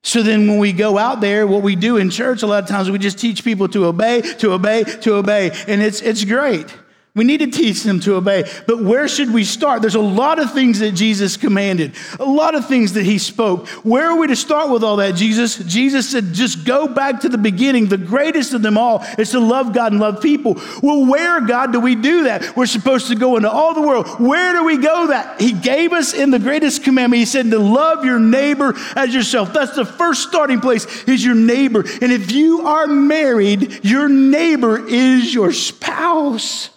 So 0.02 0.24
then, 0.24 0.48
when 0.48 0.58
we 0.58 0.72
go 0.72 0.98
out 0.98 1.20
there, 1.20 1.46
what 1.46 1.62
we 1.62 1.76
do 1.76 1.98
in 1.98 2.10
church, 2.10 2.42
a 2.42 2.48
lot 2.48 2.64
of 2.64 2.68
times 2.68 2.90
we 2.90 2.98
just 2.98 3.20
teach 3.20 3.44
people 3.44 3.68
to 3.68 3.86
obey, 3.86 4.22
to 4.38 4.50
obey, 4.50 4.82
to 4.82 5.14
obey, 5.14 5.52
and 5.68 5.80
it's, 5.80 6.02
it's 6.02 6.24
great. 6.24 6.66
We 7.14 7.24
need 7.24 7.40
to 7.40 7.50
teach 7.50 7.82
them 7.82 8.00
to 8.00 8.14
obey. 8.14 8.50
But 8.66 8.82
where 8.82 9.06
should 9.06 9.34
we 9.34 9.44
start? 9.44 9.82
There's 9.82 9.96
a 9.96 10.00
lot 10.00 10.38
of 10.38 10.54
things 10.54 10.78
that 10.78 10.92
Jesus 10.92 11.36
commanded, 11.36 11.92
a 12.18 12.24
lot 12.24 12.54
of 12.54 12.66
things 12.66 12.94
that 12.94 13.04
he 13.04 13.18
spoke. 13.18 13.68
Where 13.84 14.06
are 14.06 14.16
we 14.16 14.28
to 14.28 14.36
start 14.36 14.70
with 14.70 14.82
all 14.82 14.96
that, 14.96 15.14
Jesus? 15.14 15.58
Jesus 15.58 16.08
said, 16.08 16.32
just 16.32 16.64
go 16.64 16.88
back 16.88 17.20
to 17.20 17.28
the 17.28 17.36
beginning. 17.36 17.88
The 17.88 17.98
greatest 17.98 18.54
of 18.54 18.62
them 18.62 18.78
all 18.78 19.04
is 19.18 19.32
to 19.32 19.40
love 19.40 19.74
God 19.74 19.92
and 19.92 20.00
love 20.00 20.22
people. 20.22 20.58
Well, 20.82 21.04
where, 21.04 21.42
God, 21.42 21.70
do 21.70 21.80
we 21.80 21.96
do 21.96 22.24
that? 22.24 22.56
We're 22.56 22.64
supposed 22.64 23.08
to 23.08 23.14
go 23.14 23.36
into 23.36 23.50
all 23.50 23.74
the 23.74 23.82
world. 23.82 24.08
Where 24.18 24.54
do 24.54 24.64
we 24.64 24.78
go 24.78 25.08
that? 25.08 25.38
He 25.38 25.52
gave 25.52 25.92
us 25.92 26.14
in 26.14 26.30
the 26.30 26.38
greatest 26.38 26.82
commandment, 26.82 27.18
he 27.18 27.26
said 27.26 27.50
to 27.50 27.58
love 27.58 28.06
your 28.06 28.20
neighbor 28.20 28.72
as 28.96 29.14
yourself. 29.14 29.52
That's 29.52 29.76
the 29.76 29.84
first 29.84 30.26
starting 30.26 30.62
place 30.62 30.86
is 31.04 31.22
your 31.22 31.34
neighbor. 31.34 31.80
And 32.00 32.10
if 32.10 32.32
you 32.32 32.66
are 32.66 32.86
married, 32.86 33.84
your 33.84 34.08
neighbor 34.08 34.88
is 34.88 35.34
your 35.34 35.52
spouse. 35.52 36.70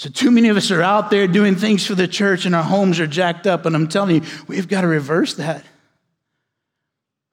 So, 0.00 0.08
too 0.08 0.30
many 0.30 0.48
of 0.48 0.56
us 0.56 0.70
are 0.70 0.80
out 0.80 1.10
there 1.10 1.26
doing 1.28 1.56
things 1.56 1.86
for 1.86 1.94
the 1.94 2.08
church 2.08 2.46
and 2.46 2.54
our 2.54 2.62
homes 2.62 2.98
are 3.00 3.06
jacked 3.06 3.46
up. 3.46 3.66
And 3.66 3.76
I'm 3.76 3.86
telling 3.86 4.14
you, 4.14 4.30
we've 4.46 4.66
got 4.66 4.80
to 4.80 4.86
reverse 4.86 5.34
that. 5.34 5.62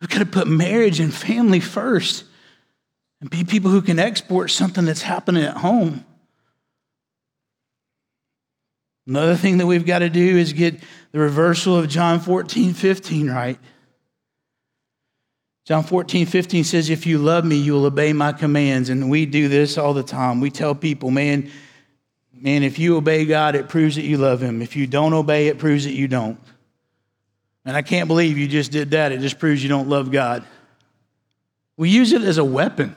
We've 0.02 0.10
got 0.10 0.20
to 0.20 0.26
put 0.26 0.50
marriage 0.50 1.00
and 1.00 1.14
family 1.14 1.62
first 1.62 2.26
and 3.22 3.30
be 3.30 3.46
people 3.46 3.72
who 3.72 3.82
can 3.82 4.00
export 4.00 4.52
something 4.52 4.84
that's 4.84 5.02
happening 5.02 5.46
at 5.46 5.56
home. 5.56 6.04
Another 9.08 9.38
thing 9.38 9.60
that 9.60 9.66
we've 9.66 9.86
got 9.86 10.00
to 10.00 10.10
do 10.10 10.38
is 10.38 10.52
get 10.52 10.78
the 11.14 11.20
reversal 11.20 11.78
of 11.78 11.88
John 11.88 12.20
14, 12.20 12.74
15 12.74 13.30
right. 13.30 13.60
John 15.64 15.84
14, 15.84 16.26
15 16.26 16.66
says, 16.66 16.90
If 16.90 17.06
you 17.06 17.18
love 17.18 17.46
me, 17.46 17.56
you 17.56 17.72
will 17.72 17.86
obey 17.86 18.12
my 18.12 18.34
commands. 18.34 18.90
And 18.90 19.10
we 19.10 19.26
do 19.26 19.48
this 19.48 19.78
all 19.78 19.94
the 19.94 20.04
time. 20.04 20.42
We 20.42 20.52
tell 20.52 20.76
people, 20.76 21.12
man, 21.12 21.50
Man, 22.42 22.64
if 22.64 22.80
you 22.80 22.98
obey 22.98 23.26
God, 23.26 23.56
it 23.56 23.70
proves 23.70 23.96
that 23.96 24.04
you 24.04 24.18
love 24.18 24.42
Him. 24.42 24.62
If 24.62 24.76
you 24.76 24.88
don't 24.88 25.14
obey, 25.14 25.48
it 25.48 25.58
proves 25.58 25.86
that 25.86 25.94
you 25.94 26.08
don't. 26.08 26.40
And 27.66 27.76
I 27.76 27.82
can't 27.82 28.08
believe 28.08 28.38
you 28.38 28.48
just 28.48 28.72
did 28.72 28.92
that. 28.92 29.12
It 29.12 29.20
just 29.20 29.40
proves 29.40 29.62
you 29.62 29.70
don't 29.70 29.90
love 29.90 30.12
God. 30.12 30.46
We 31.76 31.90
use 31.90 32.14
it 32.14 32.22
as 32.22 32.38
a 32.38 32.46
weapon. 32.46 32.96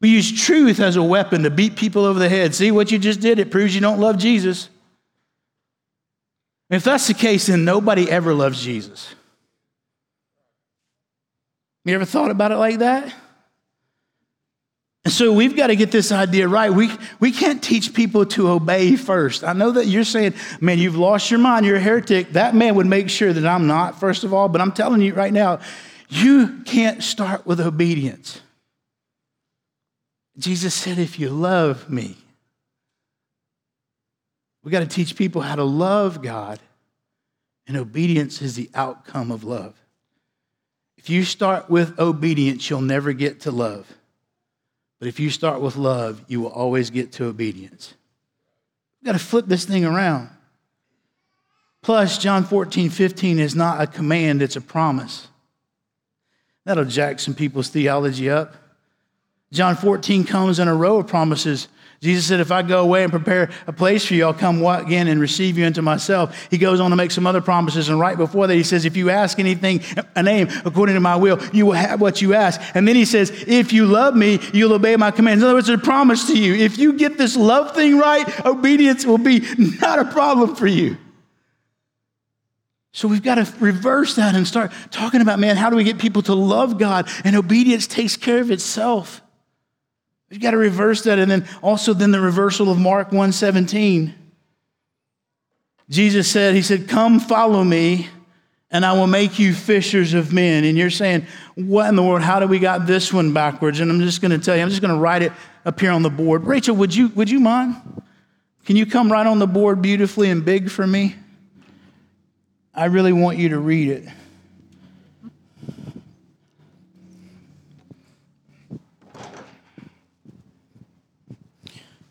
We 0.00 0.08
use 0.08 0.32
truth 0.32 0.80
as 0.80 0.96
a 0.96 1.02
weapon 1.02 1.42
to 1.42 1.50
beat 1.50 1.76
people 1.76 2.04
over 2.04 2.18
the 2.18 2.28
head. 2.28 2.54
See 2.54 2.70
what 2.70 2.90
you 2.90 2.98
just 2.98 3.20
did? 3.20 3.38
It 3.38 3.50
proves 3.50 3.74
you 3.74 3.80
don't 3.80 4.00
love 4.00 4.18
Jesus. 4.18 4.68
If 6.70 6.84
that's 6.84 7.06
the 7.06 7.14
case, 7.14 7.46
then 7.46 7.64
nobody 7.64 8.08
ever 8.08 8.32
loves 8.32 8.62
Jesus. 8.62 9.14
You 11.84 11.94
ever 11.94 12.04
thought 12.04 12.30
about 12.30 12.52
it 12.52 12.56
like 12.56 12.78
that? 12.78 13.12
And 15.04 15.12
so 15.14 15.32
we've 15.32 15.56
got 15.56 15.68
to 15.68 15.76
get 15.76 15.90
this 15.90 16.12
idea 16.12 16.46
right. 16.46 16.70
We, 16.70 16.90
we 17.20 17.32
can't 17.32 17.62
teach 17.62 17.94
people 17.94 18.26
to 18.26 18.50
obey 18.50 18.96
first. 18.96 19.44
I 19.44 19.54
know 19.54 19.70
that 19.72 19.86
you're 19.86 20.04
saying, 20.04 20.34
man, 20.60 20.78
you've 20.78 20.96
lost 20.96 21.30
your 21.30 21.40
mind, 21.40 21.64
you're 21.64 21.76
a 21.76 21.80
heretic. 21.80 22.32
That 22.32 22.54
man 22.54 22.74
would 22.74 22.86
make 22.86 23.08
sure 23.08 23.32
that 23.32 23.46
I'm 23.46 23.66
not, 23.66 23.98
first 23.98 24.24
of 24.24 24.34
all. 24.34 24.48
But 24.48 24.60
I'm 24.60 24.72
telling 24.72 25.00
you 25.00 25.14
right 25.14 25.32
now, 25.32 25.60
you 26.10 26.60
can't 26.64 27.02
start 27.02 27.46
with 27.46 27.60
obedience. 27.60 28.40
Jesus 30.38 30.74
said, 30.74 30.98
if 30.98 31.18
you 31.18 31.30
love 31.30 31.88
me, 31.88 32.16
we 34.62 34.70
got 34.70 34.80
to 34.80 34.86
teach 34.86 35.16
people 35.16 35.40
how 35.40 35.56
to 35.56 35.64
love 35.64 36.22
God, 36.22 36.58
and 37.66 37.76
obedience 37.76 38.42
is 38.42 38.54
the 38.54 38.68
outcome 38.74 39.30
of 39.30 39.44
love. 39.44 39.74
If 40.98 41.08
you 41.08 41.24
start 41.24 41.70
with 41.70 41.98
obedience, 41.98 42.68
you'll 42.68 42.82
never 42.82 43.14
get 43.14 43.40
to 43.42 43.50
love. 43.50 43.86
But 45.00 45.08
if 45.08 45.18
you 45.18 45.30
start 45.30 45.60
with 45.60 45.76
love, 45.76 46.22
you 46.28 46.40
will 46.40 46.50
always 46.50 46.90
get 46.90 47.10
to 47.12 47.24
obedience. 47.24 47.94
You've 49.00 49.06
got 49.06 49.18
to 49.18 49.24
flip 49.24 49.46
this 49.46 49.64
thing 49.64 49.84
around. 49.84 50.28
Plus, 51.82 52.18
John 52.18 52.44
14, 52.44 52.90
15 52.90 53.38
is 53.38 53.56
not 53.56 53.80
a 53.80 53.86
command, 53.86 54.42
it's 54.42 54.56
a 54.56 54.60
promise. 54.60 55.26
That'll 56.66 56.84
jack 56.84 57.18
some 57.18 57.34
people's 57.34 57.70
theology 57.70 58.28
up. 58.28 58.54
John 59.50 59.74
14 59.74 60.24
comes 60.24 60.58
in 60.58 60.68
a 60.68 60.74
row 60.74 60.98
of 60.98 61.06
promises 61.06 61.68
Jesus 62.00 62.26
said, 62.26 62.40
If 62.40 62.50
I 62.50 62.62
go 62.62 62.80
away 62.80 63.02
and 63.02 63.12
prepare 63.12 63.50
a 63.66 63.72
place 63.72 64.06
for 64.06 64.14
you, 64.14 64.24
I'll 64.24 64.32
come 64.32 64.64
again 64.64 65.06
and 65.06 65.20
receive 65.20 65.58
you 65.58 65.66
into 65.66 65.82
myself. 65.82 66.48
He 66.50 66.56
goes 66.56 66.80
on 66.80 66.90
to 66.90 66.96
make 66.96 67.10
some 67.10 67.26
other 67.26 67.42
promises. 67.42 67.90
And 67.90 68.00
right 68.00 68.16
before 68.16 68.46
that, 68.46 68.54
he 68.54 68.62
says, 68.62 68.86
If 68.86 68.96
you 68.96 69.10
ask 69.10 69.38
anything, 69.38 69.82
a 70.16 70.22
name 70.22 70.48
according 70.64 70.94
to 70.94 71.00
my 71.00 71.16
will, 71.16 71.38
you 71.52 71.66
will 71.66 71.74
have 71.74 72.00
what 72.00 72.22
you 72.22 72.32
ask. 72.32 72.58
And 72.74 72.88
then 72.88 72.96
he 72.96 73.04
says, 73.04 73.30
If 73.46 73.74
you 73.74 73.84
love 73.84 74.16
me, 74.16 74.40
you'll 74.54 74.72
obey 74.72 74.96
my 74.96 75.10
commands. 75.10 75.42
In 75.42 75.48
other 75.48 75.56
words, 75.56 75.68
a 75.68 75.76
promise 75.76 76.26
to 76.28 76.38
you. 76.38 76.54
If 76.54 76.78
you 76.78 76.94
get 76.94 77.18
this 77.18 77.36
love 77.36 77.74
thing 77.74 77.98
right, 77.98 78.46
obedience 78.46 79.04
will 79.04 79.18
be 79.18 79.40
not 79.82 79.98
a 79.98 80.06
problem 80.06 80.56
for 80.56 80.66
you. 80.66 80.96
So 82.92 83.08
we've 83.08 83.22
got 83.22 83.36
to 83.36 83.52
reverse 83.60 84.16
that 84.16 84.34
and 84.34 84.48
start 84.48 84.72
talking 84.90 85.20
about, 85.20 85.38
man, 85.38 85.56
how 85.56 85.68
do 85.68 85.76
we 85.76 85.84
get 85.84 85.98
people 85.98 86.22
to 86.22 86.34
love 86.34 86.78
God? 86.78 87.08
And 87.24 87.36
obedience 87.36 87.86
takes 87.86 88.16
care 88.16 88.40
of 88.40 88.50
itself. 88.50 89.20
You've 90.30 90.40
got 90.40 90.52
to 90.52 90.56
reverse 90.56 91.02
that. 91.02 91.18
And 91.18 91.30
then 91.30 91.46
also 91.60 91.92
then 91.92 92.12
the 92.12 92.20
reversal 92.20 92.70
of 92.70 92.78
Mark 92.78 93.08
117. 93.08 94.14
Jesus 95.88 96.30
said, 96.30 96.54
He 96.54 96.62
said, 96.62 96.88
Come 96.88 97.18
follow 97.18 97.64
me, 97.64 98.08
and 98.70 98.86
I 98.86 98.92
will 98.92 99.08
make 99.08 99.40
you 99.40 99.52
fishers 99.52 100.14
of 100.14 100.32
men. 100.32 100.64
And 100.64 100.78
you're 100.78 100.88
saying, 100.88 101.26
What 101.56 101.88
in 101.88 101.96
the 101.96 102.02
world? 102.02 102.22
How 102.22 102.38
do 102.38 102.46
we 102.46 102.60
got 102.60 102.86
this 102.86 103.12
one 103.12 103.32
backwards? 103.32 103.80
And 103.80 103.90
I'm 103.90 104.00
just 104.00 104.22
going 104.22 104.30
to 104.30 104.38
tell 104.38 104.56
you, 104.56 104.62
I'm 104.62 104.68
just 104.68 104.80
going 104.80 104.94
to 104.94 105.00
write 105.00 105.22
it 105.22 105.32
up 105.66 105.80
here 105.80 105.90
on 105.90 106.02
the 106.02 106.10
board. 106.10 106.44
Rachel, 106.44 106.76
would 106.76 106.94
you, 106.94 107.08
would 107.08 107.28
you 107.28 107.40
mind? 107.40 107.76
Can 108.64 108.76
you 108.76 108.86
come 108.86 109.10
right 109.10 109.26
on 109.26 109.40
the 109.40 109.48
board 109.48 109.82
beautifully 109.82 110.30
and 110.30 110.44
big 110.44 110.70
for 110.70 110.86
me? 110.86 111.16
I 112.72 112.84
really 112.84 113.12
want 113.12 113.38
you 113.38 113.48
to 113.48 113.58
read 113.58 113.88
it. 113.88 114.08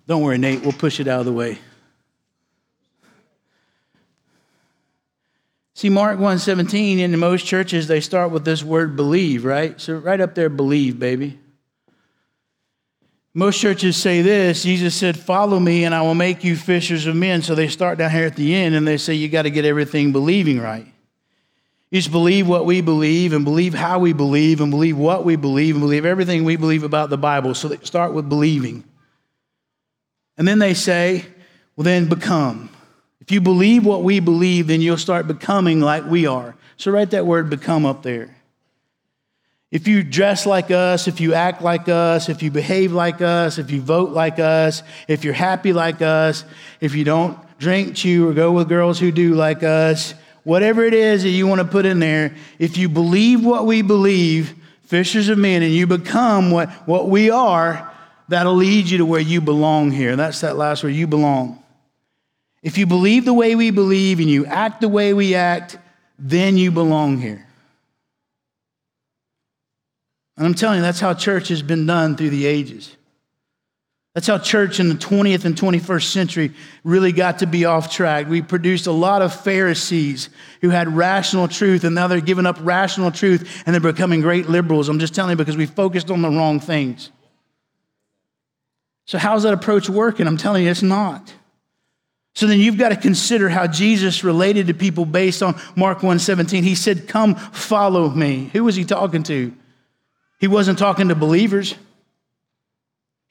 Don't 0.09 0.23
worry, 0.23 0.39
Nate, 0.39 0.63
we'll 0.63 0.71
push 0.71 0.99
it 0.99 1.07
out 1.07 1.19
of 1.19 1.27
the 1.27 1.31
way. 1.31 1.59
See, 5.75 5.89
Mark 5.89 6.17
1:17, 6.17 6.97
in 6.97 7.17
most 7.19 7.45
churches, 7.45 7.87
they 7.87 8.01
start 8.01 8.31
with 8.31 8.43
this 8.43 8.63
word 8.63 8.95
believe, 8.95 9.45
right? 9.45 9.79
So 9.79 9.97
right 9.97 10.19
up 10.19 10.33
there, 10.33 10.49
believe, 10.49 10.97
baby. 10.97 11.37
Most 13.35 13.61
churches 13.61 13.97
say 13.97 14.23
this 14.23 14.63
Jesus 14.63 14.95
said, 14.95 15.15
Follow 15.15 15.59
me, 15.59 15.83
and 15.83 15.93
I 15.93 16.01
will 16.01 16.15
make 16.15 16.43
you 16.43 16.55
fishers 16.55 17.05
of 17.05 17.15
men. 17.15 17.43
So 17.43 17.53
they 17.53 17.67
start 17.67 17.99
down 17.99 18.09
here 18.09 18.25
at 18.25 18.35
the 18.35 18.55
end 18.55 18.73
and 18.73 18.87
they 18.87 18.97
say, 18.97 19.13
You 19.13 19.29
got 19.29 19.43
to 19.43 19.51
get 19.51 19.63
everything 19.63 20.11
believing 20.11 20.59
right. 20.59 20.87
You 21.91 21.99
just 21.99 22.11
believe 22.11 22.47
what 22.47 22.65
we 22.65 22.81
believe 22.81 23.31
and 23.31 23.45
believe 23.45 23.75
how 23.75 23.99
we 23.99 24.13
believe 24.13 24.59
and 24.59 24.71
believe 24.71 24.97
what 24.97 25.23
we 25.23 25.35
believe 25.35 25.75
and 25.75 25.83
believe 25.83 26.03
everything 26.03 26.45
we 26.45 26.55
believe 26.55 26.81
about 26.81 27.11
the 27.11 27.17
Bible. 27.17 27.53
So 27.53 27.67
they 27.67 27.77
start 27.85 28.11
with 28.11 28.27
believing. 28.27 28.85
And 30.39 30.47
then 30.47 30.57
they 30.57 30.73
say, 30.73 31.25
well, 31.75 31.83
then 31.83 32.07
become. 32.07 32.69
If 33.19 33.29
you 33.29 33.41
believe 33.41 33.85
what 33.85 34.03
we 34.03 34.21
believe, 34.21 34.67
then 34.67 34.81
you'll 34.81 34.97
start 34.97 35.27
becoming 35.27 35.81
like 35.81 36.05
we 36.05 36.25
are. 36.25 36.55
So 36.77 36.91
write 36.91 37.11
that 37.11 37.25
word 37.25 37.49
become 37.49 37.85
up 37.85 38.03
there. 38.03 38.35
If 39.69 39.87
you 39.87 40.01
dress 40.01 40.45
like 40.45 40.71
us, 40.71 41.09
if 41.09 41.19
you 41.19 41.33
act 41.33 41.61
like 41.61 41.89
us, 41.89 42.29
if 42.29 42.41
you 42.41 42.49
behave 42.51 42.93
like 42.93 43.21
us, 43.21 43.57
if 43.57 43.69
you 43.69 43.81
vote 43.81 44.11
like 44.11 44.39
us, 44.39 44.81
if 45.07 45.25
you're 45.25 45.33
happy 45.33 45.73
like 45.73 46.01
us, 46.01 46.45
if 46.79 46.95
you 46.95 47.03
don't 47.03 47.37
drink, 47.59 47.95
chew, 47.95 48.29
or 48.29 48.33
go 48.33 48.53
with 48.53 48.69
girls 48.69 48.97
who 48.97 49.11
do 49.11 49.35
like 49.35 49.61
us. 49.61 50.13
Whatever 50.43 50.85
it 50.85 50.93
is 50.93 51.23
that 51.23 51.29
you 51.29 51.45
want 51.47 51.59
to 51.59 51.67
put 51.67 51.85
in 51.85 51.99
there, 51.99 52.33
if 52.57 52.77
you 52.77 52.87
believe 52.87 53.45
what 53.45 53.65
we 53.65 53.81
believe, 53.81 54.55
fishers 54.83 55.27
of 55.27 55.37
men, 55.37 55.61
and 55.63 55.73
you 55.73 55.85
become 55.85 56.49
what, 56.49 56.69
what 56.87 57.09
we 57.09 57.29
are, 57.29 57.88
that'll 58.29 58.55
lead 58.55 58.89
you 58.89 58.99
to 58.99 59.05
where 59.05 59.19
you 59.19 59.41
belong 59.41 59.91
here. 59.91 60.15
That's 60.15 60.41
that 60.41 60.55
last 60.55 60.83
where 60.83 60.91
you 60.91 61.07
belong. 61.07 61.63
If 62.61 62.77
you 62.77 62.85
believe 62.85 63.25
the 63.25 63.33
way 63.33 63.55
we 63.55 63.71
believe 63.71 64.19
and 64.19 64.29
you 64.29 64.45
act 64.45 64.81
the 64.81 64.89
way 64.89 65.13
we 65.13 65.35
act, 65.35 65.77
then 66.17 66.57
you 66.57 66.71
belong 66.71 67.19
here. 67.19 67.45
And 70.37 70.45
I'm 70.45 70.53
telling 70.53 70.77
you, 70.77 70.81
that's 70.81 70.99
how 70.99 71.13
church 71.13 71.49
has 71.49 71.61
been 71.61 71.85
done 71.85 72.15
through 72.15 72.29
the 72.29 72.45
ages. 72.45 72.95
That's 74.15 74.27
how 74.27 74.37
church 74.37 74.79
in 74.79 74.89
the 74.89 74.95
20th 74.95 75.45
and 75.45 75.55
21st 75.55 76.03
century 76.03 76.51
really 76.83 77.11
got 77.11 77.39
to 77.39 77.45
be 77.45 77.65
off 77.65 77.91
track. 77.91 78.27
We 78.27 78.41
produced 78.41 78.87
a 78.87 78.91
lot 78.91 79.21
of 79.21 79.33
Pharisees 79.33 80.29
who 80.61 80.69
had 80.69 80.95
rational 80.95 81.47
truth, 81.47 81.83
and 81.83 81.93
now 81.93 82.07
they're 82.07 82.19
giving 82.19 82.45
up 82.45 82.57
rational 82.61 83.11
truth 83.11 83.63
and 83.65 83.73
they're 83.73 83.93
becoming 83.93 84.21
great 84.21 84.49
liberals. 84.49 84.89
I'm 84.89 84.99
just 84.99 85.13
telling 85.13 85.31
you 85.31 85.37
because 85.37 85.57
we 85.57 85.65
focused 85.65 86.09
on 86.09 86.21
the 86.21 86.29
wrong 86.29 86.59
things. 86.59 87.11
So, 89.09 89.17
how's 89.17 89.41
that 89.41 89.55
approach 89.55 89.89
working? 89.89 90.27
I'm 90.27 90.37
telling 90.37 90.65
you, 90.65 90.69
it's 90.69 90.83
not. 90.83 91.33
So 92.35 92.45
then 92.45 92.59
you've 92.59 92.77
got 92.77 92.89
to 92.89 92.95
consider 92.95 93.49
how 93.49 93.65
Jesus 93.65 94.23
related 94.23 94.67
to 94.67 94.75
people 94.75 95.03
based 95.03 95.41
on 95.41 95.59
Mark 95.75 96.01
1:17. 96.01 96.61
He 96.61 96.75
said, 96.75 97.07
"Come 97.07 97.33
follow 97.33 98.11
me." 98.11 98.51
Who 98.53 98.63
was 98.63 98.75
he 98.75 98.85
talking 98.85 99.23
to? 99.23 99.51
He 100.39 100.47
wasn't 100.47 100.77
talking 100.77 101.07
to 101.07 101.15
believers. 101.15 101.73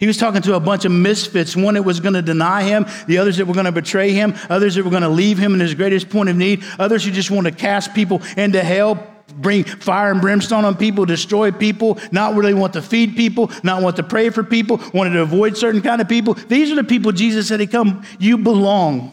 He 0.01 0.09
was 0.09 0.17
talking 0.17 0.43
to 0.43 0.57
a 0.57 0.61
bunch 0.61 0.85
of 0.85 0.91
misfits, 0.91 1.55
one 1.55 1.75
that 1.75 1.85
was 1.85 2.01
going 2.01 2.15
to 2.15 2.23
deny 2.23 2.65
him, 2.65 2.85
the 3.07 3.19
others 3.19 3.37
that 3.37 3.47
were 3.47 3.55
going 3.55 3.67
to 3.67 3.73
betray 3.73 4.11
him, 4.11 4.35
others 4.51 4.75
that 4.75 4.85
were 4.85 4.91
going 4.91 5.05
to 5.05 5.09
leave 5.09 5.39
him 5.39 5.55
in 5.55 5.61
his 5.61 5.75
greatest 5.75 6.09
point 6.09 6.29
of 6.29 6.35
need, 6.35 6.65
others 6.81 7.05
who 7.05 7.13
just 7.13 7.31
want 7.31 7.47
to 7.47 7.53
cast 7.53 7.95
people 7.95 8.21
into 8.37 8.65
hell, 8.65 9.07
bring 9.41 9.65
fire 9.65 10.11
and 10.11 10.21
brimstone 10.21 10.65
on 10.65 10.77
people, 10.77 11.05
destroy 11.05 11.51
people, 11.51 11.99
not 12.13 12.35
really 12.35 12.55
want 12.55 12.73
to 12.75 12.83
feed 12.83 13.17
people, 13.17 13.51
not 13.63 13.83
want 13.83 13.97
to 13.97 14.03
pray 14.03 14.31
for 14.31 14.43
people, 14.43 14.81
wanted 14.93 15.15
to 15.15 15.23
avoid 15.23 15.57
certain 15.57 15.81
kind 15.81 16.01
of 16.01 16.09
people. 16.09 16.35
These 16.35 16.71
are 16.73 16.77
the 16.77 16.85
people 16.85 17.13
Jesus 17.13 17.49
said, 17.49 17.61
"He 17.61 17.67
come, 17.67 18.03
you 18.19 18.39
belong." 18.39 19.13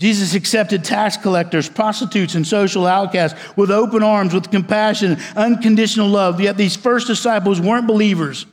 Jesus 0.00 0.34
accepted 0.34 0.82
tax 0.82 1.16
collectors, 1.16 1.68
prostitutes, 1.68 2.34
and 2.34 2.44
social 2.44 2.88
outcasts 2.88 3.38
with 3.56 3.70
open 3.70 4.02
arms, 4.02 4.34
with 4.34 4.50
compassion, 4.50 5.16
unconditional 5.36 6.08
love. 6.08 6.40
Yet 6.40 6.56
these 6.56 6.74
first 6.74 7.06
disciples 7.06 7.60
weren't 7.60 7.86
believers. 7.86 8.44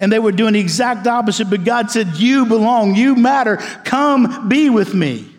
And 0.00 0.10
they 0.10 0.18
were 0.18 0.32
doing 0.32 0.54
the 0.54 0.60
exact 0.60 1.06
opposite, 1.06 1.50
but 1.50 1.64
God 1.64 1.90
said, 1.90 2.16
You 2.16 2.46
belong, 2.46 2.94
you 2.94 3.14
matter, 3.14 3.58
come 3.84 4.48
be 4.48 4.70
with 4.70 4.94
me. 4.94 5.35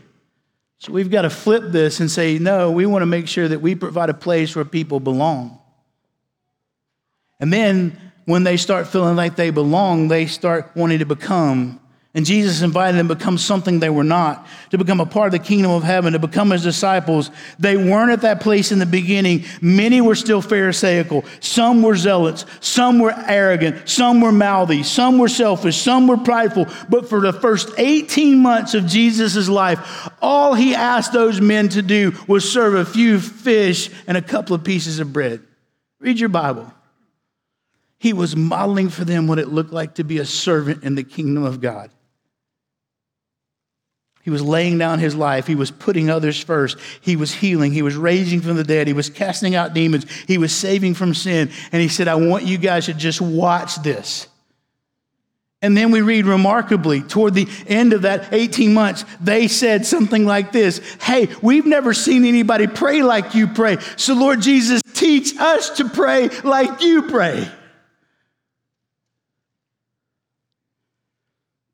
So 0.80 0.92
we've 0.92 1.10
got 1.10 1.24
to 1.24 1.30
flip 1.30 1.64
this 1.68 2.00
and 2.00 2.10
say, 2.10 2.38
No, 2.38 2.72
we 2.72 2.86
want 2.86 3.02
to 3.02 3.08
make 3.08 3.28
sure 3.28 3.48
that 3.48 3.62
we 3.62 3.76
provide 3.76 4.10
a 4.10 4.14
place 4.14 4.56
where 4.56 4.66
people 4.66 5.00
belong. 5.00 5.60
And 7.40 7.52
then 7.52 8.00
when 8.26 8.44
they 8.44 8.58
start 8.58 8.88
feeling 8.88 9.16
like 9.16 9.36
they 9.36 9.50
belong, 9.50 10.08
they 10.08 10.26
start 10.26 10.72
wanting 10.76 11.00
to 11.00 11.06
become 11.06 11.80
and 12.18 12.26
Jesus 12.26 12.64
invited 12.64 12.98
them 12.98 13.10
to 13.10 13.16
become 13.16 13.38
something 13.38 13.80
they 13.80 13.92
were 13.92 14.04
not, 14.04 14.48
to 14.72 14.80
become 14.80 15.00
a 15.00 15.06
part 15.06 15.28
of 15.28 15.34
the 15.34 15.48
kingdom 15.48 15.70
of 15.70 15.84
heaven, 15.84 16.14
to 16.14 16.20
become 16.20 16.50
his 16.50 16.64
disciples. 16.64 17.30
They 17.60 17.78
weren't 17.78 18.10
at 18.10 18.22
that 18.22 18.42
place 18.42 18.72
in 18.72 18.80
the 18.80 18.88
beginning. 18.88 19.46
Many 19.62 20.02
were 20.02 20.16
still 20.16 20.42
Pharisaical. 20.42 21.26
Some 21.42 21.84
were 21.84 21.96
zealots. 21.96 22.48
Some 22.60 22.98
were 22.98 23.14
arrogant. 23.28 23.88
Some 23.88 24.20
were 24.20 24.32
mouthy. 24.32 24.82
Some 24.82 25.20
were 25.20 25.28
selfish. 25.28 25.78
Some 25.78 26.08
were 26.08 26.18
prideful. 26.18 26.66
But 26.90 27.08
for 27.08 27.22
the 27.22 27.34
first 27.34 27.70
18 27.78 28.40
months 28.40 28.74
of 28.74 28.88
Jesus' 28.88 29.48
life, 29.48 30.10
all 30.20 30.56
he 30.56 30.74
asked 30.74 31.14
those 31.14 31.40
men 31.40 31.70
to 31.70 31.84
do 31.84 32.14
was 32.28 32.52
serve 32.52 32.74
a 32.74 32.86
few 32.86 33.20
fish 33.20 33.92
and 34.08 34.18
a 34.18 34.24
couple 34.24 34.56
of 34.56 34.64
pieces 34.64 34.98
of 34.98 35.14
bread. 35.14 35.44
Read 36.00 36.20
your 36.20 36.30
Bible. 36.30 36.74
He 38.00 38.12
was 38.12 38.36
modeling 38.36 38.90
for 38.90 39.06
them 39.06 39.28
what 39.28 39.38
it 39.38 39.50
looked 39.50 39.72
like 39.72 39.94
to 39.96 40.04
be 40.04 40.18
a 40.18 40.26
servant 40.26 40.84
in 40.84 40.96
the 40.96 41.04
kingdom 41.04 41.44
of 41.44 41.62
God. 41.62 41.92
He 44.28 44.32
was 44.32 44.42
laying 44.42 44.78
down 44.78 45.00
his 45.00 45.16
life. 45.16 45.48
He 45.48 45.56
was 45.56 45.72
putting 45.72 46.10
others 46.10 46.38
first. 46.38 46.78
He 47.00 47.16
was 47.16 47.34
healing. 47.34 47.72
He 47.72 47.82
was 47.82 47.96
raising 47.96 48.42
from 48.42 48.58
the 48.58 48.64
dead. 48.66 48.86
He 48.86 48.92
was 48.92 49.10
casting 49.10 49.56
out 49.56 49.74
demons. 49.74 50.06
He 50.28 50.38
was 50.38 50.54
saving 50.54 50.96
from 50.96 51.14
sin. 51.14 51.50
And 51.72 51.82
he 51.82 51.88
said, 51.88 52.10
I 52.10 52.16
want 52.16 52.44
you 52.44 52.58
guys 52.58 52.88
to 52.88 52.94
just 52.94 53.22
watch 53.22 53.78
this. 53.84 54.28
And 55.62 55.78
then 55.78 55.92
we 55.92 56.02
read 56.02 56.26
remarkably, 56.26 57.04
toward 57.04 57.36
the 57.36 57.48
end 57.68 57.94
of 57.94 58.02
that 58.02 58.34
18 58.34 58.74
months, 58.74 59.06
they 59.22 59.48
said 59.48 59.86
something 59.86 60.26
like 60.26 60.52
this 60.52 60.80
Hey, 61.02 61.30
we've 61.42 61.66
never 61.66 61.94
seen 61.94 62.26
anybody 62.26 62.68
pray 62.68 63.04
like 63.04 63.34
you 63.34 63.48
pray. 63.48 63.78
So, 63.96 64.14
Lord 64.14 64.42
Jesus, 64.42 64.82
teach 64.94 65.38
us 65.38 65.70
to 65.78 65.88
pray 65.88 66.28
like 66.44 66.82
you 66.82 67.04
pray. 67.04 67.50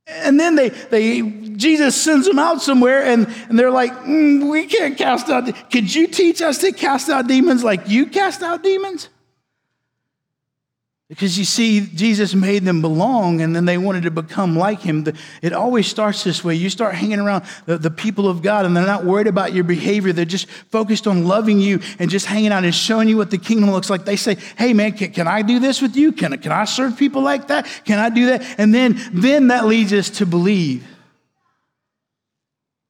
And 0.05 0.39
then 0.39 0.53
they, 0.53 0.69
they, 0.69 1.21
Jesus 1.63 1.95
sends 1.95 2.27
them 2.27 2.37
out 2.37 2.61
somewhere 2.61 3.05
and, 3.05 3.25
and 3.47 3.57
they're 3.57 3.71
like, 3.71 3.93
mm, 3.99 4.51
we 4.51 4.65
can't 4.65 4.97
cast 4.97 5.29
out. 5.29 5.45
Could 5.71 5.95
you 5.95 6.07
teach 6.07 6.41
us 6.41 6.57
to 6.57 6.73
cast 6.73 7.09
out 7.09 7.25
demons 7.27 7.63
like 7.63 7.87
you 7.87 8.07
cast 8.07 8.43
out 8.43 8.63
demons? 8.63 9.07
Because 11.07 11.37
you 11.37 11.45
see, 11.45 11.79
Jesus 11.79 12.33
made 12.33 12.63
them 12.63 12.81
belong 12.81 13.39
and 13.39 13.55
then 13.55 13.63
they 13.63 13.77
wanted 13.77 14.03
to 14.03 14.11
become 14.11 14.57
like 14.57 14.81
him. 14.81 15.05
It 15.41 15.53
always 15.53 15.87
starts 15.87 16.25
this 16.25 16.43
way. 16.43 16.55
You 16.55 16.69
start 16.69 16.95
hanging 16.95 17.19
around 17.19 17.45
the, 17.65 17.77
the, 17.77 17.91
people 17.91 18.27
of 18.27 18.41
God 18.41 18.65
and 18.65 18.75
they're 18.75 18.85
not 18.85 19.05
worried 19.05 19.27
about 19.27 19.53
your 19.53 19.63
behavior. 19.63 20.11
They're 20.11 20.25
just 20.25 20.49
focused 20.49 21.07
on 21.07 21.25
loving 21.25 21.59
you 21.59 21.79
and 21.97 22.09
just 22.09 22.25
hanging 22.25 22.51
out 22.51 22.65
and 22.65 22.75
showing 22.75 23.07
you 23.07 23.15
what 23.15 23.31
the 23.31 23.37
kingdom 23.37 23.71
looks 23.71 23.89
like. 23.89 24.03
They 24.03 24.17
say, 24.17 24.35
hey 24.57 24.73
man, 24.73 24.93
can, 24.93 25.13
can 25.13 25.29
I 25.29 25.43
do 25.43 25.59
this 25.59 25.81
with 25.81 25.95
you? 25.95 26.11
Can, 26.11 26.37
can 26.39 26.51
I 26.51 26.65
serve 26.65 26.97
people 26.97 27.21
like 27.21 27.47
that? 27.47 27.67
Can 27.85 27.99
I 27.99 28.09
do 28.09 28.25
that? 28.25 28.43
And 28.57 28.73
then, 28.73 28.99
then 29.13 29.47
that 29.47 29.65
leads 29.65 29.93
us 29.93 30.09
to 30.09 30.25
believe. 30.25 30.92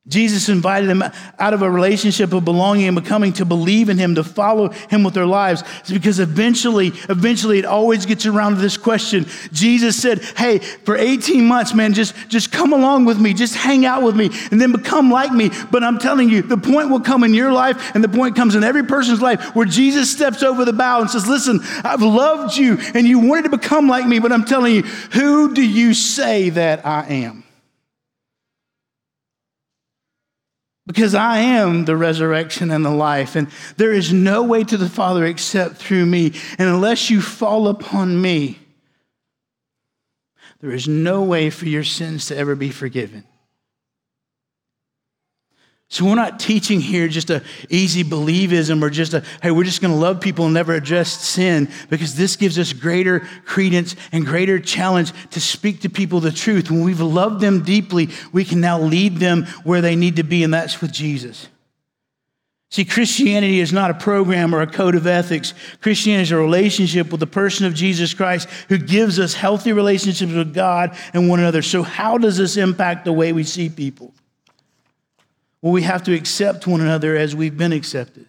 Jesus 0.10 0.50
invited 0.50 0.90
them 0.90 1.02
out 1.40 1.54
of 1.54 1.62
a 1.62 1.72
relationship 1.72 2.34
of 2.34 2.44
belonging 2.44 2.90
and 2.90 2.96
becoming 2.96 3.32
to 3.34 3.46
believe 3.46 3.88
in 3.88 3.98
him, 3.98 4.16
to 4.16 4.24
follow 4.24 4.68
him 4.68 5.02
with 5.02 5.14
their 5.14 5.26
lives. 5.26 5.64
It's 5.80 5.92
because 5.92 6.20
eventually, 6.20 6.88
eventually 7.08 7.60
it 7.60 7.64
always 7.64 8.06
gets 8.06 8.26
around 8.26 8.56
to 8.56 8.62
this 8.62 8.76
question. 8.76 9.26
Jesus 9.54 9.96
said, 10.02 10.22
Hey, 10.36 10.60
for 10.60 10.98
18 10.98 11.46
months, 11.46 11.74
man, 11.74 11.94
just, 11.94 12.16
just 12.28 12.52
come 12.52 12.74
along 12.74 13.06
with 13.06 13.18
me, 13.18 13.34
just 13.34 13.56
hang 13.56 13.86
out 13.86 14.04
with 14.04 14.18
me, 14.18 14.30
and 14.52 14.60
then 14.60 14.74
become 14.74 15.10
like 15.10 15.32
me. 15.32 15.50
But 15.72 15.86
I'm 15.86 16.00
telling 16.00 16.30
you, 16.30 16.42
the 16.42 16.58
point 16.58 16.90
will 16.90 17.00
come 17.00 17.24
in 17.24 17.34
your 17.34 17.54
life, 17.54 17.96
and 17.96 18.04
the 18.04 18.10
point 18.10 18.36
comes 18.36 18.56
in 18.56 18.64
every 18.66 18.84
person's 18.84 19.22
life 19.22 19.56
where 19.56 19.66
Jesus 19.66 20.12
steps 20.12 20.44
over 20.44 20.66
the 20.66 20.74
bow 20.74 21.00
and 21.00 21.10
says, 21.10 21.30
Listen, 21.30 21.62
I've 21.86 22.02
loved 22.02 22.58
you, 22.58 22.78
and 22.94 23.08
you 23.08 23.20
wanted 23.20 23.44
to 23.44 23.58
become 23.58 23.88
like 23.88 24.06
me, 24.06 24.20
but 24.20 24.34
I'm 24.34 24.44
telling 24.44 24.76
you, 24.76 24.82
who 24.82 25.54
do 25.54 25.66
you 25.66 25.94
say 25.94 26.50
that 26.50 26.86
I 26.86 27.06
am? 27.08 27.43
Because 30.86 31.16
I 31.16 31.40
am 31.40 31.86
the 31.86 31.96
resurrection 31.96 32.70
and 32.70 32.84
the 32.84 32.92
life, 32.92 33.36
and 33.38 33.48
there 33.78 33.94
is 33.94 34.12
no 34.12 34.44
way 34.44 34.66
to 34.66 34.76
the 34.76 34.90
Father 34.90 35.26
except 35.26 35.78
through 35.78 36.06
me. 36.06 36.34
And 36.58 36.68
unless 36.68 37.10
you 37.10 37.22
fall 37.22 37.70
upon 37.70 38.22
me, 38.22 38.60
there 40.60 40.72
is 40.72 40.88
no 40.88 41.24
way 41.24 41.50
for 41.50 41.66
your 41.66 41.86
sins 41.86 42.26
to 42.28 42.38
ever 42.38 42.56
be 42.56 42.70
forgiven. 42.70 43.24
So 45.94 46.06
we're 46.06 46.16
not 46.16 46.40
teaching 46.40 46.82
here 46.82 47.08
just 47.08 47.30
a 47.30 47.44
easy 47.70 48.04
believism 48.04 48.82
or 48.82 48.90
just 48.90 49.14
a, 49.14 49.24
hey, 49.44 49.52
we're 49.52 49.64
just 49.64 49.80
going 49.80 49.94
to 49.94 50.00
love 50.00 50.22
people 50.22 50.46
and 50.46 50.54
never 50.56 50.74
address 50.74 51.12
sin 51.12 51.70
because 51.88 52.16
this 52.16 52.36
gives 52.36 52.58
us 52.58 52.74
greater 52.74 53.20
credence 53.46 53.96
and 54.12 54.26
greater 54.26 54.60
challenge 54.60 55.14
to 55.30 55.40
speak 55.40 55.82
to 55.82 55.90
people 55.90 56.20
the 56.20 56.32
truth. 56.32 56.72
When 56.72 56.84
we've 56.84 57.00
loved 57.00 57.42
them 57.42 57.62
deeply, 57.62 58.10
we 58.32 58.44
can 58.44 58.60
now 58.60 58.82
lead 58.82 59.18
them 59.18 59.46
where 59.66 59.82
they 59.82 59.96
need 59.96 60.16
to 60.16 60.24
be, 60.24 60.44
and 60.44 60.52
that's 60.52 60.82
with 60.82 60.92
Jesus. 60.92 61.48
See, 62.72 62.86
Christianity 62.86 63.60
is 63.60 63.72
not 63.72 63.92
a 63.92 63.94
program 63.94 64.56
or 64.56 64.64
a 64.64 64.68
code 64.68 64.96
of 64.96 65.06
ethics. 65.06 65.54
Christianity 65.80 66.24
is 66.24 66.32
a 66.32 66.38
relationship 66.38 67.12
with 67.12 67.20
the 67.20 67.28
person 67.28 67.68
of 67.68 67.76
Jesus 67.76 68.16
Christ 68.16 68.50
who 68.68 68.80
gives 68.80 69.20
us 69.20 69.36
healthy 69.36 69.74
relationships 69.74 70.34
with 70.34 70.56
God 70.56 70.98
and 71.14 71.30
one 71.30 71.40
another. 71.40 71.62
So, 71.62 71.84
how 71.84 72.18
does 72.18 72.38
this 72.38 72.58
impact 72.58 73.06
the 73.06 73.14
way 73.14 73.32
we 73.32 73.44
see 73.44 73.70
people? 73.70 74.12
Well, 75.64 75.72
we 75.72 75.84
have 75.84 76.04
to 76.04 76.14
accept 76.14 76.68
one 76.68 76.82
another 76.82 77.16
as 77.16 77.38
we've 77.38 77.58
been 77.58 77.72
accepted. 77.72 78.26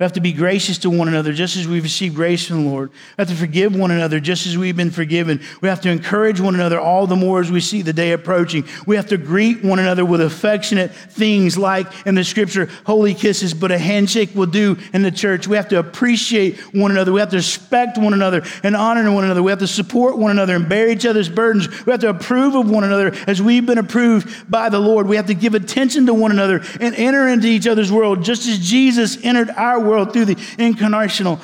We 0.00 0.04
have 0.04 0.14
to 0.14 0.20
be 0.22 0.32
gracious 0.32 0.78
to 0.78 0.88
one 0.88 1.08
another 1.08 1.34
just 1.34 1.58
as 1.58 1.68
we've 1.68 1.82
received 1.82 2.14
grace 2.14 2.46
from 2.48 2.64
the 2.64 2.70
Lord. 2.70 2.88
We 2.88 2.96
have 3.18 3.28
to 3.28 3.34
forgive 3.34 3.76
one 3.76 3.90
another 3.90 4.18
just 4.18 4.46
as 4.46 4.56
we've 4.56 4.74
been 4.74 4.90
forgiven. 4.90 5.42
We 5.60 5.68
have 5.68 5.82
to 5.82 5.90
encourage 5.90 6.40
one 6.40 6.54
another 6.54 6.80
all 6.80 7.06
the 7.06 7.16
more 7.16 7.38
as 7.40 7.50
we 7.50 7.60
see 7.60 7.82
the 7.82 7.92
day 7.92 8.12
approaching. 8.12 8.64
We 8.86 8.96
have 8.96 9.08
to 9.08 9.18
greet 9.18 9.62
one 9.62 9.78
another 9.78 10.06
with 10.06 10.22
affectionate 10.22 10.94
things 10.94 11.58
like 11.58 11.86
in 12.06 12.14
the 12.14 12.24
scripture, 12.24 12.70
holy 12.86 13.12
kisses, 13.12 13.52
but 13.52 13.72
a 13.72 13.76
handshake 13.76 14.34
will 14.34 14.46
do 14.46 14.78
in 14.94 15.02
the 15.02 15.10
church. 15.10 15.46
We 15.46 15.56
have 15.56 15.68
to 15.68 15.78
appreciate 15.78 16.58
one 16.74 16.92
another. 16.92 17.12
We 17.12 17.20
have 17.20 17.28
to 17.32 17.36
respect 17.36 17.98
one 17.98 18.14
another 18.14 18.42
and 18.62 18.74
honor 18.74 19.12
one 19.12 19.24
another. 19.24 19.42
We 19.42 19.52
have 19.52 19.58
to 19.58 19.66
support 19.66 20.16
one 20.16 20.30
another 20.30 20.56
and 20.56 20.66
bear 20.66 20.88
each 20.88 21.04
other's 21.04 21.28
burdens. 21.28 21.68
We 21.84 21.90
have 21.90 22.00
to 22.00 22.08
approve 22.08 22.54
of 22.54 22.70
one 22.70 22.84
another 22.84 23.14
as 23.26 23.42
we've 23.42 23.66
been 23.66 23.76
approved 23.76 24.50
by 24.50 24.70
the 24.70 24.80
Lord. 24.80 25.08
We 25.08 25.16
have 25.16 25.26
to 25.26 25.34
give 25.34 25.54
attention 25.54 26.06
to 26.06 26.14
one 26.14 26.30
another 26.30 26.62
and 26.80 26.94
enter 26.94 27.28
into 27.28 27.48
each 27.48 27.66
other's 27.66 27.92
world 27.92 28.24
just 28.24 28.48
as 28.48 28.58
Jesus 28.58 29.22
entered 29.22 29.50
our 29.50 29.78
world 29.78 29.89
world 29.90 30.12
through 30.12 30.26
the 30.26 30.36
incarnational 30.36 31.40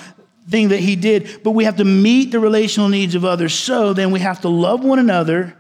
thing 0.49 0.69
that 0.69 0.81
he 0.81 0.97
did. 0.97 1.43
But 1.43 1.51
we 1.51 1.65
have 1.65 1.77
to 1.77 1.85
meet 1.85 2.31
the 2.33 2.41
relational 2.41 2.89
needs 2.89 3.15
of 3.15 3.25
others. 3.25 3.55
So 3.55 3.93
then 3.93 4.11
we 4.11 4.21
have 4.21 4.41
to 4.43 4.49
love 4.49 4.85
one 4.85 4.99
another 4.99 5.57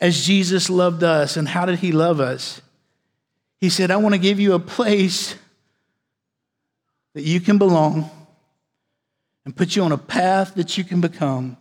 as 0.00 0.24
Jesus 0.24 0.70
loved 0.70 1.02
us. 1.02 1.36
And 1.36 1.48
how 1.48 1.66
did 1.66 1.80
he 1.80 1.92
love 1.92 2.20
us? 2.20 2.60
He 3.60 3.68
said, 3.68 3.90
I 3.90 3.96
want 3.96 4.14
to 4.14 4.18
give 4.18 4.40
you 4.40 4.54
a 4.54 4.58
place 4.58 5.36
that 7.14 7.22
you 7.22 7.40
can 7.40 7.58
belong 7.58 8.10
and 9.44 9.54
put 9.54 9.76
you 9.76 9.82
on 9.82 9.92
a 9.92 9.98
path 9.98 10.54
that 10.54 10.78
you 10.78 10.84
can 10.84 11.00
become. 11.00 11.56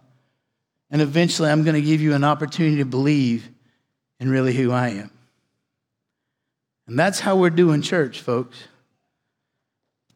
And 0.90 1.02
eventually, 1.02 1.50
I'm 1.50 1.64
going 1.64 1.76
to 1.76 1.82
give 1.82 2.02
you 2.02 2.14
an 2.14 2.24
opportunity 2.24 2.78
to 2.78 2.86
believe 2.86 3.50
in 4.20 4.30
really 4.30 4.54
who 4.54 4.72
I 4.72 4.90
am. 4.90 5.12
And 6.88 7.00
that's 7.00 7.20
how 7.20 7.38
we're 7.38 7.50
doing 7.50 7.82
church, 7.82 8.22
folks. 8.22 8.58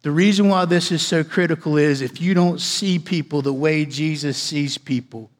The 0.05 0.11
reason 0.11 0.49
why 0.49 0.65
this 0.65 0.91
is 0.91 1.01
so 1.01 1.23
critical 1.23 1.77
is 1.77 2.03
if 2.03 2.21
you 2.21 2.35
don't 2.35 2.61
see 2.61 2.99
people 2.99 3.41
the 3.41 3.51
way 3.51 3.85
Jesus 3.85 4.37
sees 4.37 4.77
people, 4.77 5.31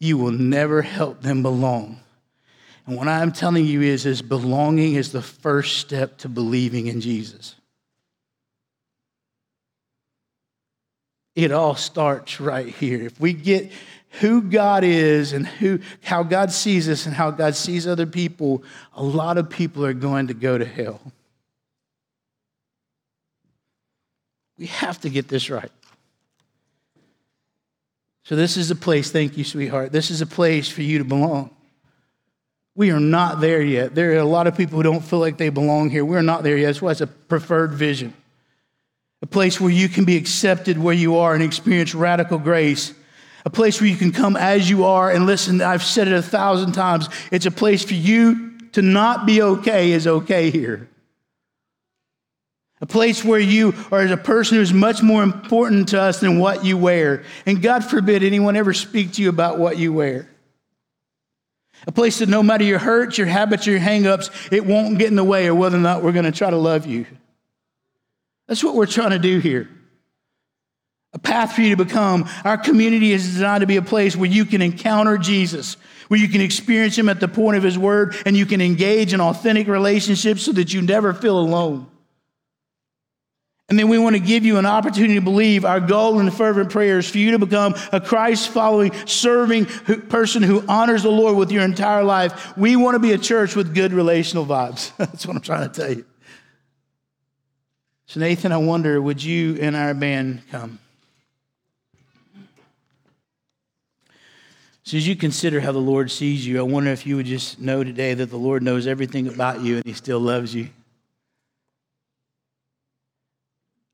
you 0.00 0.18
will 0.18 0.32
never 0.32 0.82
help 0.82 1.22
them 1.22 1.40
belong. 1.40 2.00
And 2.84 2.96
what 2.96 3.06
I'm 3.06 3.30
telling 3.30 3.64
you 3.64 3.80
is, 3.80 4.06
is 4.06 4.22
belonging 4.22 4.94
is 4.94 5.12
the 5.12 5.22
first 5.22 5.78
step 5.78 6.18
to 6.18 6.28
believing 6.28 6.88
in 6.88 7.00
Jesus. 7.00 7.54
It 11.36 11.52
all 11.52 11.76
starts 11.76 12.40
right 12.40 12.66
here. 12.66 13.02
If 13.02 13.20
we 13.20 13.34
get 13.34 13.70
who 14.18 14.42
God 14.42 14.82
is 14.82 15.32
and 15.32 15.46
who, 15.46 15.78
how 16.02 16.24
God 16.24 16.50
sees 16.50 16.88
us 16.88 17.06
and 17.06 17.14
how 17.14 17.30
God 17.30 17.54
sees 17.54 17.86
other 17.86 18.06
people, 18.06 18.64
a 18.94 19.04
lot 19.04 19.38
of 19.38 19.48
people 19.48 19.86
are 19.86 19.94
going 19.94 20.26
to 20.26 20.34
go 20.34 20.58
to 20.58 20.64
hell. 20.64 21.00
We 24.58 24.66
have 24.66 25.00
to 25.00 25.08
get 25.08 25.28
this 25.28 25.50
right. 25.50 25.70
So, 28.24 28.36
this 28.36 28.56
is 28.56 28.70
a 28.70 28.76
place, 28.76 29.10
thank 29.10 29.36
you, 29.36 29.44
sweetheart. 29.44 29.90
This 29.92 30.10
is 30.10 30.20
a 30.20 30.26
place 30.26 30.68
for 30.68 30.82
you 30.82 30.98
to 30.98 31.04
belong. 31.04 31.50
We 32.74 32.90
are 32.90 33.00
not 33.00 33.40
there 33.40 33.60
yet. 33.60 33.94
There 33.94 34.12
are 34.12 34.18
a 34.18 34.24
lot 34.24 34.46
of 34.46 34.56
people 34.56 34.76
who 34.76 34.82
don't 34.82 35.04
feel 35.04 35.18
like 35.18 35.36
they 35.36 35.50
belong 35.50 35.90
here. 35.90 36.04
We're 36.04 36.22
not 36.22 36.42
there 36.42 36.56
yet. 36.56 36.68
That's 36.68 36.82
why 36.82 36.92
it's 36.92 37.00
a 37.00 37.06
preferred 37.06 37.72
vision. 37.72 38.14
A 39.20 39.26
place 39.26 39.60
where 39.60 39.70
you 39.70 39.88
can 39.88 40.04
be 40.04 40.16
accepted 40.16 40.78
where 40.78 40.94
you 40.94 41.16
are 41.16 41.34
and 41.34 41.42
experience 41.42 41.94
radical 41.94 42.38
grace. 42.38 42.94
A 43.44 43.50
place 43.50 43.80
where 43.80 43.90
you 43.90 43.96
can 43.96 44.12
come 44.12 44.36
as 44.36 44.70
you 44.70 44.84
are 44.84 45.10
and 45.10 45.26
listen. 45.26 45.60
I've 45.60 45.82
said 45.82 46.08
it 46.08 46.14
a 46.14 46.22
thousand 46.22 46.72
times. 46.72 47.08
It's 47.30 47.46
a 47.46 47.50
place 47.50 47.84
for 47.84 47.94
you 47.94 48.58
to 48.72 48.82
not 48.82 49.26
be 49.26 49.42
okay 49.42 49.92
is 49.92 50.06
okay 50.06 50.50
here 50.50 50.88
a 52.82 52.86
place 52.86 53.24
where 53.24 53.38
you 53.38 53.74
are 53.92 54.02
a 54.02 54.16
person 54.16 54.58
who's 54.58 54.72
much 54.72 55.02
more 55.02 55.22
important 55.22 55.90
to 55.90 56.00
us 56.00 56.18
than 56.18 56.40
what 56.40 56.64
you 56.64 56.76
wear. 56.76 57.22
And 57.46 57.62
God 57.62 57.84
forbid 57.84 58.24
anyone 58.24 58.56
ever 58.56 58.74
speak 58.74 59.12
to 59.12 59.22
you 59.22 59.28
about 59.28 59.56
what 59.56 59.78
you 59.78 59.92
wear. 59.92 60.28
A 61.86 61.92
place 61.92 62.18
that 62.18 62.28
no 62.28 62.42
matter 62.42 62.64
your 62.64 62.80
hurts, 62.80 63.18
your 63.18 63.28
habits, 63.28 63.66
your 63.66 63.78
hangups, 63.78 64.52
it 64.52 64.66
won't 64.66 64.98
get 64.98 65.08
in 65.08 65.16
the 65.16 65.22
way 65.22 65.46
of 65.46 65.56
whether 65.56 65.76
or 65.76 65.80
not 65.80 66.02
we're 66.02 66.12
going 66.12 66.24
to 66.24 66.32
try 66.32 66.50
to 66.50 66.56
love 66.56 66.84
you. 66.84 67.06
That's 68.48 68.64
what 68.64 68.74
we're 68.74 68.86
trying 68.86 69.10
to 69.10 69.18
do 69.20 69.38
here. 69.38 69.68
A 71.12 71.20
path 71.20 71.54
for 71.54 71.62
you 71.62 71.76
to 71.76 71.84
become. 71.84 72.28
Our 72.44 72.58
community 72.58 73.12
is 73.12 73.24
designed 73.24 73.60
to 73.60 73.66
be 73.66 73.76
a 73.76 73.82
place 73.82 74.16
where 74.16 74.30
you 74.30 74.44
can 74.44 74.60
encounter 74.60 75.18
Jesus, 75.18 75.76
where 76.08 76.18
you 76.18 76.28
can 76.28 76.40
experience 76.40 76.98
Him 76.98 77.08
at 77.08 77.20
the 77.20 77.28
point 77.28 77.58
of 77.58 77.62
His 77.62 77.78
word, 77.78 78.16
and 78.26 78.36
you 78.36 78.46
can 78.46 78.60
engage 78.60 79.12
in 79.12 79.20
authentic 79.20 79.68
relationships 79.68 80.42
so 80.42 80.52
that 80.52 80.74
you 80.74 80.82
never 80.82 81.14
feel 81.14 81.38
alone. 81.38 81.86
And 83.68 83.78
then 83.78 83.88
we 83.88 83.98
want 83.98 84.16
to 84.16 84.20
give 84.20 84.44
you 84.44 84.58
an 84.58 84.66
opportunity 84.66 85.14
to 85.14 85.20
believe 85.20 85.64
our 85.64 85.80
goal 85.80 86.20
in 86.20 86.26
the 86.26 86.32
fervent 86.32 86.70
prayers 86.70 87.08
for 87.08 87.18
you 87.18 87.30
to 87.30 87.38
become 87.38 87.74
a 87.90 88.00
Christ 88.00 88.50
following, 88.50 88.92
serving 89.06 89.64
person 89.64 90.42
who 90.42 90.62
honors 90.68 91.04
the 91.04 91.10
Lord 91.10 91.36
with 91.36 91.50
your 91.50 91.62
entire 91.62 92.04
life. 92.04 92.56
We 92.56 92.76
want 92.76 92.96
to 92.96 92.98
be 92.98 93.12
a 93.12 93.18
church 93.18 93.56
with 93.56 93.74
good 93.74 93.92
relational 93.92 94.44
vibes. 94.44 94.94
That's 94.98 95.26
what 95.26 95.36
I'm 95.36 95.42
trying 95.42 95.70
to 95.70 95.80
tell 95.80 95.92
you. 95.92 96.04
So, 98.12 98.20
Nathan, 98.20 98.52
I 98.52 98.58
wonder, 98.58 99.00
would 99.00 99.24
you 99.24 99.56
and 99.58 99.74
our 99.74 99.94
band 99.94 100.42
come? 100.50 100.78
So, 104.84 104.98
as 104.98 105.08
you 105.08 105.16
consider 105.16 105.60
how 105.60 105.72
the 105.72 105.78
Lord 105.78 106.10
sees 106.10 106.46
you, 106.46 106.58
I 106.58 106.62
wonder 106.62 106.90
if 106.90 107.06
you 107.06 107.16
would 107.16 107.24
just 107.24 107.58
know 107.58 107.82
today 107.82 108.12
that 108.12 108.28
the 108.28 108.36
Lord 108.36 108.62
knows 108.62 108.86
everything 108.86 109.28
about 109.28 109.62
you 109.62 109.76
and 109.76 109.86
He 109.86 109.94
still 109.94 110.20
loves 110.20 110.54
you. 110.54 110.64
I 110.64 110.68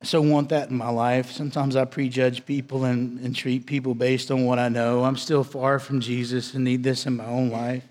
so 0.03 0.21
want 0.21 0.51
that 0.51 0.71
in 0.71 0.77
my 0.77 0.91
life. 0.91 1.33
Sometimes 1.33 1.75
I 1.75 1.85
prejudge 1.85 2.47
people 2.47 2.85
and, 2.85 3.19
and 3.21 3.35
treat 3.35 3.67
people 3.67 3.95
based 3.95 4.31
on 4.31 4.45
what 4.45 4.59
I 4.59 4.69
know. 4.69 5.05
I'm 5.05 5.17
still 5.17 5.43
far 5.43 5.79
from 5.79 6.01
Jesus 6.01 6.55
and 6.55 6.65
need 6.65 6.85
this 6.85 7.07
in 7.07 7.17
my 7.17 7.27
own 7.27 7.51
life. 7.51 7.85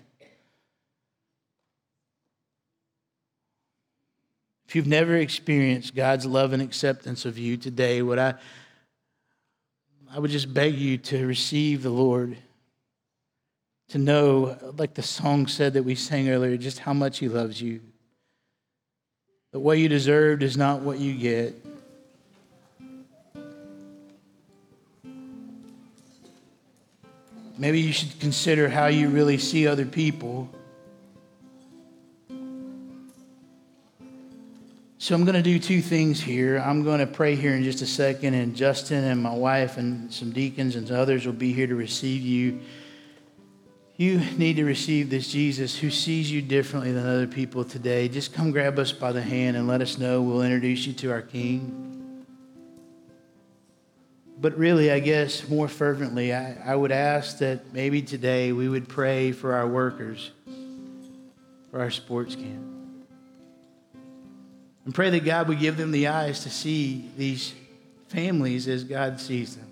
If 4.66 4.76
you've 4.76 4.86
never 4.86 5.16
experienced 5.16 5.94
God's 5.94 6.26
love 6.26 6.52
and 6.52 6.62
acceptance 6.62 7.24
of 7.24 7.38
you 7.38 7.56
today, 7.56 8.02
what 8.02 8.18
I 8.18 8.34
I 10.10 10.18
would 10.18 10.30
just 10.30 10.52
beg 10.52 10.74
you 10.74 10.96
to 10.98 11.26
receive 11.26 11.82
the 11.82 11.90
Lord, 11.90 12.36
to 13.90 13.98
know, 13.98 14.56
like 14.76 14.94
the 14.94 15.02
song 15.02 15.46
said 15.46 15.74
that 15.74 15.82
we 15.82 15.94
sang 15.94 16.30
earlier, 16.30 16.56
just 16.56 16.78
how 16.78 16.94
much 16.94 17.18
He 17.18 17.28
loves 17.28 17.60
you. 17.60 17.80
That 19.52 19.60
what 19.60 19.78
you 19.78 19.88
deserved 19.88 20.42
is 20.42 20.56
not 20.56 20.80
what 20.80 20.98
you 20.98 21.14
get. 21.14 21.54
Maybe 27.58 27.80
you 27.80 27.92
should 27.92 28.20
consider 28.20 28.68
how 28.68 28.86
you 28.86 29.08
really 29.08 29.36
see 29.36 29.66
other 29.66 29.84
people. 29.84 30.48
So 34.98 35.14
I'm 35.14 35.24
going 35.24 35.34
to 35.34 35.42
do 35.42 35.58
two 35.58 35.80
things 35.80 36.20
here. 36.20 36.58
I'm 36.58 36.84
going 36.84 37.00
to 37.00 37.06
pray 37.06 37.34
here 37.34 37.54
in 37.54 37.64
just 37.64 37.82
a 37.82 37.86
second, 37.86 38.34
and 38.34 38.54
Justin 38.54 39.04
and 39.04 39.20
my 39.20 39.34
wife 39.34 39.76
and 39.76 40.12
some 40.12 40.30
deacons 40.30 40.76
and 40.76 40.88
others 40.90 41.26
will 41.26 41.32
be 41.32 41.52
here 41.52 41.66
to 41.66 41.74
receive 41.74 42.22
you. 42.22 42.60
You 43.96 44.20
need 44.36 44.56
to 44.56 44.64
receive 44.64 45.10
this 45.10 45.32
Jesus 45.32 45.76
who 45.76 45.90
sees 45.90 46.30
you 46.30 46.40
differently 46.40 46.92
than 46.92 47.06
other 47.06 47.26
people 47.26 47.64
today. 47.64 48.08
Just 48.08 48.32
come 48.32 48.52
grab 48.52 48.78
us 48.78 48.92
by 48.92 49.10
the 49.10 49.22
hand 49.22 49.56
and 49.56 49.66
let 49.66 49.80
us 49.80 49.98
know. 49.98 50.22
We'll 50.22 50.42
introduce 50.42 50.86
you 50.86 50.92
to 50.92 51.10
our 51.10 51.22
King. 51.22 51.97
But 54.40 54.56
really, 54.56 54.92
I 54.92 55.00
guess 55.00 55.48
more 55.48 55.66
fervently, 55.66 56.32
I, 56.32 56.56
I 56.64 56.76
would 56.76 56.92
ask 56.92 57.38
that 57.38 57.72
maybe 57.72 58.02
today 58.02 58.52
we 58.52 58.68
would 58.68 58.88
pray 58.88 59.32
for 59.32 59.54
our 59.54 59.66
workers, 59.66 60.30
for 61.70 61.80
our 61.80 61.90
sports 61.90 62.36
camp. 62.36 62.64
And 64.84 64.94
pray 64.94 65.10
that 65.10 65.24
God 65.24 65.48
would 65.48 65.58
give 65.58 65.76
them 65.76 65.90
the 65.90 66.06
eyes 66.06 66.44
to 66.44 66.50
see 66.50 67.10
these 67.16 67.52
families 68.08 68.68
as 68.68 68.84
God 68.84 69.20
sees 69.20 69.56
them. 69.56 69.66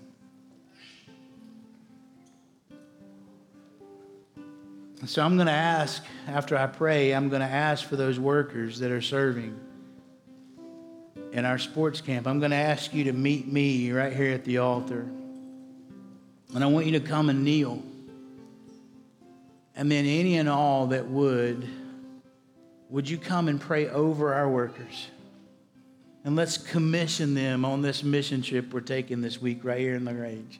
So 5.05 5.23
I'm 5.23 5.35
going 5.35 5.47
to 5.47 5.53
ask, 5.53 6.03
after 6.27 6.57
I 6.57 6.67
pray, 6.67 7.13
I'm 7.13 7.29
going 7.29 7.41
to 7.41 7.47
ask 7.47 7.87
for 7.87 7.95
those 7.95 8.19
workers 8.19 8.79
that 8.79 8.91
are 8.91 9.01
serving 9.01 9.57
in 11.37 11.45
our 11.45 11.59
sports 11.59 12.01
camp, 12.01 12.25
I'm 12.25 12.39
going 12.39 12.49
to 12.49 12.57
ask 12.57 12.95
you 12.95 13.03
to 13.03 13.13
meet 13.13 13.47
me 13.47 13.91
right 13.91 14.11
here 14.11 14.33
at 14.33 14.43
the 14.43 14.57
altar. 14.57 15.07
And 16.55 16.63
I 16.63 16.65
want 16.65 16.87
you 16.87 16.93
to 16.93 16.99
come 16.99 17.29
and 17.29 17.43
kneel. 17.43 17.83
And 19.75 19.91
then, 19.91 20.05
any 20.05 20.37
and 20.37 20.49
all 20.49 20.87
that 20.87 21.07
would, 21.07 21.69
would 22.89 23.07
you 23.07 23.19
come 23.19 23.47
and 23.49 23.61
pray 23.61 23.87
over 23.87 24.33
our 24.33 24.49
workers? 24.49 25.09
And 26.25 26.35
let's 26.35 26.57
commission 26.57 27.35
them 27.35 27.63
on 27.63 27.83
this 27.83 28.03
mission 28.03 28.41
trip 28.41 28.73
we're 28.73 28.81
taking 28.81 29.21
this 29.21 29.39
week 29.39 29.63
right 29.63 29.79
here 29.79 29.93
in 29.93 30.05
LaGrange 30.05 30.59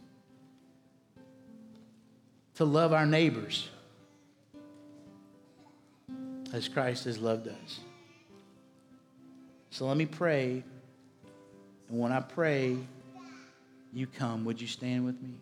to 2.54 2.66
love 2.66 2.94
our 2.94 3.08
neighbors 3.08 3.68
as 6.54 6.68
Christ 6.68 7.06
has 7.06 7.18
loved 7.18 7.48
us. 7.48 7.80
So 9.70 9.86
let 9.86 9.98
me 9.98 10.06
pray. 10.06 10.64
And 11.90 12.00
when 12.00 12.12
I 12.12 12.20
pray, 12.20 12.78
you 13.94 14.08
come. 14.08 14.46
Would 14.46 14.60
you 14.62 14.68
stand 14.68 15.06
with 15.06 15.22
me? 15.22 15.34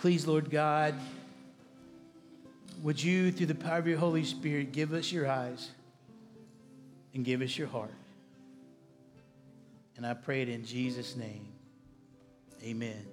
Please, 0.00 0.26
Lord 0.26 0.50
God, 0.50 0.94
would 2.82 3.02
you, 3.02 3.32
through 3.32 3.46
the 3.46 3.54
power 3.54 3.78
of 3.78 3.86
your 3.86 3.98
Holy 3.98 4.24
Spirit, 4.24 4.72
give 4.72 4.92
us 4.92 5.10
your 5.10 5.28
eyes 5.28 5.70
and 7.14 7.24
give 7.24 7.40
us 7.40 7.56
your 7.56 7.66
heart? 7.66 7.94
And 9.96 10.06
I 10.06 10.14
pray 10.14 10.42
it 10.42 10.48
in 10.48 10.64
Jesus' 10.64 11.16
name. 11.16 11.46
Amen. 12.62 13.06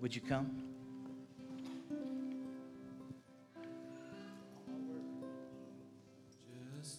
Would 0.00 0.14
you 0.14 0.20
come? 0.20 0.63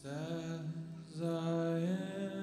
As 0.06 1.22
I 1.22 1.78
am 1.80 2.35